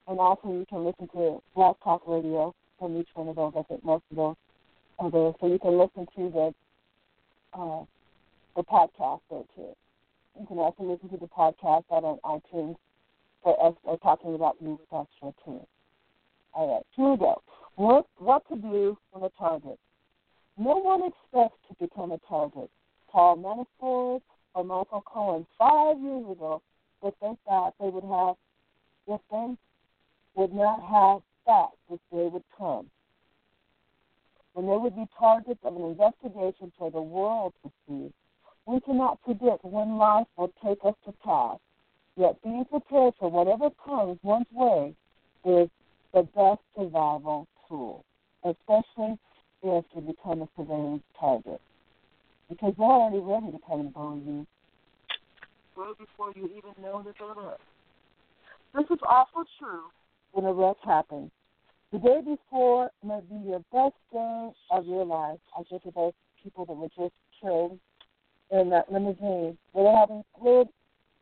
and 0.08 0.18
also 0.18 0.48
you 0.48 0.66
can 0.68 0.84
listen 0.84 1.08
to 1.14 1.42
Blog 1.54 1.76
Talk 1.82 2.02
Radio 2.06 2.54
from 2.78 2.98
each 3.00 3.08
one 3.14 3.28
of 3.28 3.36
those. 3.36 3.54
I 3.56 3.62
think 3.62 3.82
most 3.82 4.04
of 4.10 4.16
those 4.16 4.36
are 4.98 5.10
there, 5.10 5.32
so 5.40 5.46
you 5.46 5.58
can 5.58 5.78
listen 5.78 6.06
to 6.16 6.30
the 6.30 7.58
uh, 7.58 7.84
the 8.58 8.64
podcast 8.64 9.20
there 9.30 9.44
too. 9.54 9.72
You 10.38 10.46
can 10.46 10.58
also 10.58 10.82
listen 10.82 11.08
to 11.10 11.16
the 11.16 11.28
podcast 11.28 11.84
out 11.92 12.02
on 12.02 12.18
iTunes 12.24 12.74
for 13.40 13.54
us 13.64 13.74
or 13.84 13.96
talking 13.98 14.34
about 14.34 14.60
with 14.60 14.80
ESTRA 14.92 15.32
too. 15.44 15.60
All 16.54 16.74
right, 16.74 16.84
here 16.96 17.10
we 17.10 17.16
go. 17.18 17.40
What 17.76 18.06
what 18.16 18.42
to 18.48 18.56
do 18.56 18.98
when 19.12 19.22
a 19.22 19.30
target? 19.38 19.78
No 20.58 20.76
one 20.76 21.02
expects 21.04 21.58
to 21.68 21.86
become 21.86 22.10
a 22.10 22.18
target. 22.28 22.68
Paul 23.08 23.36
Manafort 23.36 24.22
or 24.54 24.64
Michael 24.64 25.04
Cohen 25.06 25.46
five 25.56 26.00
years 26.00 26.24
ago 26.28 26.60
that 27.04 27.14
they 27.22 27.32
thought 27.46 27.74
they 27.78 27.88
would 27.88 28.02
have 28.02 28.34
if 29.06 29.20
they 29.30 29.54
would 30.34 30.52
not 30.52 30.80
have 30.82 31.22
thought 31.44 31.74
this 31.88 32.00
day 32.10 32.28
would 32.32 32.42
come. 32.58 32.90
When 34.54 34.66
they 34.66 34.76
would 34.76 34.96
be 34.96 35.06
targets 35.16 35.60
of 35.62 35.76
an 35.76 35.82
investigation 35.82 36.72
for 36.76 36.90
the 36.90 37.00
world 37.00 37.52
to 37.62 37.70
see. 37.86 38.12
We 38.68 38.80
cannot 38.80 39.22
predict 39.24 39.64
when 39.64 39.96
life 39.96 40.26
will 40.36 40.52
take 40.62 40.78
us 40.84 40.94
to 41.06 41.14
task 41.24 41.60
Yet 42.18 42.42
being 42.42 42.64
prepared 42.64 43.14
for 43.20 43.30
whatever 43.30 43.70
comes 43.84 44.18
one's 44.24 44.46
way 44.52 44.92
is 45.44 45.68
the 46.12 46.22
best 46.34 46.60
survival 46.76 47.46
tool, 47.68 48.04
especially 48.42 49.16
if 49.62 49.84
you 49.94 50.00
become 50.00 50.42
a 50.42 50.48
civilian 50.58 51.00
target. 51.18 51.60
Because 52.48 52.74
they're 52.76 52.86
already 52.88 53.20
ready 53.20 53.52
to 53.52 53.58
come 53.64 53.80
and 53.80 53.94
bully 53.94 54.18
you 54.26 54.46
way 55.76 55.92
before 55.96 56.32
you 56.34 56.46
even 56.46 56.74
know 56.82 57.04
that 57.04 57.14
they're 57.20 57.34
there. 57.36 57.56
This 58.74 58.90
is 58.90 58.98
also 59.08 59.48
true 59.60 59.84
when 60.32 60.44
a 60.44 60.52
wreck 60.52 60.78
happens. 60.84 61.30
The 61.92 62.00
day 62.00 62.20
before 62.24 62.90
may 63.04 63.20
be 63.30 63.48
your 63.48 63.60
best 63.70 63.94
day 64.12 64.50
of 64.72 64.86
your 64.86 65.06
life. 65.06 65.38
I 65.56 65.62
think 65.70 65.84
of 65.84 65.94
those 65.94 66.14
people 66.42 66.66
that 66.66 66.74
were 66.74 66.88
just 66.88 67.14
killed 67.40 67.78
in 68.50 68.70
that 68.70 68.90
limousine. 68.90 69.58
They 69.74 69.82
were 69.82 69.96
having 69.96 70.24
good 70.42 70.68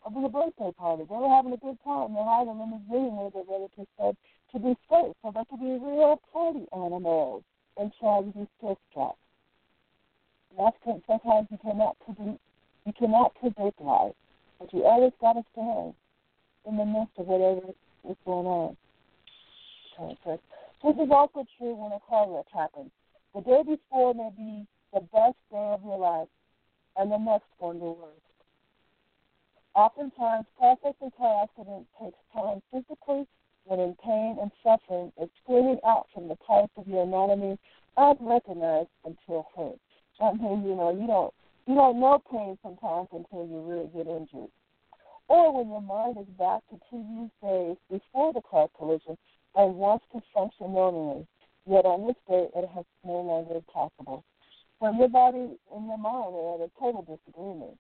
it 0.06 0.12
was 0.12 0.24
a 0.24 0.28
birthday 0.30 0.70
party. 0.78 1.02
They 1.02 1.16
were 1.16 1.28
having 1.28 1.52
a 1.52 1.56
good 1.56 1.82
time. 1.82 2.14
They 2.14 2.22
had 2.22 2.46
a 2.46 2.54
limousine 2.54 3.10
where 3.18 3.34
the 3.34 3.42
relatives 3.42 3.90
said 3.98 4.14
to 4.54 4.58
be 4.62 4.78
safe 4.86 5.18
so 5.18 5.34
they 5.34 5.42
could 5.50 5.58
be 5.58 5.82
real 5.82 6.22
party 6.32 6.62
animals 6.70 7.42
and 7.76 7.90
try 7.98 8.22
to 8.22 8.30
be 8.30 8.46
still 8.56 8.78
strapped. 8.90 9.18
That's 10.56 10.76
sometimes 11.10 11.48
you 11.50 11.58
cannot 11.58 11.98
predict 12.06 12.38
you 12.86 12.92
cannot 12.92 13.34
predict 13.34 13.80
life, 13.80 14.14
but 14.60 14.72
you 14.72 14.84
always 14.84 15.12
gotta 15.20 15.42
stand 15.52 15.92
in 16.64 16.76
the 16.76 16.84
midst 16.86 17.18
of 17.18 17.26
whatever 17.26 17.74
is 18.08 18.16
going 18.24 18.46
on. 18.46 18.76
Okay, 19.98 20.40
this 20.84 20.94
is 21.02 21.10
also 21.10 21.44
true 21.58 21.74
when 21.74 21.90
a 21.90 22.00
car 22.08 22.30
wreck 22.30 22.46
happens. 22.54 22.92
The 23.34 23.40
day 23.40 23.62
before 23.66 24.14
may 24.14 24.30
be 24.36 24.66
the 24.94 25.00
best 25.00 25.36
day 25.50 25.74
of 25.74 25.82
your 25.82 25.98
life, 25.98 26.28
and 26.98 27.10
the 27.10 27.18
next 27.18 27.48
one 27.58 27.78
worst. 27.78 28.20
Oftentimes, 29.74 30.46
processing 30.56 31.10
car 31.18 31.44
accident 31.44 31.86
takes 32.00 32.18
time 32.32 32.62
physically 32.72 33.26
when 33.64 33.80
in 33.80 33.94
pain 34.02 34.38
and 34.40 34.50
suffering 34.62 35.12
is 35.20 35.28
screaming 35.42 35.78
out 35.84 36.06
from 36.14 36.28
the 36.28 36.36
parts 36.36 36.72
of 36.76 36.88
your 36.88 37.02
anatomy 37.02 37.58
unrecognized 37.96 38.88
until 39.04 39.46
hurt. 39.54 39.78
That 40.20 40.40
means, 40.40 40.64
you 40.64 40.74
know, 40.74 40.96
you 40.98 41.06
don't 41.06 41.34
you 41.66 41.74
don't 41.74 42.00
know 42.00 42.22
pain 42.30 42.56
sometimes 42.62 43.08
until 43.12 43.46
you 43.46 43.60
really 43.60 43.90
get 43.92 44.06
injured. 44.06 44.50
Or 45.28 45.52
when 45.52 45.68
your 45.68 45.82
mind 45.82 46.16
is 46.18 46.26
back 46.38 46.62
to 46.70 46.80
previous 46.88 47.30
days 47.42 47.76
before 47.90 48.32
the 48.32 48.40
car 48.48 48.68
collision 48.78 49.18
and 49.56 49.74
wants 49.74 50.04
to 50.12 50.22
function 50.32 50.72
normally, 50.72 51.26
yet 51.66 51.84
on 51.84 52.06
this 52.06 52.16
day 52.28 52.46
it 52.54 52.68
has 52.74 52.84
no 53.04 53.20
longer 53.20 53.60
possible. 53.72 54.24
When 54.78 54.98
your 54.98 55.08
body 55.08 55.56
and 55.74 55.86
your 55.86 55.98
mind 55.98 56.34
are 56.34 56.54
at 56.56 56.68
a 56.68 56.70
total 56.78 57.02
disagreement 57.02 57.78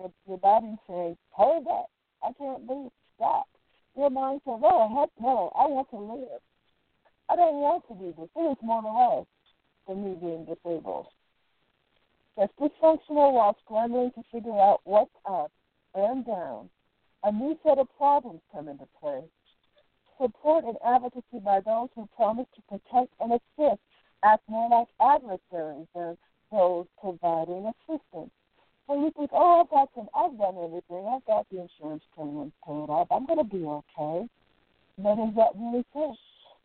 your, 0.00 0.12
your 0.26 0.38
body 0.38 0.76
says, 0.86 1.16
hold 1.30 1.66
up, 1.68 1.90
I 2.22 2.32
can't 2.32 2.66
breathe, 2.66 2.90
stop. 3.16 3.46
Your 3.96 4.10
mind 4.10 4.40
says, 4.44 4.60
oh, 4.62 5.00
heck 5.00 5.10
no, 5.20 5.52
I 5.56 5.66
want 5.66 5.90
to 5.90 5.98
live. 5.98 6.40
I 7.28 7.36
don't 7.36 7.56
want 7.56 7.84
to 7.88 7.94
do 7.94 8.14
this. 8.16 8.28
It 8.34 8.40
is 8.40 8.56
more 8.62 8.82
to 8.82 8.88
life 8.88 9.26
than 9.86 10.04
me 10.04 10.16
being 10.20 10.44
disabled. 10.44 11.06
Just 12.38 12.56
dysfunctional 12.58 13.34
while 13.34 13.56
scrambling 13.64 14.12
to 14.12 14.22
figure 14.32 14.58
out 14.58 14.80
what's 14.84 15.10
up 15.28 15.52
and 15.94 16.24
down. 16.24 16.70
A 17.22 17.30
new 17.30 17.58
set 17.62 17.78
of 17.78 17.88
problems 17.98 18.40
come 18.52 18.68
into 18.68 18.86
play. 18.98 19.20
Support 20.20 20.64
and 20.64 20.76
advocacy 20.86 21.40
by 21.44 21.60
those 21.60 21.88
who 21.94 22.08
promise 22.16 22.46
to 22.54 22.62
protect 22.62 23.12
and 23.20 23.32
assist 23.32 23.80
act 24.22 24.42
more 24.48 24.68
like 24.68 24.88
adversaries 25.00 25.86
than 25.94 26.16
those 26.50 26.86
providing 27.00 27.70
assistance. 27.70 28.30
So 28.86 28.94
you 28.94 29.12
think, 29.16 29.30
oh, 29.32 29.60
I've 29.60 29.70
got 29.70 29.88
some, 29.94 30.08
I've 30.14 30.36
done 30.36 30.56
everything. 30.62 31.06
I've 31.08 31.24
got 31.24 31.46
the 31.50 31.62
insurance 31.62 32.02
premiums 32.14 32.52
paid 32.66 32.90
up, 32.90 33.08
I'm 33.10 33.26
going 33.26 33.38
to 33.38 33.44
be 33.44 33.64
okay. 33.64 34.26
But 34.98 35.12
is 35.12 35.34
that 35.36 35.52
really 35.56 35.84
true? 35.92 36.14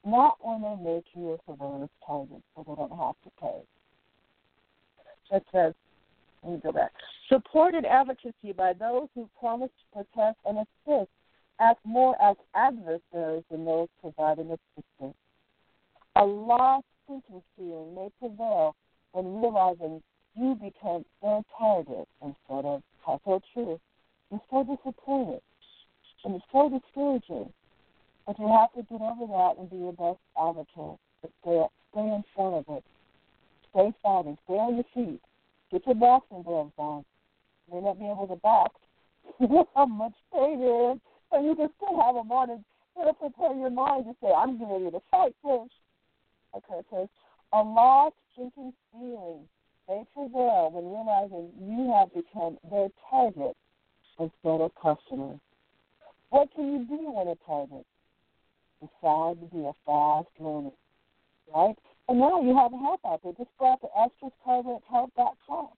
Not 0.06 0.38
when 0.42 0.62
they 0.62 0.92
make 0.92 1.06
you 1.14 1.34
a 1.34 1.38
surveillance 1.46 1.92
target 2.06 2.42
so 2.56 2.64
they 2.68 2.76
don't 2.76 2.98
have 2.98 3.16
to 3.24 3.32
pay. 3.40 5.36
It 5.36 5.44
says, 5.52 5.74
let 6.44 6.54
me 6.54 6.60
go 6.64 6.72
back. 6.72 6.92
Supported 7.30 7.86
advocacy 7.86 8.54
by 8.56 8.74
those 8.74 9.08
who 9.16 9.30
promise 9.40 9.72
to 9.80 10.04
protect 10.04 10.38
and 10.46 10.60
assist 10.60 11.10
act 11.60 11.80
more 11.86 12.16
as 12.22 12.36
adversaries 12.54 13.44
than 13.50 13.66
those 13.66 13.88
providing 14.02 14.52
assistance. 14.52 15.16
A 16.18 16.24
lost 16.24 16.86
thinking 17.08 17.42
feeling 17.56 17.96
may 17.96 18.10
prevail 18.20 18.76
when 19.16 19.42
realizing 19.42 20.04
you 20.36 20.56
become 20.56 21.06
their 21.22 21.42
target 21.58 22.08
instead 22.22 22.66
of 22.66 22.84
so 23.06 23.42
true. 23.54 23.80
You're 24.30 24.42
so 24.50 24.64
disappointed. 24.64 25.42
And 26.26 26.36
it's 26.36 26.46
so 26.52 26.70
discouraging. 26.70 27.54
But 28.28 28.40
you 28.40 28.48
have 28.48 28.74
to 28.74 28.84
get 28.84 29.00
over 29.00 29.26
that 29.32 29.56
and 29.58 29.70
be 29.70 29.78
your 29.78 29.94
best 29.94 30.20
advocate. 30.36 31.00
Stay, 31.42 31.64
stay 31.92 32.02
in 32.02 32.24
front 32.36 32.56
of 32.56 32.66
it. 32.76 32.84
Stay 33.70 33.94
fighting. 34.04 34.38
Stay 34.44 34.56
on 34.56 34.76
your 34.76 34.86
feet. 34.94 35.22
Get 35.72 35.86
your 35.86 35.96
boxing 35.96 36.44
gloves 36.44 36.74
on. 36.78 37.06
You 37.68 37.76
may 37.76 37.82
not 37.88 38.00
be 38.00 38.06
able 38.06 38.28
to 38.28 38.36
box. 38.36 38.76
how 39.76 39.86
much 39.86 40.14
pain 40.34 40.60
is. 40.62 41.00
And 41.32 41.46
you 41.46 41.56
can 41.56 41.70
still 41.78 42.02
have 42.02 42.16
them 42.16 42.32
on 42.32 42.50
and 42.50 42.64
know, 42.98 43.14
prepare 43.14 43.56
your 43.56 43.70
mind 43.70 44.06
to 44.06 44.16
say, 44.22 44.32
I'm 44.36 44.62
ready 44.62 44.92
to 44.92 45.00
fight 45.12 45.36
this. 45.44 45.70
Okay, 46.56 46.82
so 46.90 47.10
a 47.56 47.64
lost 47.64 48.16
drinking 48.36 48.74
feeling 48.92 49.48
they 49.88 50.04
prevail 50.14 50.72
when 50.74 50.92
realizing 50.92 51.52
you 51.56 51.94
have 51.94 52.14
become 52.14 52.58
their 52.70 52.90
target 53.10 53.56
instead 54.20 54.60
of 54.60 54.72
customer. 54.76 55.40
What 56.32 56.50
can 56.54 56.74
you 56.74 56.80
do 56.86 57.12
when 57.12 57.28
a 57.30 57.36
target? 57.48 57.86
Decide 58.82 59.40
to 59.40 59.48
be 59.56 59.64
a 59.64 59.72
fast 59.86 60.28
learner, 60.38 60.76
right? 61.56 61.76
And 62.10 62.20
now 62.20 62.42
you 62.42 62.54
have 62.58 62.72
help 62.72 63.00
out 63.06 63.22
there. 63.24 63.32
Just 63.38 63.52
go 63.58 63.72
out 63.72 63.80
to 63.82 63.88
estruscartwrighthealth.com 63.88 65.70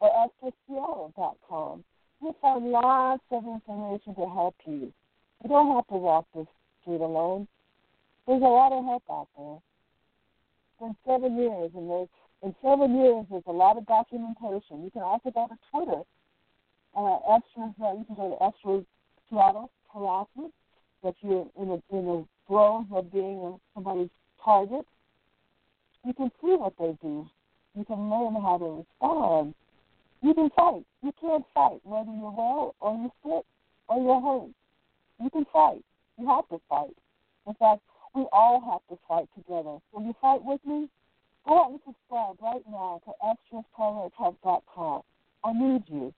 or 0.00 0.28
estraseattle.com. 0.28 1.84
You'll 2.20 2.36
find 2.42 2.70
lots 2.70 3.22
of 3.30 3.44
information 3.46 4.14
to 4.16 4.28
help 4.28 4.56
you. 4.66 4.92
You 5.42 5.48
don't 5.48 5.74
have 5.74 5.86
to 5.86 5.96
walk 5.96 6.26
this 6.34 6.46
street 6.82 7.00
alone. 7.00 7.48
There's 8.26 8.42
a 8.42 8.44
lot 8.44 8.72
of 8.72 8.84
help 8.84 9.04
out 9.10 9.28
there. 9.38 9.58
Been 10.80 10.96
seven 11.06 11.36
years, 11.36 11.70
and 11.74 11.90
there's 11.90 12.08
in 12.42 12.54
seven 12.62 12.96
years, 12.96 13.26
there's 13.30 13.42
a 13.46 13.52
lot 13.52 13.76
of 13.76 13.86
documentation. 13.86 14.82
You 14.82 14.90
can 14.90 15.02
also 15.02 15.30
go 15.30 15.46
to 15.46 15.58
Twitter. 15.70 16.02
Uh, 16.96 17.18
ESTRA's, 17.28 17.74
uh, 17.82 17.92
you 17.92 18.04
can 18.06 18.16
go 18.16 18.30
to 18.30 18.44
ESTRA's 18.44 18.86
Seattle 19.28 19.70
harassment, 19.92 20.54
that 21.04 21.14
you're 21.20 21.46
in 21.60 21.68
a, 21.70 21.96
in 21.96 22.08
a 22.08 22.24
throes 22.48 22.86
of 22.92 23.12
being 23.12 23.58
somebody's 23.74 24.08
target. 24.42 24.86
You 26.04 26.14
can 26.14 26.30
see 26.40 26.56
what 26.56 26.72
they 26.78 26.96
do. 27.02 27.28
You 27.76 27.84
can 27.84 28.10
learn 28.10 28.34
how 28.40 28.58
to 28.58 28.84
respond. 28.84 29.54
You 30.22 30.34
can 30.34 30.50
fight. 30.56 30.84
You 31.02 31.12
can't 31.20 31.44
fight 31.54 31.80
whether 31.84 32.10
you're 32.10 32.30
well 32.30 32.74
or 32.80 32.96
you're 32.96 33.36
sick 33.38 33.44
or 33.88 34.02
you're 34.02 34.20
hurt. 34.20 34.50
You 35.22 35.30
can 35.30 35.44
fight. 35.52 35.84
You 36.18 36.26
have 36.26 36.48
to 36.48 36.60
fight. 36.68 36.96
In 37.46 37.54
fact, 37.54 37.82
we 38.14 38.26
all 38.32 38.60
have 38.60 38.80
to 38.88 39.02
fight 39.06 39.28
together. 39.36 39.78
Will 39.92 40.02
you 40.02 40.14
fight 40.20 40.42
with 40.42 40.60
me? 40.64 40.88
Go 41.46 41.58
out 41.58 41.70
and 41.70 41.80
subscribe 41.84 42.36
right 42.42 42.62
now 42.70 43.00
to 43.04 43.12
estruscartwrighthealth.com. 43.80 45.02
I 45.44 45.52
need 45.52 45.82
you. 45.86 46.12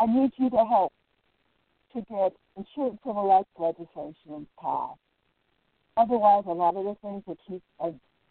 I 0.00 0.06
need 0.06 0.32
you 0.36 0.50
to 0.50 0.64
help 0.64 0.92
to 1.94 2.00
get 2.02 2.32
insurance 2.56 2.98
civil 3.04 3.28
rights 3.28 3.48
legislation 3.58 4.46
passed. 4.60 4.98
Otherwise, 5.96 6.44
a 6.46 6.52
lot 6.52 6.76
of 6.76 6.84
the 6.84 6.96
things 7.02 7.22
that 7.26 7.36
keep 7.46 7.62
uh, 7.78 7.90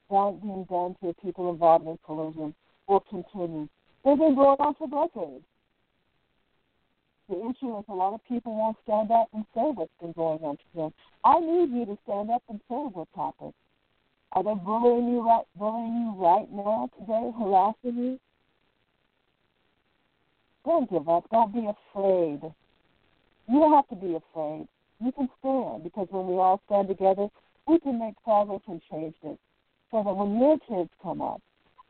done, 0.09 0.39
being 0.41 0.65
done 0.69 0.95
to 1.01 1.07
the 1.07 1.15
people 1.21 1.49
involved 1.49 1.85
in 1.85 1.97
collusion 2.05 2.53
will 2.87 3.01
continue. 3.01 3.67
They've 4.03 4.17
been 4.17 4.35
going 4.35 4.57
on 4.59 4.75
for 4.75 4.87
decades. 4.87 5.43
The 7.29 7.35
issue 7.35 7.77
is 7.77 7.85
a 7.87 7.93
lot 7.93 8.15
of 8.15 8.21
people 8.27 8.55
won't 8.55 8.77
stand 8.83 9.11
up 9.11 9.27
and 9.33 9.45
say 9.53 9.61
what's 9.61 9.91
been 10.01 10.13
going 10.13 10.39
on 10.39 10.57
to 10.57 10.63
them. 10.75 10.93
I 11.23 11.39
need 11.39 11.69
you 11.71 11.85
to 11.85 11.97
stand 12.03 12.31
up 12.31 12.41
and 12.49 12.59
say 12.67 12.75
what's 12.75 13.11
happened. 13.15 13.53
Are 14.31 14.43
they 14.43 14.55
bullying 14.55 15.09
you 15.09 15.21
right 15.21 15.45
bullying 15.55 15.93
you 15.93 16.13
right 16.17 16.51
now 16.51 16.89
today, 16.97 17.31
harassing 17.37 18.03
you? 18.03 18.19
Don't 20.65 20.89
give 20.89 21.07
up. 21.07 21.29
Don't 21.29 21.53
be 21.53 21.69
afraid. 21.69 22.41
You 23.47 23.59
don't 23.59 23.73
have 23.73 23.87
to 23.89 23.95
be 23.95 24.15
afraid. 24.15 24.67
You 24.99 25.11
can 25.11 25.29
stand 25.39 25.83
because 25.83 26.07
when 26.09 26.27
we 26.27 26.33
all 26.33 26.61
stand 26.65 26.87
together, 26.87 27.27
we 27.67 27.79
can 27.79 27.99
make 27.99 28.15
progress 28.23 28.61
and 28.67 28.81
change 28.91 29.13
it. 29.23 29.37
So 29.91 30.03
that 30.03 30.15
when 30.15 30.39
your 30.39 30.57
kids 30.67 30.89
come 31.01 31.21
up 31.21 31.41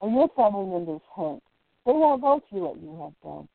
or 0.01 0.09
your 0.09 0.27
family 0.35 0.65
members 0.65 1.01
hurt, 1.15 1.39
they 1.85 1.93
won't 1.93 2.21
go 2.21 2.41
through 2.49 2.67
what 2.67 2.81
you 2.81 2.91
have 3.01 3.13
done. 3.23 3.47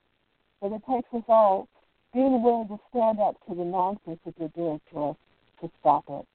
But 0.61 0.72
it 0.72 0.82
takes 0.88 1.09
us 1.12 1.24
all 1.28 1.68
being 2.12 2.42
willing 2.42 2.68
to 2.68 2.78
stand 2.90 3.20
up 3.20 3.36
to 3.48 3.55
the 3.55 3.64
nonsense 3.64 4.20
that 4.24 4.34
they're 4.38 4.48
doing 4.55 4.80
to 4.92 5.11
us 5.11 5.16
to 5.61 5.70
stop 5.80 6.05
it. 6.09 6.26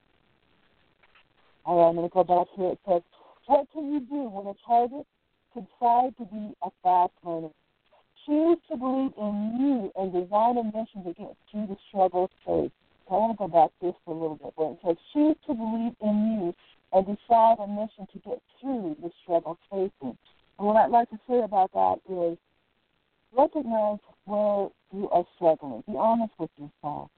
All 1.64 1.78
right, 1.78 1.88
I'm 1.88 1.96
going 1.96 2.08
to 2.08 2.12
go 2.12 2.24
back 2.24 2.46
here. 2.56 2.72
It 2.72 2.78
says, 2.86 3.02
what 3.46 3.66
can 3.72 3.92
you 3.92 4.00
do 4.00 4.28
when 4.28 4.46
a 4.46 4.54
target 4.66 5.06
decide 5.54 6.16
to 6.18 6.24
be 6.26 6.54
a 6.62 6.70
fast 6.82 7.12
learner? 7.24 7.50
Choose 8.26 8.58
to 8.70 8.76
believe 8.76 9.12
in 9.16 9.56
you 9.58 9.92
and 9.96 10.12
design 10.12 10.58
a 10.58 10.64
mission 10.64 11.02
to 11.04 11.14
get 11.14 11.36
through 11.50 11.66
the 11.66 11.76
struggles 11.88 12.30
faced. 12.46 12.72
I 13.10 13.14
want 13.14 13.32
to 13.32 13.38
go 13.38 13.48
back 13.48 13.70
this 13.82 13.94
a 14.06 14.12
little 14.12 14.36
bit 14.36 14.52
where 14.54 14.70
it 14.70 14.78
says, 14.86 14.96
choose 15.12 15.36
to 15.48 15.54
believe 15.54 15.96
in 16.00 16.16
you 16.30 16.54
and 16.92 17.06
decide 17.06 17.56
a 17.58 17.66
mission 17.66 18.06
to 18.12 18.18
get 18.20 18.40
through 18.60 18.96
the 19.02 19.10
struggles 19.22 19.58
facing. 19.70 20.16
And 20.58 20.66
what 20.66 20.76
I'd 20.76 20.90
like 20.90 21.10
to 21.10 21.18
say 21.28 21.40
about 21.40 21.72
that 21.72 21.98
is 22.08 22.38
recognize 23.36 23.98
where 24.24 24.68
you 24.92 25.08
are 25.10 25.24
struggling. 25.36 25.82
Be 25.86 25.96
honest 25.96 26.32
with 26.38 26.50
yourself. 26.56 27.10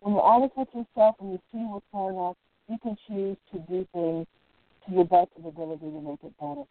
When 0.00 0.14
you're 0.14 0.22
honest 0.22 0.56
with 0.56 0.68
yourself 0.74 1.16
and 1.20 1.32
you 1.32 1.40
see 1.52 1.64
what's 1.66 1.86
going 1.92 2.16
on, 2.16 2.34
you 2.68 2.78
can 2.82 2.96
choose 3.06 3.36
to 3.52 3.58
do 3.70 3.86
things 3.92 4.26
to 4.86 4.92
your 4.94 5.04
best 5.04 5.30
of 5.38 5.44
ability 5.44 5.86
to 5.86 6.00
make 6.00 6.22
it 6.22 6.34
better. 6.38 6.64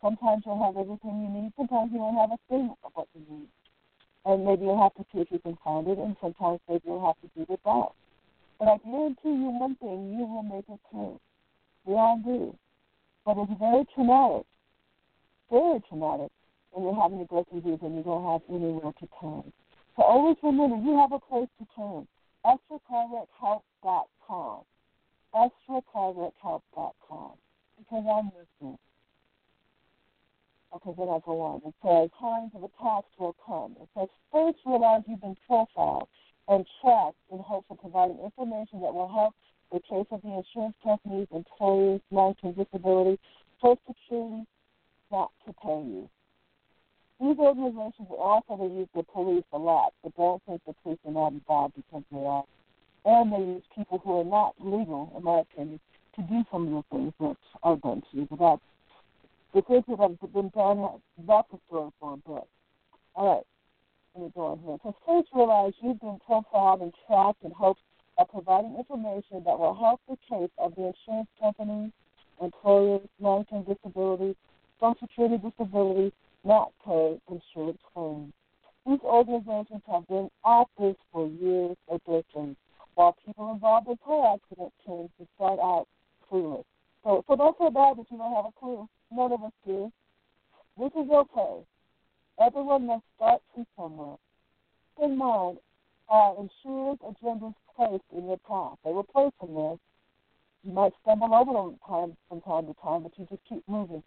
Sometimes 0.00 0.42
you'll 0.46 0.62
have 0.62 0.76
everything 0.76 1.22
you 1.22 1.28
need. 1.28 1.52
Sometimes 1.56 1.90
you 1.92 1.98
won't 1.98 2.16
have 2.16 2.30
a 2.30 2.40
thing 2.48 2.72
of 2.84 2.92
what 2.94 3.08
you 3.14 3.22
need. 3.28 3.48
And 4.24 4.44
maybe 4.44 4.64
you'll 4.64 4.80
have 4.80 4.94
to 4.94 5.04
see 5.12 5.20
if 5.20 5.28
you 5.30 5.38
can 5.38 5.58
find 5.64 5.88
it, 5.88 5.98
and 5.98 6.16
sometimes 6.20 6.60
maybe 6.68 6.82
you'll 6.86 7.06
have 7.06 7.20
to 7.22 7.28
do 7.36 7.46
without. 7.48 7.94
But 8.58 8.68
I 8.68 8.76
guarantee 8.78 9.34
you 9.34 9.50
one 9.58 9.76
thing, 9.76 10.16
you 10.18 10.26
will 10.26 10.42
make 10.42 10.64
it 10.68 10.80
through. 10.90 11.18
We 11.84 11.94
all 11.94 12.20
do. 12.24 12.54
But 13.24 13.38
it's 13.38 13.58
very 13.58 13.84
traumatic, 13.94 14.46
very 15.50 15.80
traumatic 15.88 16.30
when 16.70 16.84
you're 16.84 16.94
having 17.00 17.24
go 17.26 17.44
through 17.50 17.62
these 17.62 17.78
and 17.82 17.96
you 17.96 18.02
don't 18.02 18.24
have 18.24 18.42
anywhere 18.48 18.92
to 19.00 19.08
turn. 19.20 19.52
So 19.96 20.02
always 20.02 20.36
remember, 20.42 20.76
you 20.76 20.96
have 20.96 21.12
a 21.12 21.18
place 21.18 21.48
to 21.58 21.66
turn. 21.76 22.06
EstherCartwrightHealth.com 22.44 24.64
EstherCartwrightHealth.com 25.34 27.32
because 27.78 28.04
I'm 28.08 28.30
listening. 28.34 28.78
Okay, 30.74 30.90
then 30.98 31.08
I 31.08 31.18
go 31.24 31.40
on. 31.40 31.62
It 31.64 31.72
says, 31.82 32.10
times 32.20 32.50
of 32.54 32.64
attacks 32.64 33.08
will 33.18 33.34
come. 33.44 33.76
It 33.80 33.88
says, 33.96 34.08
first 34.32 34.58
realize 34.66 35.02
you've 35.06 35.20
been 35.20 35.36
profiled 35.46 36.08
and 36.48 36.66
tracked 36.80 37.16
in 37.32 37.38
hopes 37.38 37.70
of 37.70 37.80
providing 37.80 38.18
information 38.18 38.80
that 38.82 38.92
will 38.92 39.08
help 39.08 39.34
the 39.72 39.80
case 39.80 40.06
of 40.10 40.20
the 40.22 40.28
insurance 40.28 40.76
companies, 40.82 41.28
employers, 41.30 42.02
long-term 42.10 42.52
disability, 42.52 43.18
Social 43.60 43.80
Security 43.86 44.44
not 45.10 45.32
to 45.46 45.54
pay 45.54 45.82
you. 45.82 46.10
These 47.20 47.38
organizations 47.38 48.08
also 48.10 48.56
they 48.56 48.72
use 48.74 48.88
the 48.94 49.02
police 49.02 49.44
a 49.52 49.58
lot, 49.58 49.92
but 50.02 50.16
don't 50.16 50.42
think 50.46 50.62
the 50.66 50.74
police 50.84 50.98
are 51.04 51.12
not 51.12 51.32
involved 51.32 51.74
because 51.74 52.04
they 52.12 52.24
are. 52.24 52.44
And 53.04 53.32
they 53.32 53.38
use 53.38 53.62
people 53.74 53.98
who 53.98 54.20
are 54.20 54.24
not 54.24 54.54
legal, 54.60 55.12
in 55.16 55.24
my 55.24 55.40
opinion, 55.40 55.80
to 56.14 56.22
do 56.22 56.44
some 56.50 56.68
of 56.68 56.84
the 56.90 56.96
things 56.96 57.12
that 57.20 57.36
are 57.62 57.76
done 57.76 58.02
to 58.10 58.16
you. 58.16 58.28
But 58.30 58.38
that's 58.38 58.62
the 59.54 59.62
things 59.62 59.84
that 59.88 59.98
have 59.98 60.32
been 60.32 60.50
done, 60.50 61.00
that's 61.26 61.48
a 61.52 61.58
story 61.66 61.90
for 61.98 62.14
a 62.14 62.16
bit. 62.16 62.48
All 63.16 63.36
right, 63.36 63.46
let 64.14 64.24
me 64.24 64.32
go 64.34 64.46
on 64.46 64.58
here. 64.60 64.78
So 64.84 64.94
first 65.06 65.28
realize 65.34 65.72
you've 65.80 66.00
been 66.00 66.20
profiled 66.24 66.82
and 66.82 66.92
tracked 67.06 67.42
in 67.42 67.50
hopes 67.50 67.80
of 68.18 68.28
providing 68.30 68.76
information 68.76 69.42
that 69.44 69.58
will 69.58 69.74
help 69.74 70.00
the 70.08 70.16
case 70.28 70.50
of 70.58 70.74
the 70.76 70.92
insurance 70.92 71.28
companies, 71.40 71.90
employers, 72.40 73.00
long-term 73.20 73.64
disability, 73.64 74.36
social 74.78 74.96
security 75.00 75.38
disability, 75.38 76.12
not 76.44 76.72
pay 76.84 77.20
insurance 77.28 77.78
claims. 77.92 78.32
These 78.86 79.00
organizations 79.02 79.82
have 79.90 80.06
been 80.08 80.30
at 80.46 80.66
this 80.78 80.96
for 81.12 81.26
years 81.26 81.76
or 81.86 81.98
decades, 82.06 82.56
while 82.94 83.16
people 83.24 83.52
involved 83.52 83.88
in 83.88 83.96
car 84.04 84.34
accident 84.34 84.72
tend 84.86 85.10
to 85.18 85.26
start 85.34 85.58
out 85.60 85.86
clueless. 86.30 86.64
So, 87.04 87.24
so 87.28 87.36
don't 87.36 87.56
feel 87.58 87.70
bad 87.70 87.98
that 87.98 88.06
you 88.10 88.18
don't 88.18 88.34
have 88.34 88.46
a 88.46 88.58
clue. 88.58 88.88
None 89.10 89.32
of 89.32 89.42
us 89.42 89.52
do. 89.66 89.92
This 90.78 90.92
is 90.92 91.10
okay. 91.10 91.64
Everyone 92.40 92.86
must 92.86 93.04
start 93.16 93.42
from 93.54 93.66
somewhere. 93.76 94.16
In 95.02 95.16
mind, 95.16 95.58
are 96.08 96.34
insurance 96.38 97.00
agendas 97.02 97.54
placed 97.76 98.04
in 98.16 98.26
your 98.26 98.38
path? 98.38 98.78
They 98.84 98.92
were 98.92 99.02
placed 99.02 99.34
in 99.42 99.54
there. 99.54 99.76
You 100.64 100.72
might 100.72 100.92
stumble 101.02 101.34
over 101.34 101.52
them 101.52 101.78
time, 101.86 102.16
from 102.28 102.40
time 102.40 102.66
to 102.66 102.74
time, 102.82 103.02
but 103.02 103.12
you 103.16 103.26
just 103.28 103.42
keep 103.48 103.62
moving. 103.68 104.02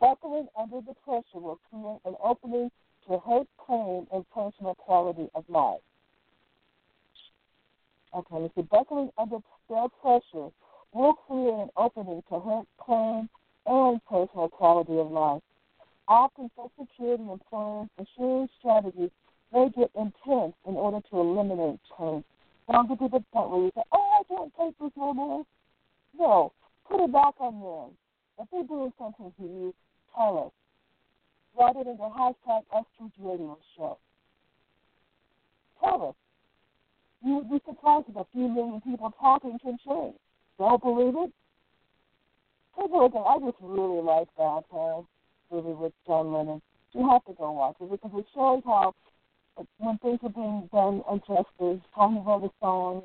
Buckling 0.00 0.48
under 0.58 0.80
the 0.80 0.94
pressure 1.04 1.40
will 1.40 1.60
create 1.70 2.00
an 2.04 2.14
opening 2.22 2.70
to 3.08 3.18
hurt 3.18 3.46
claim 3.58 4.06
and 4.12 4.24
personal 4.30 4.74
quality 4.74 5.28
of 5.34 5.44
life. 5.48 5.80
Okay, 8.14 8.36
let's 8.36 8.54
see. 8.54 8.62
Buckling 8.62 9.10
under 9.18 9.38
their 9.68 9.88
pressure 10.00 10.50
will 10.92 11.14
create 11.26 11.54
an 11.54 11.70
opening 11.76 12.22
to 12.28 12.40
hurt 12.40 12.66
claim 12.78 13.28
and 13.66 14.04
personal 14.04 14.48
quality 14.48 14.98
of 14.98 15.10
life. 15.10 15.42
Often, 16.08 16.50
Social 16.56 16.86
Security 16.88 17.22
and 17.22 17.32
employers' 17.32 17.88
insurance 17.98 18.50
strategies 18.58 19.10
may 19.52 19.68
get 19.76 19.90
intense 19.96 20.54
in 20.66 20.74
order 20.74 21.00
to 21.10 21.18
eliminate 21.18 21.80
claims. 21.96 22.24
Don't 22.70 22.88
get 22.88 22.98
to 22.98 23.08
the 23.08 23.24
point 23.32 23.50
where 23.50 23.62
you 23.62 23.72
say, 23.74 23.82
oh, 23.92 24.20
I 24.20 24.22
can't 24.28 24.52
take 24.58 24.78
this 24.78 24.92
no 24.96 25.14
more. 25.14 25.44
No, 26.18 26.52
put 26.88 27.02
it 27.02 27.12
back 27.12 27.34
on 27.38 27.60
them. 27.60 27.96
If 28.38 28.48
they're 28.50 28.64
doing 28.64 28.92
something 28.98 29.32
to 29.38 29.42
you, 29.42 29.74
tell 30.16 30.46
us. 30.46 30.52
Write 31.58 31.76
it 31.76 31.86
in 31.86 31.96
the 31.96 32.04
hashtag 32.04 32.62
ESTRA's 32.74 33.12
Radio 33.18 33.58
Show. 33.76 33.98
Tell 35.80 36.08
us. 36.08 36.14
You 37.24 37.36
would 37.36 37.50
be 37.50 37.60
surprised 37.66 38.06
if 38.08 38.16
a 38.16 38.26
few 38.32 38.48
million 38.48 38.80
people 38.80 39.12
talking 39.18 39.58
can 39.62 39.78
change. 39.86 40.16
Don't 40.58 40.82
believe 40.82 41.14
it? 41.16 41.32
Take 42.78 42.90
a 42.90 42.96
look 42.96 43.14
at 43.14 43.18
I 43.18 43.38
just 43.38 43.56
really 43.60 44.02
like 44.02 44.28
that 44.36 44.64
uh, 44.72 45.02
movie 45.50 45.72
with 45.72 45.92
John 46.06 46.32
Lennon. 46.32 46.60
You 46.92 47.08
have 47.08 47.24
to 47.24 47.32
go 47.32 47.52
watch 47.52 47.76
it 47.80 47.90
because 47.90 48.10
it 48.14 48.26
shows 48.34 48.62
how 48.64 48.94
when 49.78 49.98
things 49.98 50.18
are 50.22 50.28
being 50.28 50.68
done 50.72 51.02
unjustly, 51.10 51.80
how 51.94 52.10
he 52.10 52.18
wrote 52.18 52.44
a 52.44 52.50
song, 52.60 53.02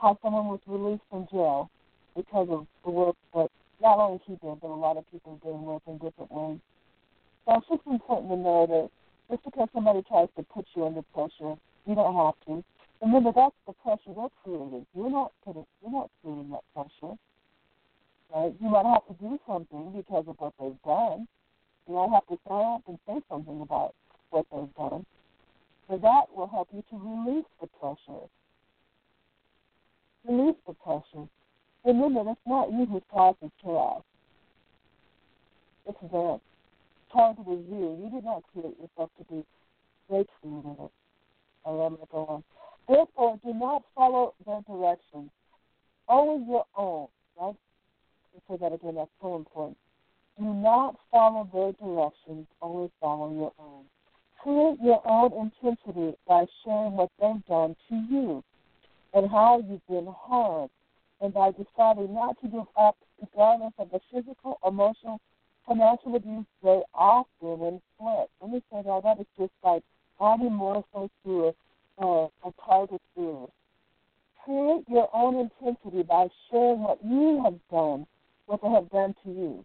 how 0.00 0.18
someone 0.22 0.46
was 0.46 0.60
released 0.66 1.02
from 1.10 1.28
jail 1.30 1.70
because 2.16 2.48
of 2.50 2.66
the 2.84 2.90
work 2.90 3.16
that 3.34 3.50
not 3.80 3.98
only 3.98 4.20
he 4.26 4.32
did, 4.32 4.60
but 4.60 4.68
a 4.68 4.74
lot 4.74 4.96
of 4.96 5.10
people 5.10 5.38
doing 5.42 5.62
work 5.62 5.82
in 5.86 5.98
different 5.98 6.30
ways. 6.30 6.58
So 7.46 7.56
it's 7.56 7.68
just 7.68 7.86
important 7.86 8.30
to 8.30 8.36
know 8.36 8.66
that 8.66 8.90
just 9.30 9.44
because 9.44 9.68
somebody 9.72 10.02
tries 10.08 10.28
to 10.36 10.42
put 10.42 10.66
you 10.74 10.86
under 10.86 11.02
pressure, 11.14 11.56
you 11.86 11.94
don't 11.94 12.14
have 12.14 12.34
to. 12.46 12.62
Remember, 13.00 13.32
that's 13.34 13.56
the 13.66 13.72
pressure 13.72 14.12
they're 14.14 14.28
creating. 14.44 14.86
You're 14.94 15.10
not 15.10 15.32
putting, 15.44 15.64
you're 15.82 15.92
not 15.92 16.10
creating 16.20 16.50
that 16.50 16.64
pressure. 16.74 17.16
Right? 18.34 18.54
You 18.60 18.68
might 18.68 18.86
have 18.86 19.06
to 19.08 19.14
do 19.20 19.38
something 19.46 19.92
because 19.96 20.24
of 20.28 20.36
what 20.38 20.52
they've 20.60 20.82
done. 20.84 21.26
You 21.88 21.94
might 21.94 22.10
have 22.10 22.26
to 22.28 22.38
stand 22.44 22.66
up 22.76 22.82
and 22.86 22.98
say 23.06 23.20
something 23.28 23.60
about 23.62 23.94
what 24.30 24.46
they've 24.52 24.74
done. 24.74 25.06
So 25.88 25.98
that 25.98 26.26
will 26.34 26.46
help 26.46 26.68
you 26.72 26.84
to 26.90 26.96
release 26.96 27.46
the 27.60 27.66
pressure. 27.66 28.28
Release 30.28 30.56
the 30.66 30.74
pressure. 30.74 31.26
Remember, 31.84 32.30
it's 32.30 32.40
not 32.46 32.70
you 32.72 32.86
who 32.86 33.00
causes 33.10 33.50
chaos. 33.62 34.02
It's 35.86 35.98
them. 36.12 36.40
Target 37.12 37.46
is 37.48 37.64
you. 37.70 37.98
You 38.02 38.10
did 38.14 38.24
not 38.24 38.42
create 38.52 38.76
yourself 38.78 39.10
to 39.18 39.24
be. 39.30 39.44
They 40.08 40.24
created 40.40 40.76
it. 40.78 40.90
I 41.64 41.70
let 41.70 41.92
it 41.92 42.08
go 42.12 42.26
on. 42.26 42.44
Therefore, 42.88 43.38
do 43.44 43.54
not 43.54 43.82
follow 43.94 44.34
their 44.46 44.60
directions. 44.68 45.30
Only 46.08 46.44
your 46.46 46.64
own. 46.76 47.08
Right? 47.40 47.54
Say 48.48 48.56
that 48.60 48.72
again. 48.72 48.96
That's 48.96 49.10
so 49.20 49.36
important. 49.36 49.76
Do 50.38 50.44
not 50.44 50.96
follow 51.10 51.48
their 51.52 51.72
directions. 51.72 52.46
Only 52.62 52.90
follow 53.00 53.32
your 53.32 53.52
own. 53.58 53.84
Create 54.42 54.78
your 54.82 55.02
own 55.06 55.32
intensity 55.32 56.16
by 56.26 56.46
sharing 56.64 56.92
what 56.92 57.10
they've 57.20 57.44
done 57.46 57.76
to 57.88 57.94
you 58.10 58.42
and 59.12 59.30
how 59.30 59.62
you've 59.68 59.86
been 59.86 60.12
harmed, 60.18 60.70
and 61.20 61.32
by 61.34 61.50
deciding 61.50 62.14
not 62.14 62.40
to 62.40 62.48
give 62.48 62.66
up 62.76 62.96
regardless 63.20 63.72
of 63.78 63.90
the 63.90 64.00
physical, 64.12 64.58
emotional, 64.66 65.20
financial 65.66 66.16
abuse 66.16 66.46
they 66.62 66.82
often 66.94 67.52
inflict. 67.52 68.30
Let 68.40 68.50
me 68.50 68.62
say 68.72 68.82
that 68.84 69.02
that 69.04 69.20
is 69.20 69.26
just 69.38 69.52
like 69.62 69.82
adding 70.20 70.52
more 70.52 70.84
so 70.92 71.10
to 71.24 71.54
a, 71.98 72.04
uh, 72.04 72.28
a 72.44 72.52
target 72.64 73.00
series. 73.14 73.48
Create 74.44 74.84
your 74.88 75.08
own 75.14 75.36
intensity 75.36 76.02
by 76.02 76.28
sharing 76.50 76.80
what 76.80 76.98
you 77.04 77.42
have 77.44 77.58
done, 77.70 78.06
what 78.46 78.62
they 78.62 78.68
have 78.68 78.90
done 78.90 79.14
to 79.24 79.30
you. 79.30 79.64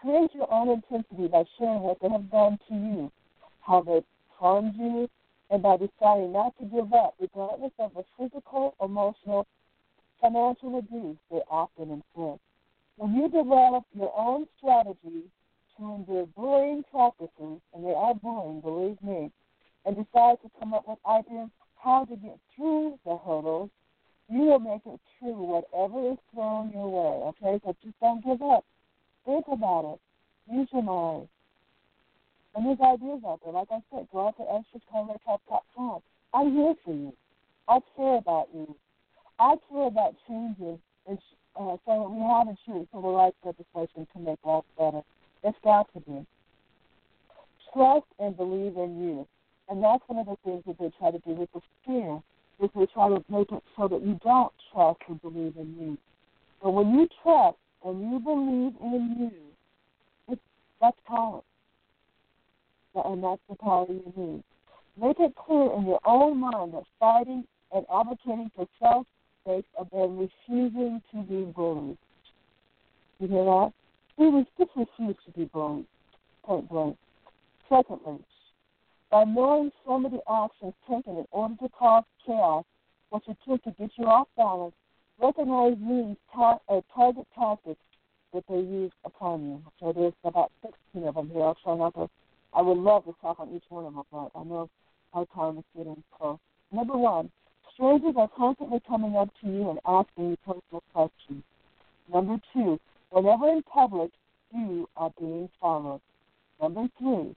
Create 0.00 0.34
your 0.34 0.52
own 0.52 0.68
intensity 0.68 1.28
by 1.28 1.44
sharing 1.58 1.80
what 1.80 1.98
they 2.00 2.08
have 2.08 2.30
done 2.30 2.58
to 2.68 2.74
you 2.74 3.12
how 3.68 3.82
they 3.82 4.02
harmed 4.38 4.74
you, 4.76 5.08
and 5.50 5.62
by 5.62 5.76
deciding 5.76 6.32
not 6.32 6.56
to 6.58 6.64
give 6.64 6.92
up, 6.92 7.14
regardless 7.20 7.72
of 7.78 7.92
the 7.94 8.04
physical, 8.16 8.74
emotional, 8.82 9.46
financial 10.20 10.78
abuse 10.78 11.16
they 11.30 11.40
often 11.50 11.90
inflict. 11.90 12.40
When 12.96 13.14
you 13.14 13.28
develop 13.28 13.84
your 13.94 14.12
own 14.16 14.46
strategy 14.58 15.24
to 15.76 15.94
endure 15.94 16.26
bullying 16.36 16.84
practices, 16.90 17.60
and 17.72 17.84
they 17.84 17.94
are 17.94 18.14
bullying, 18.14 18.60
believe 18.60 19.00
me, 19.02 19.30
and 19.84 19.96
decide 19.96 20.38
to 20.42 20.50
come 20.58 20.74
up 20.74 20.88
with 20.88 20.98
ideas 21.08 21.48
how 21.82 22.04
to 22.04 22.16
get 22.16 22.38
through 22.56 22.98
the 23.04 23.16
hurdles, 23.16 23.70
you 24.28 24.40
will 24.40 24.58
make 24.58 24.82
it 24.84 25.00
through 25.18 25.40
whatever 25.40 26.12
is 26.12 26.18
thrown 26.34 26.70
your 26.72 26.88
way. 26.88 27.28
Okay, 27.28 27.60
so 27.64 27.74
just 27.82 27.98
don't 28.00 28.24
give 28.24 28.42
up. 28.42 28.64
Think 29.24 29.46
about 29.50 29.94
it. 29.94 30.54
Use 30.54 30.68
your 30.72 30.82
mind. 30.82 31.28
And 32.54 32.66
there's 32.66 32.80
ideas 32.80 33.22
out 33.26 33.40
there. 33.44 33.52
Like 33.52 33.68
I 33.70 33.80
said, 33.90 34.08
go 34.12 34.26
out 34.26 34.36
to 34.38 34.42
extrascarletop.com. 34.42 36.00
I'm 36.34 36.52
here 36.52 36.74
for 36.84 36.92
you. 36.92 37.12
I 37.68 37.78
care 37.96 38.16
about 38.16 38.48
you. 38.52 38.74
I 39.38 39.54
care 39.70 39.86
about 39.86 40.14
changes 40.26 40.78
and 41.06 41.18
uh, 41.58 41.76
so 41.84 42.08
we 42.08 42.20
have 42.20 42.46
insurance 42.48 42.88
for 42.92 43.02
the 43.02 43.08
rights 43.08 43.36
legislation 43.44 44.06
to 44.12 44.18
make 44.20 44.38
life 44.44 44.64
better. 44.76 45.02
It's 45.42 45.58
got 45.64 45.92
to 45.94 46.00
be. 46.00 46.24
Trust 47.72 48.06
and 48.18 48.36
believe 48.36 48.76
in 48.76 49.02
you. 49.02 49.26
And 49.68 49.82
that's 49.82 50.02
one 50.06 50.20
of 50.20 50.26
the 50.26 50.36
things 50.44 50.62
that 50.66 50.78
they 50.78 50.90
try 50.98 51.10
to 51.10 51.18
do 51.18 51.32
with 51.32 51.50
the 51.52 51.60
fear, 51.84 52.22
is 52.62 52.70
they 52.74 52.86
try 52.86 53.08
to 53.08 53.24
make 53.28 53.50
it 53.50 53.62
so 53.76 53.88
that 53.88 54.02
you 54.02 54.18
don't 54.22 54.52
trust 54.72 55.00
and 55.08 55.20
believe 55.20 55.56
in 55.56 55.74
you. 55.78 55.98
But 56.62 56.70
when 56.70 56.94
you 56.94 57.08
trust 57.22 57.58
and 57.84 58.00
you 58.00 58.18
believe 58.20 58.74
in 58.80 59.16
you, 59.18 60.32
it's, 60.32 60.40
that's 60.80 60.96
power 61.06 61.42
and 63.04 63.22
that's 63.22 63.40
the 63.48 63.56
power 63.56 63.86
you 63.88 64.12
need. 64.16 64.42
Make 65.00 65.20
it 65.20 65.34
clear 65.36 65.72
in 65.76 65.86
your 65.86 66.00
own 66.04 66.38
mind 66.38 66.74
that 66.74 66.84
fighting 66.98 67.44
and 67.72 67.86
advocating 67.92 68.50
for 68.56 68.66
self 68.80 69.06
sake 69.48 69.64
and 69.76 70.20
refusing 70.20 71.00
to 71.12 71.22
be 71.22 71.44
bullied. 71.56 71.98
You 73.18 73.28
hear 73.28 73.44
that? 73.44 73.72
We 74.16 74.44
just 74.58 74.70
refuse 74.76 75.16
to 75.24 75.32
be 75.36 75.44
bullied, 75.46 75.86
point 76.44 76.68
blank. 76.68 76.96
Secondly, 77.68 78.24
by 79.10 79.24
knowing 79.24 79.70
some 79.86 80.04
of 80.04 80.12
the 80.12 80.20
actions 80.30 80.74
taken 80.88 81.16
in 81.16 81.24
order 81.30 81.54
to 81.62 81.68
cause 81.70 82.04
chaos, 82.26 82.64
which 83.10 83.24
it 83.28 83.36
took 83.46 83.62
to 83.64 83.70
get 83.78 83.90
you 83.96 84.04
off 84.04 84.28
balance, 84.36 84.74
recognize 85.20 85.76
these 85.78 86.16
ta- 86.32 86.58
uh, 86.68 86.80
target 86.94 87.26
tactics 87.34 87.80
that 88.34 88.44
they 88.48 88.56
use 88.56 88.92
upon 89.04 89.44
you. 89.46 89.62
So 89.80 89.92
there's 89.92 90.12
about 90.24 90.52
16 90.62 91.08
of 91.08 91.14
them 91.14 91.30
here. 91.30 91.42
I'll 91.42 91.56
try 91.62 91.76
not 91.76 91.94
to 91.94 92.10
I 92.54 92.62
would 92.62 92.78
love 92.78 93.04
to 93.04 93.14
talk 93.20 93.40
on 93.40 93.54
each 93.54 93.64
one 93.68 93.84
of 93.84 93.94
them, 93.94 94.02
but 94.10 94.30
I 94.34 94.42
know 94.44 94.70
our 95.12 95.26
time 95.34 95.58
is 95.58 95.64
getting 95.76 96.02
close. 96.16 96.38
Number 96.72 96.96
one, 96.96 97.30
strangers 97.78 98.14
are 98.16 98.28
constantly 98.36 98.80
coming 98.88 99.14
up 99.14 99.28
to 99.40 99.46
you 99.46 99.70
and 99.70 99.78
asking 99.86 100.30
you 100.30 100.36
personal 100.44 100.82
questions. 100.92 101.44
Number 102.12 102.40
two, 102.52 102.80
whenever 103.10 103.48
in 103.50 103.62
public, 103.62 104.10
you 104.52 104.88
are 104.96 105.12
being 105.16 105.48
followed. 105.60 106.00
Number 106.60 106.88
three, 106.98 107.36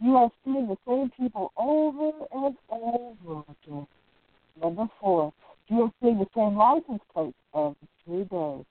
you 0.00 0.16
are 0.16 0.30
seeing 0.44 0.66
the 0.66 0.76
same 0.88 1.10
people 1.16 1.52
over 1.56 2.10
and 2.32 2.56
over 2.68 3.44
again. 3.48 3.86
Number 4.60 4.88
four, 5.00 5.32
you 5.68 5.82
are 5.82 5.92
seeing 6.02 6.18
the 6.18 6.26
same 6.34 6.56
license 6.56 7.02
plates 7.14 7.36
every 7.54 7.76
three 8.04 8.24
days. 8.24 8.64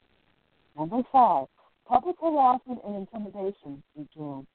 Number 0.78 1.01
five, 1.13 1.47
public 1.88 2.18
harassment 2.22 2.82
and 2.86 2.95
intimidation 3.07 3.82
begin. 3.95 4.45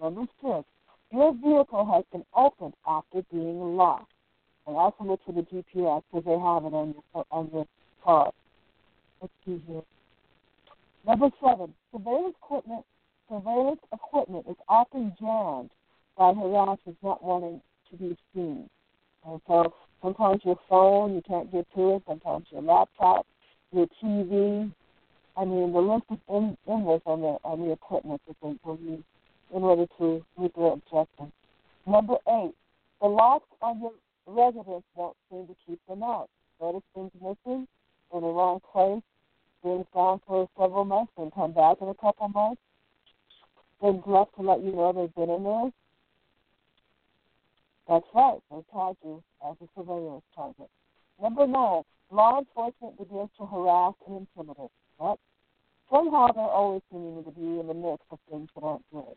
Number 0.00 0.26
six, 0.40 0.64
your 1.10 1.34
vehicle 1.34 1.90
has 1.92 2.04
been 2.12 2.24
opened 2.36 2.74
after 2.86 3.22
being 3.32 3.76
locked. 3.76 4.12
And 4.70 4.78
also 4.78 5.02
look 5.02 5.20
for 5.26 5.32
the 5.32 5.42
GPS 5.42 6.00
because 6.12 6.24
they 6.24 6.38
have 6.38 6.64
it 6.64 6.72
on 6.72 6.94
your 6.94 7.24
on 7.32 7.50
your 7.52 7.66
car. 8.04 8.30
Excuse 9.20 9.60
me. 9.66 9.82
Number 11.04 11.28
seven, 11.42 11.74
surveillance 11.90 12.36
equipment 12.40 12.84
surveillance 13.28 13.80
equipment 13.92 14.46
is 14.48 14.54
often 14.68 15.12
jammed 15.20 15.70
by 16.16 16.32
harassers 16.32 16.94
not 17.02 17.20
wanting 17.20 17.60
to 17.90 17.96
be 17.96 18.16
seen. 18.32 18.70
And 19.26 19.40
so 19.48 19.74
sometimes 20.02 20.42
your 20.44 20.56
phone 20.68 21.16
you 21.16 21.22
can't 21.26 21.50
get 21.50 21.66
to 21.74 21.96
it, 21.96 22.02
sometimes 22.06 22.46
your 22.52 22.62
laptop, 22.62 23.26
your 23.72 23.88
TV. 24.00 24.72
I 25.36 25.44
mean 25.44 25.72
the 25.72 25.80
list 25.80 26.04
is 26.12 26.18
endless 26.28 27.02
on 27.06 27.22
the 27.22 27.38
on 27.42 27.66
the 27.66 27.72
equipment 27.72 28.20
that 28.28 28.36
they 28.40 28.56
will 28.64 28.78
use 28.78 29.02
in 29.52 29.64
order 29.64 29.86
to 29.98 30.24
meet 30.38 30.54
their 30.54 30.74
objectives. 30.74 31.32
Number 31.88 32.14
eight, 32.28 32.54
the 33.00 33.08
locks 33.08 33.48
on 33.60 33.80
your 33.80 33.92
residence 34.30 34.84
won't 34.94 35.16
seem 35.30 35.46
to 35.46 35.54
keep 35.66 35.80
them 35.88 36.02
out. 36.02 36.28
Notice 36.60 36.82
things 36.94 37.10
missing 37.14 37.66
in 38.12 38.20
the 38.20 38.28
wrong 38.28 38.60
place, 38.72 39.02
things 39.62 39.86
gone 39.92 40.20
for 40.26 40.48
several 40.58 40.84
months, 40.84 41.12
and 41.16 41.32
come 41.32 41.52
back 41.52 41.78
in 41.80 41.88
a 41.88 41.94
couple 41.94 42.28
months. 42.28 42.60
then 43.82 44.02
left 44.06 44.34
to 44.36 44.42
let 44.42 44.62
you 44.62 44.72
know 44.72 44.92
they've 44.92 45.14
been 45.14 45.34
in 45.34 45.44
there. 45.44 45.70
That's 47.88 48.06
right, 48.14 48.38
they 48.50 48.62
tag 48.72 48.96
you 49.04 49.22
as 49.48 49.56
a 49.60 49.66
surveillance 49.74 50.24
target. 50.34 50.70
Number 51.20 51.46
nine, 51.46 51.82
law 52.10 52.38
enforcement 52.38 52.98
begins 52.98 53.30
to 53.38 53.46
harass 53.46 53.94
and 54.06 54.26
intimidate. 54.26 54.70
Right? 55.00 55.18
Somehow 55.90 56.28
they're 56.32 56.44
always 56.44 56.82
seeming 56.90 57.24
to 57.24 57.30
be 57.30 57.58
in 57.58 57.66
the 57.66 57.74
midst 57.74 58.06
of 58.10 58.18
things 58.30 58.48
that 58.54 58.62
aren't 58.62 58.84
good 58.92 59.16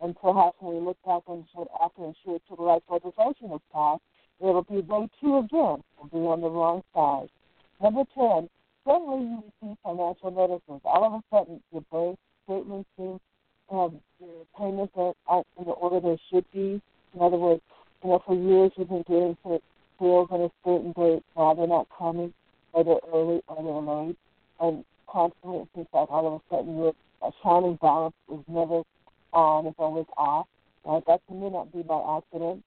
and 0.00 0.14
perhaps 0.20 0.56
when 0.60 0.76
we 0.76 0.80
look 0.80 0.98
back 1.06 1.22
and 1.28 1.44
should 1.54 1.68
after 1.82 2.04
ensure 2.04 2.38
civil 2.48 2.66
rights 2.66 2.84
legislation 2.90 3.52
is 3.52 3.60
passed, 3.72 4.02
it'll 4.40 4.62
be 4.62 4.80
they 4.80 5.08
too 5.20 5.38
again 5.38 5.82
will 5.98 6.10
be 6.12 6.18
on 6.18 6.40
the 6.40 6.48
wrong 6.48 6.82
side. 6.94 7.28
Number 7.82 8.04
ten, 8.14 8.48
suddenly 8.86 9.26
you 9.26 9.42
receive 9.62 9.76
financial 9.82 10.30
notices. 10.30 10.80
All 10.84 11.04
of 11.04 11.12
a 11.12 11.22
sudden 11.30 11.60
your 11.72 11.82
bank 11.92 12.18
statements 12.44 12.88
seem 12.96 13.20
um, 13.70 14.00
your 14.20 14.44
payments 14.58 14.92
aren't 14.96 15.46
in 15.58 15.64
the 15.64 15.72
order 15.72 16.00
they 16.00 16.20
should 16.30 16.44
be. 16.52 16.80
In 17.14 17.20
other 17.20 17.36
words, 17.36 17.62
you 18.02 18.10
know, 18.10 18.22
for 18.26 18.34
years 18.34 18.72
you've 18.76 18.88
been 18.88 19.04
getting 19.08 19.36
bills 19.98 20.28
on 20.30 20.40
a 20.42 20.50
certain 20.64 20.92
date, 20.92 21.22
now 21.36 21.54
they're 21.54 21.66
not 21.66 21.88
coming, 21.96 22.32
or 22.72 22.84
they're 22.84 23.12
early 23.12 23.40
or 23.46 23.62
they're 23.62 24.06
late. 24.06 24.16
And 24.60 24.84
constantly 25.08 25.60
it 25.60 25.68
seems 25.74 25.86
like 25.92 26.10
all 26.10 26.26
of 26.26 26.34
a 26.34 26.54
sudden 26.54 26.76
your 26.76 26.92
accounting 27.22 27.78
balance 27.80 28.14
is 28.30 28.40
never 28.48 28.82
on 29.32 29.66
is 29.66 29.74
always 29.78 30.06
off. 30.16 30.46
Right? 30.84 31.02
That 31.06 31.20
may 31.30 31.48
not 31.48 31.72
be 31.72 31.82
by 31.82 32.18
accident. 32.18 32.62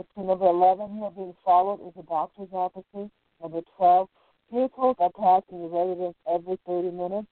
Okay, 0.00 0.26
number 0.26 0.46
11, 0.46 0.96
you 0.96 1.04
are 1.04 1.10
being 1.10 1.34
followed 1.44 1.86
is 1.86 1.92
a 1.98 2.02
doctor's 2.04 2.48
offices. 2.52 3.10
Number 3.42 3.60
12, 3.76 4.08
vehicles 4.50 4.96
are 4.98 5.10
passing 5.12 5.60
the 5.60 5.68
residence 5.68 6.16
every 6.26 6.56
30 6.66 6.90
minutes. 6.90 7.28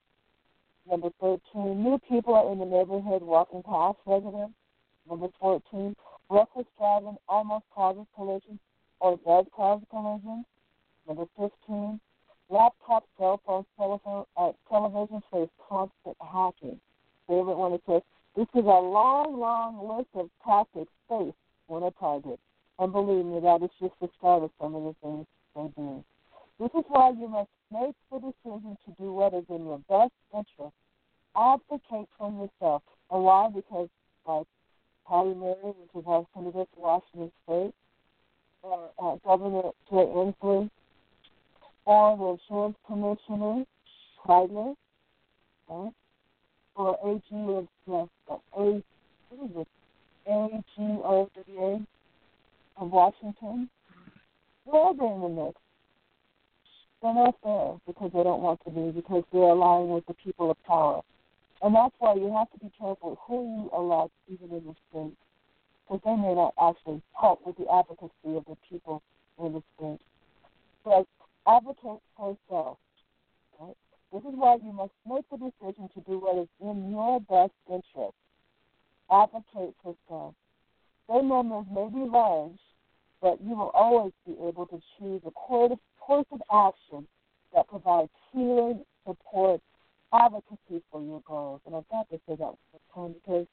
Number 0.86 1.08
13, 1.18 1.40
new 1.82 1.98
people 2.06 2.34
are 2.34 2.52
in 2.52 2.58
the 2.58 2.66
neighborhood 2.66 3.22
walking 3.22 3.62
past 3.62 3.96
residents. 4.04 4.52
Number 5.08 5.28
14, 5.40 5.96
reckless 6.28 6.66
driving 6.76 7.16
almost 7.26 7.64
causes 7.74 8.04
collisions 8.14 8.60
or 9.00 9.16
does 9.24 9.46
cause 9.56 9.80
collisions. 9.88 10.44
Number 11.06 11.24
15, 11.38 11.98
laptop, 12.50 13.04
cell 13.16 13.40
phones, 13.46 13.64
telephone, 13.78 14.26
uh, 14.36 14.52
television 14.68 15.22
face 15.32 15.48
constant 15.66 16.16
hacking. 16.20 16.78
Favorite 17.28 17.56
one 17.56 17.78
says, 17.86 18.02
this 18.36 18.48
is 18.54 18.66
a 18.66 18.80
long, 18.84 19.40
long 19.40 19.88
list 19.88 20.10
of 20.12 20.28
tactics 20.44 20.92
faced 21.08 21.34
when 21.66 21.82
a 21.84 21.90
target. 21.92 22.38
And 22.78 22.92
believe 22.92 23.24
me, 23.24 23.40
that 23.40 23.62
is 23.62 23.70
just 23.80 23.94
the 24.00 24.08
start 24.18 24.44
of 24.44 24.50
some 24.60 24.74
of 24.74 24.84
the 24.84 24.94
things 25.02 25.26
they 25.54 25.68
do. 25.76 26.04
This 26.60 26.70
is 26.78 26.84
why 26.88 27.10
you 27.10 27.28
must 27.28 27.50
make 27.72 27.94
the 28.10 28.18
decision 28.18 28.76
to 28.86 28.92
do 29.00 29.12
what 29.12 29.34
is 29.34 29.44
in 29.48 29.64
your 29.66 29.80
best 29.88 30.12
interest. 30.32 30.74
Advocate 31.36 32.08
for 32.16 32.30
yourself. 32.30 32.82
And 33.10 33.24
why? 33.24 33.48
Because, 33.54 33.88
like 34.26 34.46
Patty 35.08 35.34
Murray, 35.34 35.56
which 35.62 35.94
is 35.94 36.04
our 36.06 36.26
senator 36.34 36.64
for 36.74 37.00
Washington 37.14 37.32
State, 37.44 37.74
or 38.62 38.90
uh, 38.98 39.16
Governor 39.24 39.70
Jay 39.90 39.96
Inslee, 39.96 40.70
or 41.84 42.16
the 42.16 42.38
insurance 42.38 42.76
commissioner, 42.86 43.64
Kreidler, 44.24 44.74
right? 45.68 45.92
or 46.78 46.96
AG 47.04 47.22
of 47.32 47.66
yes, 47.86 48.08
A, 48.28 48.38
what 48.56 49.50
is 49.50 49.56
it? 49.56 49.68
Of 52.80 52.90
Washington. 52.90 53.68
They're 54.64 54.74
all 54.74 54.92
in 54.92 55.20
the 55.36 55.44
mix. 55.44 55.60
They're 57.02 57.14
not 57.14 57.36
there 57.44 57.76
because 57.86 58.10
they 58.12 58.22
don't 58.22 58.42
want 58.42 58.60
to 58.64 58.70
be, 58.70 58.90
because 58.90 59.24
they're 59.32 59.42
aligning 59.42 59.90
with 59.90 60.06
the 60.06 60.14
people 60.14 60.50
of 60.50 60.56
power. 60.64 61.02
And 61.62 61.74
that's 61.74 61.94
why 61.98 62.14
you 62.14 62.32
have 62.36 62.50
to 62.52 62.58
be 62.58 62.70
careful 62.78 63.18
who 63.26 63.42
you 63.56 63.70
elect, 63.76 64.12
even 64.28 64.56
in 64.56 64.64
the 64.66 64.74
state, 64.90 65.16
because 65.86 66.00
they 66.04 66.16
may 66.16 66.34
not 66.34 66.54
actually 66.60 67.02
help 67.18 67.40
with 67.46 67.56
the 67.56 67.66
advocacy 67.72 68.36
of 68.36 68.44
the 68.46 68.56
people 68.68 69.02
in 69.38 69.52
the 69.54 69.62
state. 69.76 70.00
So 70.84 71.06
advocate 71.46 72.02
for 72.16 72.36
yourself. 72.36 72.78
Right? 73.60 73.76
This 74.12 74.22
is 74.22 74.34
why 74.34 74.56
you 74.62 74.72
must 74.72 74.92
make 75.06 75.24
the 75.30 75.36
decision 75.36 75.88
to 75.94 76.00
do 76.08 76.18
what 76.18 76.38
is 76.38 76.48
in 76.60 76.90
your 76.90 77.20
best 77.20 77.54
interest. 77.68 78.14
Advocate 79.10 79.74
for 79.82 79.94
yourself. 79.94 80.34
Their 81.08 81.22
numbers 81.22 81.64
may 81.72 81.88
be 81.88 82.08
large, 82.08 82.58
but 83.20 83.40
you 83.42 83.50
will 83.50 83.70
always 83.74 84.12
be 84.26 84.32
able 84.32 84.66
to 84.66 84.80
choose 84.98 85.20
a 85.26 85.30
course 85.30 85.78
of 86.08 86.42
action 86.52 87.06
that 87.54 87.68
provides 87.68 88.10
healing, 88.32 88.84
support, 89.06 89.60
advocacy 90.12 90.82
for 90.90 91.02
your 91.02 91.22
goals. 91.26 91.60
And 91.66 91.74
I've 91.74 91.88
got 91.90 92.08
to 92.10 92.16
say 92.28 92.36
that 92.36 92.38
one 92.38 92.56
time 92.94 93.14
because 93.14 93.46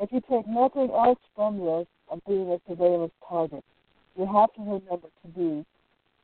if 0.00 0.10
you 0.12 0.20
take 0.30 0.46
nothing 0.48 0.90
else 0.90 1.18
from 1.34 1.58
this 1.58 1.86
of 2.08 2.20
being 2.26 2.50
a 2.50 2.58
surveillance 2.68 3.12
target, 3.28 3.64
you 4.16 4.26
have 4.26 4.52
to 4.54 4.60
remember 4.60 5.08
to 5.22 5.28
do 5.36 5.64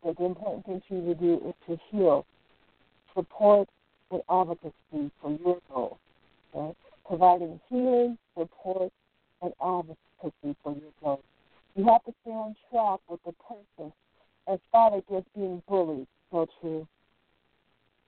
that 0.04 0.16
the 0.18 0.24
important 0.24 0.66
thing 0.66 0.82
for 0.88 0.94
you 0.94 1.14
to 1.14 1.14
do 1.14 1.40
is 1.46 1.54
to 1.66 1.78
heal, 1.90 2.26
support, 3.14 3.68
and 4.10 4.22
advocacy 4.30 5.10
for 5.20 5.38
your 5.44 5.58
goals. 5.72 5.98
Okay? 6.54 6.76
Providing 7.06 7.60
healing, 7.68 8.18
support, 8.36 8.92
and 9.42 9.52
advocacy 9.62 10.56
for 10.62 10.72
your 10.72 10.92
goals. 11.02 11.22
You 11.76 11.84
have 11.84 12.04
to 12.04 12.12
stay 12.22 12.30
on 12.30 12.56
track 12.70 13.00
with 13.08 13.20
the 13.24 13.32
person 13.32 13.92
far 14.72 14.96
as 14.96 15.02
just 15.10 15.26
being 15.34 15.62
bullied. 15.68 16.06
So 16.30 16.46
true. 16.60 16.86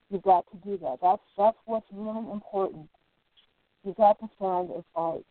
You've 0.09 0.23
got 0.23 0.45
to 0.51 0.57
do 0.57 0.77
that. 0.81 0.97
That's 1.01 1.21
that's 1.37 1.57
what's 1.65 1.85
really 1.93 2.31
important. 2.31 2.89
You've 3.83 3.95
got 3.95 4.19
to 4.19 4.29
stand 4.37 4.71
and 4.71 4.83
fight. 4.93 5.25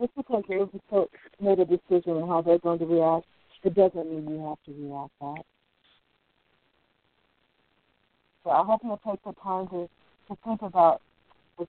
Just 0.00 0.14
because 0.16 0.44
they've 0.48 1.06
made 1.40 1.58
a 1.58 1.64
decision 1.64 2.22
on 2.22 2.28
how 2.28 2.42
they're 2.42 2.58
going 2.58 2.78
to 2.78 2.86
react, 2.86 3.26
it 3.64 3.74
doesn't 3.74 4.10
mean 4.10 4.28
you 4.28 4.48
have 4.48 4.58
to 4.66 4.72
react 4.72 5.12
that. 5.20 5.44
So 8.42 8.50
I 8.50 8.64
hope 8.64 8.80
you'll 8.82 9.00
take 9.06 9.22
the 9.24 9.32
time 9.40 9.68
to, 9.68 9.88
to 10.28 10.38
think 10.44 10.62
about 10.62 11.02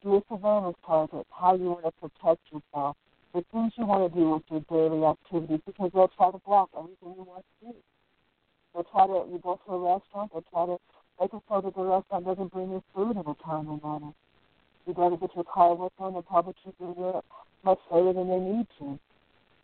you're 0.03 0.17
a 0.17 0.21
surveillance 0.29 0.77
target, 0.85 1.25
how 1.29 1.55
you 1.55 1.65
want 1.65 1.85
to 1.85 1.91
protect 1.91 2.41
yourself, 2.51 2.97
the 3.33 3.43
things 3.51 3.73
you 3.77 3.85
want 3.85 4.11
to 4.11 4.19
do 4.19 4.29
with 4.31 4.43
your 4.49 4.61
daily 4.69 5.03
activities, 5.05 5.59
because 5.65 5.91
they'll 5.93 6.07
try 6.09 6.31
to 6.31 6.37
block 6.45 6.69
everything 6.77 7.15
you 7.17 7.25
want 7.25 7.43
to 7.61 7.67
do. 7.67 7.75
They'll 8.73 8.83
try 8.85 9.07
to, 9.07 9.25
you 9.31 9.39
go 9.41 9.59
to 9.65 9.73
a 9.73 9.79
restaurant, 9.79 10.31
they'll 10.33 10.45
try 10.51 10.65
to 10.65 10.77
make 11.19 11.33
it 11.33 11.41
so 11.49 11.61
that 11.61 11.75
the 11.75 11.81
restaurant 11.81 12.25
doesn't 12.25 12.51
bring 12.53 12.69
you 12.69 12.83
food 12.93 13.17
in 13.17 13.25
a 13.25 13.35
timely 13.43 13.79
manner. 13.83 14.13
You 14.85 14.93
got 14.93 15.09
to 15.09 15.17
get 15.17 15.33
your 15.35 15.45
car 15.45 15.73
worked 15.75 15.99
on, 15.99 16.15
and 16.15 16.25
probably 16.25 16.53
keep 16.63 16.75
it 16.79 16.97
there 16.97 17.21
much 17.63 17.79
later 17.91 18.13
than 18.13 18.29
they 18.29 18.39
need 18.39 18.67
to. 18.79 18.99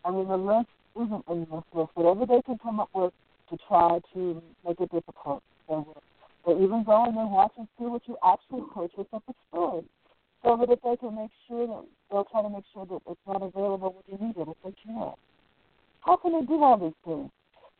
I 0.05 0.11
mean, 0.11 0.28
the 0.28 0.38
list 0.38 0.70
isn't 0.95 1.26
endless 1.30 1.65
list. 1.74 1.91
Whatever 1.93 2.26
they 2.26 2.41
can 2.41 2.57
come 2.57 2.80
up 2.80 2.89
with 2.93 3.13
to 3.49 3.57
try 3.67 3.99
to 4.13 4.41
make 4.65 4.80
it 4.80 4.91
difficult, 4.91 5.43
they 5.67 5.76
will. 5.76 6.01
They 6.47 6.53
even 6.53 6.84
go 6.84 7.03
and 7.05 7.17
they 7.17 7.26
watch 7.26 7.51
and 7.57 7.67
see 7.78 7.86
what 7.86 8.01
you 8.07 8.17
actually 8.26 8.63
purchase 8.74 9.05
at 9.13 9.22
the 9.28 9.34
store. 9.49 9.84
So 10.43 10.55
that 10.57 10.79
they 10.83 10.95
can 10.95 11.15
make 11.15 11.31
sure 11.47 11.67
that 11.67 11.85
they'll 12.09 12.23
try 12.25 12.41
to 12.41 12.49
make 12.49 12.63
sure 12.73 12.85
that 12.85 12.99
it's 13.09 13.19
not 13.27 13.41
available 13.41 13.95
when 13.95 14.19
you 14.19 14.27
need 14.27 14.37
it 14.37 14.47
if 14.47 14.57
they 14.63 14.73
can. 14.83 15.11
How 15.99 16.15
can 16.15 16.31
they 16.31 16.45
do 16.45 16.63
all 16.63 16.77
these 16.77 16.93
things? 17.05 17.29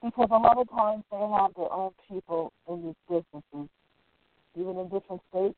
Because 0.04 0.28
a 0.32 0.38
lot 0.38 0.58
of 0.58 0.70
times 0.70 1.04
they 1.10 1.18
have 1.18 1.54
their 1.56 1.72
own 1.72 1.92
people 2.10 2.52
in 2.68 2.84
these 2.84 2.96
businesses, 3.08 3.70
even 4.56 4.78
in 4.78 4.90
different 4.90 5.22
states. 5.30 5.56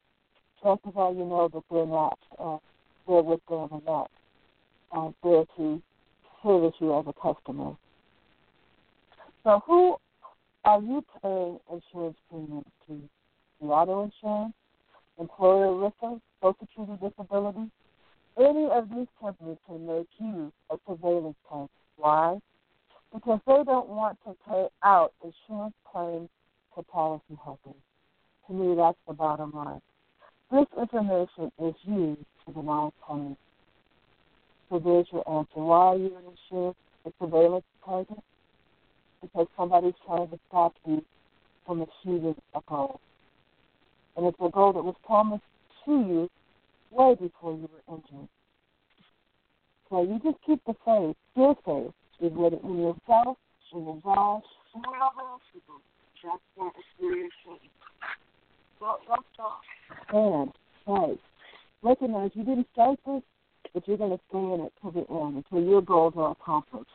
Chances 0.62 0.92
are 0.96 1.12
you 1.12 1.26
know 1.26 1.50
that 1.52 1.64
they're 1.72 1.86
not 1.88 2.20
uh, 2.38 2.58
there 3.08 3.24
with 3.24 3.42
them 3.50 3.68
and 3.72 3.86
not 3.86 4.12
uh, 4.92 5.10
there 5.24 5.46
to 5.58 5.82
service 6.44 6.76
you 6.80 6.98
as 7.00 7.06
a 7.08 7.14
customer. 7.14 7.76
So 9.44 9.62
who 9.66 9.96
are 10.66 10.82
you 10.82 11.04
paying 11.22 11.60
insurance 11.72 12.18
premiums 12.30 12.66
to? 12.88 13.02
The 13.60 13.68
auto 13.68 14.04
insurance, 14.04 14.54
employer 15.20 15.68
ERISA, 15.68 16.20
Social 16.42 16.68
Security 16.68 16.94
disability? 17.02 17.70
Any 18.38 18.70
of 18.72 18.90
these 18.90 19.08
companies 19.20 19.58
can 19.68 19.86
make 19.86 20.08
you 20.18 20.52
a 20.70 20.78
surveillance 20.88 21.36
target. 21.48 21.70
Why? 21.98 22.40
Because 23.14 23.40
they 23.46 23.64
don't 23.66 23.90
want 23.90 24.18
to 24.26 24.36
pay 24.48 24.68
out 24.84 25.14
insurance 25.24 25.76
claims 25.92 26.30
to 26.76 26.84
policyholders. 26.84 27.76
To 28.48 28.54
me, 28.54 28.76
that's 28.76 28.98
the 29.08 29.14
bottom 29.14 29.52
line. 29.54 29.82
This 30.52 30.66
information 30.80 31.52
is 31.60 31.76
used 31.84 32.26
to 32.46 32.54
deny 32.54 32.90
claims. 33.06 33.38
So 34.70 34.80
there's 34.80 35.08
your 35.12 35.30
answer. 35.30 35.60
Why 35.60 35.78
are 35.78 35.98
you 35.98 36.16
an 36.16 36.24
insurance 36.24 36.78
a 37.06 37.12
surveillance 37.20 37.66
target? 37.84 38.18
Because 39.22 39.48
somebody's 39.58 39.94
trying 40.06 40.30
to 40.30 40.40
stop 40.48 40.74
you 40.86 41.04
from 41.66 41.82
achieving 41.82 42.36
a 42.56 42.62
goal. 42.68 43.00
And 44.16 44.26
it's 44.26 44.38
a 44.40 44.50
goal 44.50 44.74
that 44.74 44.84
was 44.84 44.96
promised 45.06 45.44
before 47.16 47.54
you 47.54 47.70
were 47.72 47.96
injured. 47.96 48.30
So 49.90 50.04
you 50.04 50.20
just 50.24 50.38
keep 50.46 50.64
the 50.66 50.74
faith, 50.86 51.16
your 51.36 51.56
faith, 51.66 51.94
in, 52.22 52.36
what, 52.36 52.54
in 52.54 52.78
yourself, 52.78 53.38
in 53.74 53.84
your 53.84 54.00
God, 54.04 54.42
in 54.76 54.82
other 54.86 55.38
people. 55.52 55.82
That's 56.24 56.40
what 56.56 56.74
inspiration. 57.00 57.60
Don't. 58.80 59.00
And, 60.14 60.52
right. 60.88 61.20
Recognize 61.84 62.32
you 62.36 62.44
didn't 62.44 62.68
start 62.74 63.00
this, 63.06 63.22
but 63.74 63.88
you're 63.88 63.98
going 63.98 64.12
to 64.12 64.20
stay 64.30 64.38
in 64.38 64.62
it 64.62 64.74
till 64.82 64.92
the 64.92 65.06
end, 65.10 65.44
until 65.44 65.68
your 65.68 65.82
goals 65.82 66.14
are 66.16 66.32
accomplished. 66.32 66.90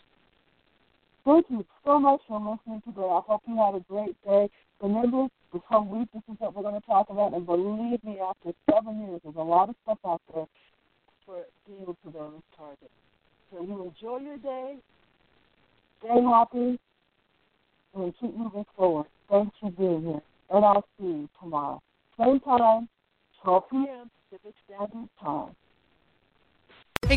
Thank 1.25 1.47
you 1.51 1.65
so 1.85 1.99
much 1.99 2.21
for 2.29 2.39
listening 2.39 2.83
today. 2.87 3.03
I 3.03 3.21
hope 3.27 3.43
you 3.49 3.57
had 3.57 3.75
a 3.75 3.85
great 3.89 4.17
day. 4.25 4.49
Remember, 4.81 5.27
this 5.53 5.63
whole 5.69 5.85
week, 5.85 6.09
this 6.15 6.23
is 6.31 6.37
what 6.39 6.55
we're 6.55 6.63
going 6.63 6.81
to 6.81 6.87
talk 6.87 7.11
about. 7.11 7.35
And 7.35 7.45
believe 7.45 8.03
me, 8.05 8.19
after 8.21 8.53
seven 8.71 9.01
years, 9.01 9.21
there's 9.25 9.37
a 9.37 9.43
lot 9.43 9.69
of 9.69 9.75
stuff 9.83 9.99
out 10.07 10.21
there 10.33 10.47
for 11.25 11.43
being 11.67 11.83
able 11.83 11.97
to 12.05 12.11
go 12.11 12.31
this 12.31 12.43
target. 12.57 12.91
So 13.51 13.63
you 13.63 13.93
enjoy 13.93 14.19
your 14.19 14.39
day, 14.39 14.77
stay 15.99 16.23
happy, 16.23 16.79
and 17.95 18.15
keep 18.21 18.37
moving 18.37 18.67
forward. 18.77 19.07
Thanks 19.29 19.57
for 19.61 19.71
being 19.73 20.03
here. 20.03 20.23
And 20.51 20.65
I'll 20.65 20.85
see 20.99 21.07
you 21.07 21.29
tomorrow. 21.41 21.83
Same 22.19 22.39
time, 22.41 22.89
12 23.43 23.63
p.m. 23.71 24.11
Pacific 24.31 24.55
Standard 24.67 25.09
Time. 25.21 25.57
Hey 27.07 27.17